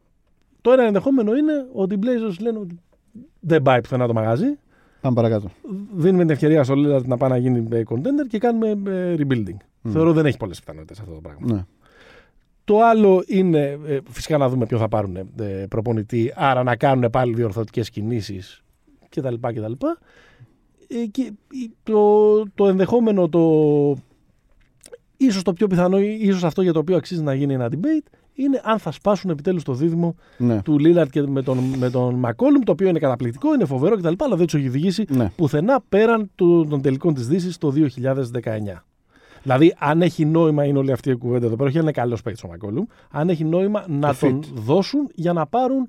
[0.61, 2.79] Το ένα ενδεχόμενο είναι ότι οι Blazers λένε ότι
[3.41, 4.59] δεν πάει πουθενά το μαγαζί.
[5.05, 5.51] Πάμε παρακάτω.
[5.95, 9.57] Δίνουμε την ευκαιρία στο Lillard να πάει να γίνει ε, contender και κάνουμε ε, rebuilding.
[9.93, 11.55] Θεωρώ δεν έχει πολλές πιθανότητες αυτό το πράγμα.
[11.55, 11.65] Ναι.
[12.65, 17.11] Το άλλο είναι ε, φυσικά να δούμε ποιο θα πάρουν ε, προπονητή, άρα να κάνουν
[17.11, 18.63] πάλι διορθωτικές κινήσεις
[19.09, 19.35] κτλ.
[19.41, 19.73] κτλ.
[20.89, 23.41] Ε, και η- το, το ενδεχόμενο, το,
[25.17, 28.61] ίσως το πιο πιθανό, ίσως αυτό για το οποίο αξίζει να γίνει ένα debate, είναι
[28.65, 30.63] αν θα σπάσουν επιτέλους το δίδυμο Ναι.
[30.63, 34.13] του Λίλαρτ και με τον, με τον Μακόλουμ, το οποίο είναι καταπληκτικό, είναι φοβερό κτλ.
[34.19, 35.31] Αλλά δεν τους έχει οδηγήσει Ναι.
[35.37, 38.85] πουθενά πέραν του, των τελικών της Δύσης το 2019.
[39.43, 42.23] Δηλαδή, αν έχει νόημα, είναι όλη αυτή η κουβέντα εδώ πέρα, όχι αν είναι καλός
[42.23, 44.21] παίκτης ο Μακόλουμ, αν έχει νόημα να Το fit.
[44.31, 45.89] τον δώσουν για να πάρουν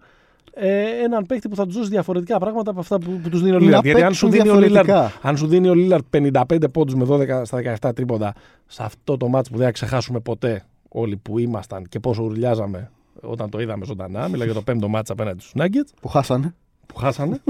[0.53, 3.55] ε, έναν παίκτη που θα τους δώσει διαφορετικά πράγματα από αυτά που, που τους δίνει
[3.55, 3.83] ο Να Λίλαρτ.
[3.85, 5.27] Γιατί αν παίξουν σου, δίνει ο Λίλαρτ, διαφορετικά.
[5.29, 8.33] αν σου δίνει ο Λίλαρτ 55 πόντους με 12 στα 17 τρίποντα
[8.65, 10.63] σε αυτό το μάτς που δεν θα ξεχάσουμε ποτέ
[10.97, 12.91] όλοι που ήμασταν και πόσο ουρλιάζαμε
[13.21, 16.55] όταν το είδαμε ζωντανά, μιλάω για το πέμπτο μάτς απέναντι στους Nuggets Που χάσανε.
[16.85, 17.39] που χάσανε.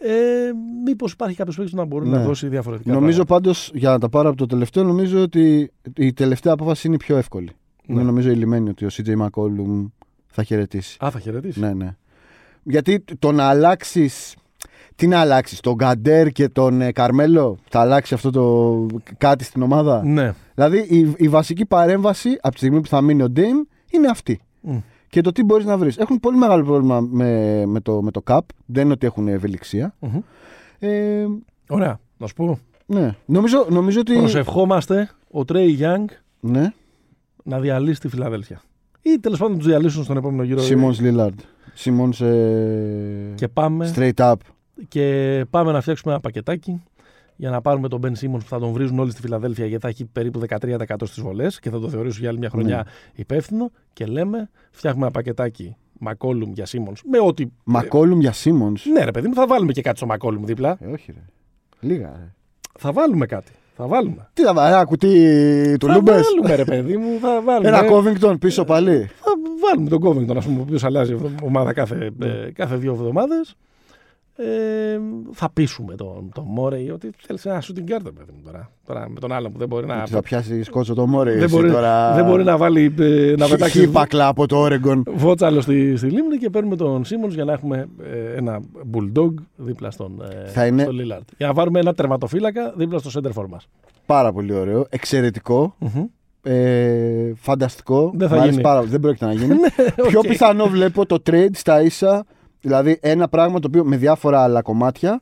[0.00, 0.50] Ε,
[0.84, 2.24] Μήπως υπάρχει κάποιος παίκτης να μπορεί να Ναι.
[2.24, 2.92] δώσει διαφορετικά.
[2.92, 3.34] Νομίζω πράγματα.
[3.34, 6.98] πάντως, για να τα πάρω από το τελευταίο, νομίζω ότι η τελευταία απόφαση είναι η
[6.98, 7.50] πιο εύκολη.
[7.86, 7.94] Ναι.
[7.94, 9.90] Είναι νομίζω η λιμένη ότι ο CJ McCollum
[10.26, 10.96] θα χαιρετήσει.
[11.04, 11.60] Α, θα χαιρετήσει.
[11.60, 11.96] Ναι, ναι.
[12.62, 14.36] Γιατί το να αλλάξεις.
[14.94, 18.86] Τι να αλλάξεις, τον Γκαντέρ και τον ε, Καρμέλο, θα αλλάξει αυτό το
[19.18, 20.34] κάτι στην ομάδα; Ναι.
[20.58, 23.56] Δηλαδή η, η βασική παρέμβαση από τη στιγμή που θα μείνει ο Ντέιμ
[23.90, 24.40] είναι αυτή.
[24.60, 24.76] Μμ.
[25.08, 25.96] Και το τι μπορείς να βρεις.
[25.96, 28.38] Έχουν πολύ μεγάλο πρόβλημα με, με, το, με το CAP.
[28.66, 29.94] Δεν είναι ότι έχουν ευελιξία.
[29.98, 30.18] Μμμ.
[30.78, 31.26] Ε,
[31.68, 32.00] Ωραία.
[32.16, 32.58] Να σου πω.
[32.86, 33.14] ναι.
[33.26, 34.14] Νομίζω, νομίζω ότι.
[34.14, 36.08] Προσευχόμαστε ο Τρέι Γιάνγκ
[36.40, 36.72] Ναι.
[37.44, 38.62] να διαλύσει τη Φιλαδέλφια.
[39.02, 40.60] Ή τέλος πάντων να τους διαλύσουν στον επόμενο γύρο.
[40.60, 41.38] Σιμών Λίλαρντ.
[41.74, 44.34] Σιμών ε, Και πάμε, straight up.
[44.88, 46.82] και πάμε να φτιάξουμε ένα πακετάκι
[47.40, 49.88] για να πάρουμε τον Μπεν Σίμον που θα τον βρίζουν όλοι στη Φιλαδέλφια γιατί θα
[49.88, 52.82] έχει περίπου 13% στις βολές και θα το θεωρήσουν για άλλη μια χρονιά Ναι.
[53.14, 53.70] υπεύθυνο.
[53.92, 56.94] Και λέμε, φτιάχνουμε ένα πακετάκι Μακόλουμ για Σίμον.
[57.10, 57.44] Με ό,τι.
[57.64, 58.76] Μακόλουμ για Σίμον.
[58.92, 60.76] Ναι, ρε παιδί μου, θα βάλουμε και κάτι στο Μακόλουμ δίπλα.
[60.80, 61.24] Ε, όχι, ρε.
[61.80, 62.32] Λίγα, ρε.
[62.78, 63.52] Θα βάλουμε κάτι.
[63.76, 64.28] Θα βάλουμε.
[64.32, 67.18] Τι θα βάλει, ένα κουτί του θα Λούμπες; βάλουμε, ρε παιδί μου.
[67.20, 67.68] Θα βάλουμε.
[67.68, 69.30] Ένα Covington πίσω πάλι; Θα
[69.62, 73.56] βάλουμε τον Covington, ας πούμε, ο οποίος αλλάζει ομάδα κάθε, ε, κάθε δύο εβδομάδες.
[74.40, 74.98] Ε,
[75.32, 78.70] θα πείσουμε τον, τον Μόρεϊ ότι θέλεις ένα shooting guard, ρε παιδί μου τώρα.
[78.86, 79.08] τώρα.
[79.08, 80.02] Με τον άλλο που δεν μπορεί να.
[80.02, 81.36] Τι θα πιάσει σκότσο το Μόρε.
[81.36, 82.14] δεν, μπορεί, τώρα...
[82.14, 82.94] δεν μπορεί να βάλει.
[82.98, 85.02] ε, να πετάξει Χίπακλα από το Όρεγκον.
[85.14, 88.60] βότσαλο στη, στη λίμνη και παίρνουμε τον Σίμον για να έχουμε ε, ένα
[88.94, 91.24] bulldog δίπλα στον, ε, Θα είναι- στον Lillard.
[91.36, 93.68] Για να βάλουμε ένα τερματοφύλακα δίπλα στο center forward μας.
[94.06, 94.86] Πάρα πολύ ωραίο.
[94.88, 95.74] Εξαιρετικό.
[96.42, 98.12] Ε, φανταστικό.
[98.14, 98.62] Δεν θα Μ' αρέσει γίνει.
[98.62, 99.54] Πάρα, δεν πρόκειται να γίνει.
[100.08, 100.26] Πιο οκ.
[100.26, 102.24] πιθανό βλέπω το trade στα ίσα.
[102.60, 105.20] Δηλαδή ένα πράγμα το οποίο με διάφορα άλλα κομμάτια.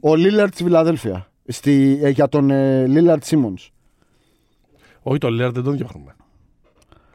[0.00, 1.28] Ο Λίλαρτ στη Φιλαδέλφια.
[1.46, 3.58] Στη, ε, για τον ε, Λίλαρτ Σίμον.
[5.02, 6.16] Όχι, τον Lillard δεν τον διώχνουμε.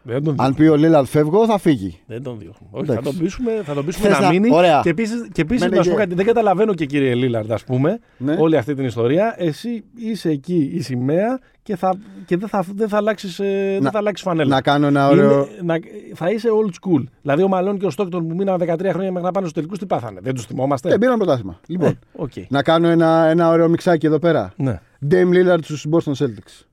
[0.04, 2.00] Δεν τον Αν πει ο Λίλαρτ φεύγω, θα φύγει.
[2.08, 2.72] Δεν τον διώχνουμε.
[2.74, 3.04] Όχι, Εντάξει.
[3.04, 4.50] θα τον πείσουμε, θα τον πείσουμε Θες να, να- μείνει.
[4.54, 4.80] ωραία.
[4.84, 7.52] Και επίση, και επίσης, Μένα να σου πω και- κάτι, δεν καταλαβαίνω και κύριε Λίλαρντ,
[7.52, 8.36] ας πούμε, Ναι.
[8.40, 9.36] όλη αυτή την ιστορία.
[9.38, 11.96] Εσύ είσαι εκεί η σημαία και, θα,
[12.26, 14.50] και δεν, θα, δεν θα αλλάξεις ε, δεν Να- θα αλλάξεις φανέλα.
[14.56, 15.32] Να κάνω ένα ωραίο.
[15.32, 15.76] Είναι- να,
[16.16, 17.04] θα είσαι old school.
[17.22, 19.78] Δηλαδή, ο Μαλόν και ο Στόκτον που μείναν 13 χρόνια μέχρι να πάνε στους τελικούς,
[19.80, 20.20] τι πάθανε.
[20.24, 21.60] Δεν τους θυμόμαστε; Ε, πήραν πρωτάθλημα.
[21.68, 22.32] Λοιπόν, Ε, οκ.
[22.50, 24.54] να κάνω ένα, ένα ωραίο μιξάκι εδώ πέρα.
[24.56, 24.80] Ναι.
[25.12, 26.66] Dame Lillard στους Boston Celtics.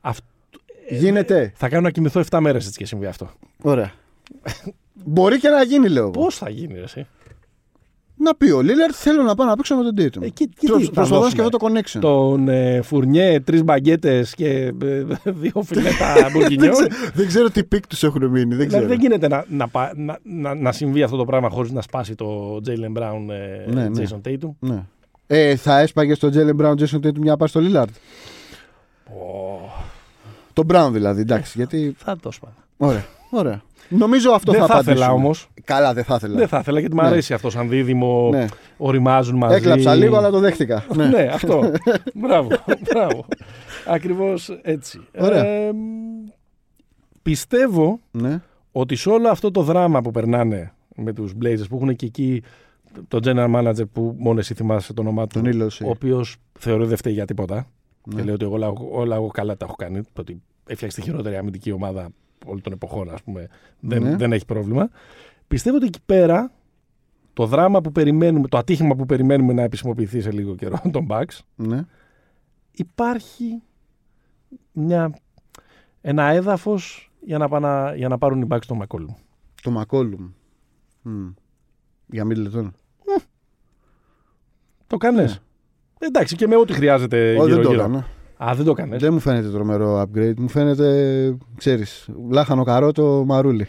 [0.00, 0.26] Αυτό-
[0.90, 1.52] Γίνεται.
[1.56, 3.30] Θα κάνω να κοιμηθώ 7 μέρες έτσι και συμβεί αυτό.
[3.62, 3.92] Ωραία.
[5.04, 6.02] Μπορεί και να γίνει, λέω.
[6.02, 6.10] εγώ.
[6.10, 7.06] Πώς θα γίνει, ρε, εσύ;
[8.16, 10.22] Να πει ο Lillard θέλω να πάω να παίξω με τον Dayton.
[10.22, 12.00] Ε, και- και Προσ- τι θα Προσπαθώ να δώσουμε; σκεφτώ το connection.
[12.00, 14.48] Τον ε, Φουρνιέ, τρεις μπαγκέτες και
[14.82, 16.70] ε, δύο φιλέτα δεν, μπουργκινιόν.
[16.72, 18.54] ξέρω, δεν ξέρω τι πικ τους έχουν μείνει.
[18.54, 18.86] Δεν Δηλαδή ξέρω.
[18.86, 22.14] δεν γίνεται να, να, πα- να, να, να συμβεί αυτό το πράγμα χωρίς να σπάσει
[22.14, 23.18] το Jalen Brown
[23.66, 24.02] ε, Ναι, ναι.
[24.10, 24.50] Jason Tatum.
[24.58, 24.82] Ναι.
[25.26, 27.90] Ε, θα έσπαγες στο Jalen Brown Jason Tatum για να πάει στο Lillard.
[30.66, 31.52] Το Brown δηλαδή, εντάξει.
[31.56, 31.94] Γιατί.
[31.96, 32.50] Θα το σπάω.
[32.76, 33.04] Ωραία.
[33.30, 33.62] Ωραία.
[33.88, 35.24] Νομίζω αυτό Δεν θα θα ήθελα απαντήσουμε.
[35.24, 35.48] όμως.
[35.64, 36.34] Καλά, δεν θα ήθελα.
[36.36, 37.06] Δεν θα ήθελα γιατί μου Ναι.
[37.08, 38.28] αρέσει αυτός σαν δίδυμο.
[38.32, 38.46] Ναι.
[38.76, 39.54] Οριμάζουν μαζί.
[39.54, 40.84] Έκλαψα λίγο, αλλά το δέχτηκα.
[40.94, 41.06] ναι.
[41.06, 41.30] ναι.
[41.32, 41.70] αυτό.
[42.22, 42.48] μπράβο.
[42.90, 43.24] μπράβο.
[43.86, 45.00] Ακριβώς έτσι.
[45.18, 45.44] Ωραία.
[45.46, 45.70] Ε,
[47.22, 48.40] πιστεύω ναι.
[48.72, 52.42] ότι σε όλο αυτό το δράμα που περνάνε με τους Blazers που έχουν και εκεί
[53.08, 55.84] τον general manager που μόνο εσύ θυμάσαι το όνομά του, Τον Ήλωση.
[55.84, 57.66] ο οποίος θεωρεί δεν φταίει για τίποτα
[58.04, 58.14] Ναι.
[58.14, 60.02] και λέει ότι όλα, όλα εγώ καλά τα έχω κάνει.
[60.02, 62.08] Το ότι έφτιαξε τη χειρότερη αμυντική ομάδα
[62.46, 63.48] όλων των εποχών, ας πούμε,
[63.80, 64.16] δεν, Ναι.
[64.16, 64.88] δεν έχει πρόβλημα.
[65.48, 66.52] Πιστεύω ότι εκεί πέρα
[67.32, 71.38] το δράμα που περιμένουμε, το ατύχημα που περιμένουμε να επισημοποιηθεί σε λίγο καιρό των Bucks,
[71.56, 71.84] Ναι.
[72.72, 73.62] υπάρχει
[74.72, 75.14] μια,
[76.00, 79.14] ένα έδαφος για να, πάνε, για να πάρουν οι Bucks τον McCollum.
[79.62, 80.30] Το Μακόλουμ.
[82.06, 82.74] Για Μίτλετον.
[84.86, 85.40] Το κάνες.
[85.98, 88.04] Εντάξει, και με ό,τι χρειάζεται Όχι, δεν το γύρω-γύρω.
[88.40, 88.50] Έκανα.
[88.50, 88.96] Α, δεν το έκανε.
[88.96, 90.34] Δεν μου φαίνεται τρομερό upgrade.
[90.36, 93.68] Μου φαίνεται, ξέρεις, λάχανο καρότο μαρούλι.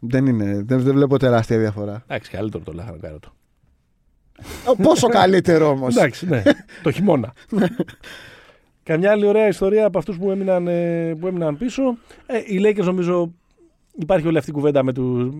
[0.00, 0.62] Δεν είναι.
[0.64, 2.02] Δεν, δεν βλέπω τεράστια διαφορά.
[2.06, 3.32] Εντάξει, καλύτερο το λάχανο καρότο.
[4.82, 5.96] Πόσο καλύτερο όμως.
[5.96, 6.42] Εντάξει, ναι.
[6.82, 7.32] το χειμώνα.
[8.84, 11.82] Καμιά άλλη ωραία ιστορία από αυτούς που, έμειναν, ε, που έμειναν πίσω.
[12.26, 13.32] Ε, οι Lakers νομίζω
[13.98, 15.32] υπάρχει όλη αυτή η κουβέντα με τους,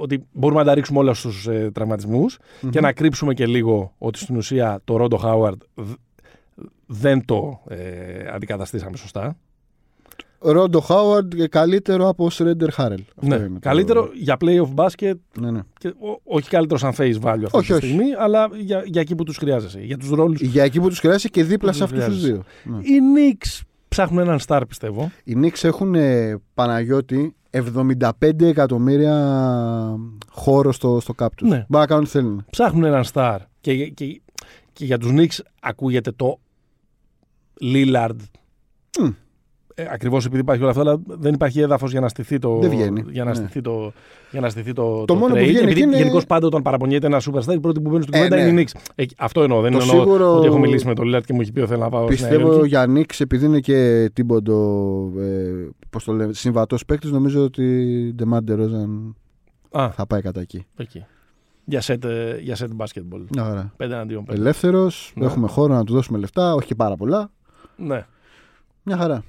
[0.00, 2.38] ότι μπορούμε να τα ρίξουμε όλα στους ε, τραυματισμούς
[2.70, 5.62] και να κρύψουμε και λίγο ότι στην ουσία το Ρόντο Χάουαρντ
[6.92, 7.76] δεν το ε,
[8.34, 9.36] αντικαταστήσαμε σωστά.
[10.42, 13.04] Ρόντο Χάουαρντ καλύτερο από Σρέντερ Χάρελ.
[13.20, 15.12] Ναι, καλύτερο για playoff basket.
[15.40, 15.60] Ναι, ναι.
[15.78, 17.86] Και, ό, όχι καλύτερος σαν face value αυτή Όχι, τη όχι.
[17.86, 19.80] στιγμή, αλλά για, για εκεί που τους χρειάζεσαι.
[19.80, 20.40] Για τους ρόλους.
[20.40, 22.44] Για εκεί που τους χρειάζεται και δίπλα Που σε τους αυτούς τους χρειάζεσαι.
[22.64, 22.74] δύο.
[22.76, 22.82] Ναι.
[22.82, 23.00] Οι
[23.38, 25.10] Knicks ψάχνουν έναν star, πιστεύω.
[25.24, 29.16] Οι Knicks έχουν ε, Παναγιώτη 75 εκατομμύρια
[30.30, 31.48] χώρο στο, στο cap τους.
[31.48, 31.56] Ναι.
[31.56, 32.44] Μπορούν να κάνουν ό,τι θέλουν.
[32.50, 33.38] Ψάχνουν έναν star.
[33.60, 34.20] Και, και,
[34.72, 36.38] και για τους Knicks ακούγεται το
[37.62, 38.16] Lillard.
[39.00, 39.08] Μμ.
[39.74, 42.58] Ε, Ακριβώς επειδή υπάρχει όλο αυτό, αλλά δεν υπάρχει έδαφος για να στηθεί το.
[42.58, 43.04] Δεν βγαίνει.
[43.10, 43.36] Για να Ναι.
[43.36, 43.92] στηθεί το,
[44.30, 45.42] για να στηθεί το, Το μόνο που trade.
[45.42, 48.14] βγαίνει Επειδή εκεί είναι- γενικώς πάντα όταν παραπονιέται ένα superstar, οι πρώτοι που μπαίνουν στην
[48.14, 48.48] Ε, κουβέντα ναι.
[48.50, 48.80] είναι οι Knicks.
[48.94, 49.60] Ε, αυτό εννοώ.
[49.60, 51.68] Δεν Το εννοώ σίγουρο- ότι έχω μιλήσει με τον Lillard και μου έχει πει ότι
[51.68, 52.68] θέλω να πάω στην Νέα Πιστεύω Υόρκη.
[52.68, 54.56] για Knicks επειδή είναι και τίμποντο
[55.18, 57.64] ε, πώς το λέμε, συμβατός παίκτης νομίζω ότι
[58.14, 59.16] Ντεμάντε Ρόζαν
[59.70, 60.66] Α, θα πάει κατά εκεί.
[60.76, 61.04] εκεί.
[61.64, 63.24] Για set, ε, για set basketball.
[63.32, 63.72] Μια χαρά.
[63.76, 64.38] Πέντε αντίον πέντε.
[64.40, 65.24] Ελεύθερος, Ναι.
[65.26, 67.30] έχουμε χώρο να του δώσουμε λεφτά, όχι και πάρα πολλά.
[67.80, 68.06] Ναι.
[68.82, 69.24] Μια χαρά.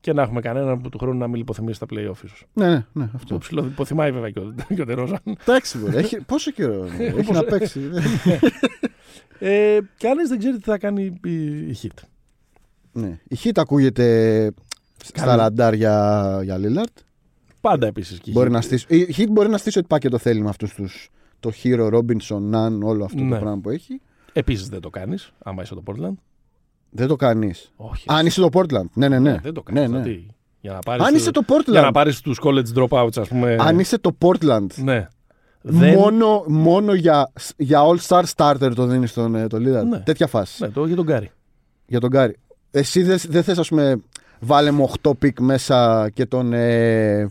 [0.00, 2.44] Και να έχουμε κανέναν που του χρόνου να μην λιποθυμίσει στα playoff ίσως.
[2.52, 3.38] Ναι, ναι, ναι, Το αυτό.
[3.38, 5.18] ψηλό υποθυμάει βέβαια και ο, και ο Τερόζαν.
[5.24, 5.96] Εντάξει, μπορεί.
[5.96, 6.84] Έχει, πόσο καιρό
[7.18, 7.80] έχει να παίξει.
[9.38, 11.30] Ε, Κανείς δεν ξέρει τι θα κάνει η,
[11.68, 12.02] η Hit.
[12.92, 13.18] ναι.
[13.28, 14.50] Η Hit ακούγεται
[15.04, 15.36] στα Καλά.
[15.36, 17.02] ραντάρ για, για Lillard.
[17.60, 18.52] Πάντα επίσης και η Μπορεί Heat.
[18.52, 20.88] να στήσει, η Hit μπορεί να στήσει ό,τι πακέτο θέλει με αυτούς του.
[21.40, 23.30] Το Hero, Robinson, Nan, όλο αυτό Ναι.
[23.30, 24.00] το πράγμα που έχει.
[24.32, 26.14] Επίσης δεν το κάνεις, άμα είσαι το Portland.
[26.90, 27.72] Δεν το κάνεις.
[27.76, 28.04] Όχι.
[28.08, 28.88] Αν είσαι το Portland.
[28.94, 29.38] Ναι, ναι, ναι.
[29.42, 29.90] δεν το κάνεις.
[29.90, 30.16] ναι, ναι.
[30.60, 31.92] Για να πάρεις Αν το- είσαι το Για να Portland.
[31.92, 33.56] πάρεις τους college dropouts, ας πούμε.
[33.60, 34.66] Αν είσαι το Portland.
[34.76, 35.08] Ναι.
[35.62, 35.94] Δεν...
[35.94, 39.84] Μόνο, μόνο για, για all-star starter το δίνεις τον ε, το Lillard.
[39.88, 39.98] Ναι.
[39.98, 40.62] Τέτοια φάση.
[40.62, 41.30] Ναι, το για τον Γκάρι.
[41.86, 42.36] Για τον Γκάρι.
[42.70, 44.00] Εσύ δεν δεν θες, ας πούμε,
[44.40, 47.26] βάλε μου 8 pick μέσα και τον, ε,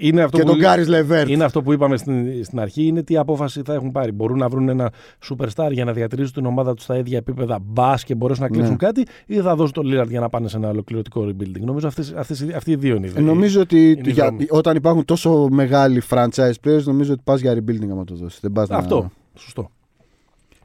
[0.00, 0.48] Είναι αυτό, και που...
[0.48, 1.28] τον Κάρις Λεβέρτ.
[1.28, 4.12] είναι αυτό που είπαμε στην, στην αρχή, είναι τι απόφαση θα έχουν πάρει.
[4.12, 4.92] Μπορούν να βρουν ένα
[5.28, 8.70] superstar για να διατηρήσουν την ομάδα τους στα ίδια επίπεδα μπας και μπορέσουν να κλείσουν
[8.70, 8.76] Ναι.
[8.76, 11.60] κάτι, ή θα δώσουν τον Lillard για να πάνε σε ένα ολοκληρωτικό rebuilding.
[11.60, 14.46] Νομίζω αυτές, αυτές, αυτοί οι δύο είναι οι Ε, Νομίζω ότι είναι οι για, δρόμοι.
[14.50, 18.40] όταν υπάρχουν τόσο μεγάλοι franchise players, νομίζω ότι πας για rebuilding άμα το δώσεις.
[18.40, 19.00] Δεν πας Αυτό.
[19.02, 19.10] Να...
[19.40, 19.70] Σωστό.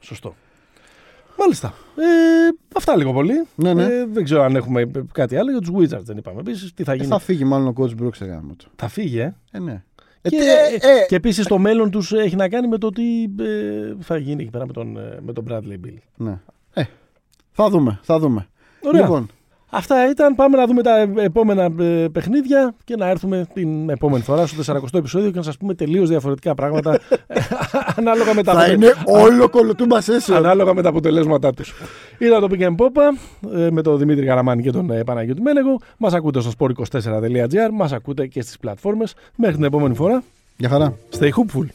[0.00, 0.34] Σωστό.
[1.38, 1.74] Μάλιστα.
[1.96, 2.04] Ε,
[2.76, 3.46] αυτά λίγο πολύ.
[3.54, 3.84] Ναι, ναι.
[3.84, 5.50] Ε, δεν ξέρω αν έχουμε κάτι άλλο.
[5.50, 6.74] Για τους Wizards δεν είπαμε επίσης.
[6.74, 7.06] Τι θα Ε, γίνει.
[7.06, 8.70] θα φύγει μάλλον ο coach Brooks σε γάμο του.
[8.76, 9.34] Θα φύγει, ε.
[9.50, 9.82] Ε, ναι.
[10.22, 13.22] Και, Ε, τε- ε, και επίσης το μέλλον τους έχει να κάνει με το τι
[13.22, 15.96] ε, θα γίνει εκεί πέρα με τον, ε, με τον Bradley Bill.
[16.16, 16.38] ναι.
[16.74, 16.82] Ε,
[17.52, 18.46] θα δούμε, θα δούμε.
[18.82, 19.00] Ωραία.
[19.00, 19.28] Λοιπόν,
[19.76, 20.34] Αυτά ήταν.
[20.34, 24.94] Πάμε να δούμε τα επόμενα ε, παιχνίδια και να έρθουμε την επόμενη φορά στο 40ο
[24.94, 26.94] επεισόδιο και να σας πούμε τελείως διαφορετικά πράγματα
[27.26, 27.40] ε,
[27.96, 30.34] ανάλογα με τα θα αποτε- είναι όλο κολοτούμπα session.
[30.34, 31.74] Ανάλογα με τα αποτελέσματά τους.
[32.18, 33.02] Ήταν το Pick and Popa
[33.56, 35.78] ε, με τον Δημήτρη Καραμάνη και τον ε, Παναγιώτη Μένεγο.
[35.98, 39.14] Μας ακούτε στο sport24.gr, μας ακούτε και στις πλατφόρμες.
[39.36, 40.22] Μέχρι την επόμενη φορά.
[40.56, 40.96] Για χαρά.
[41.18, 41.66] Stay hopeful.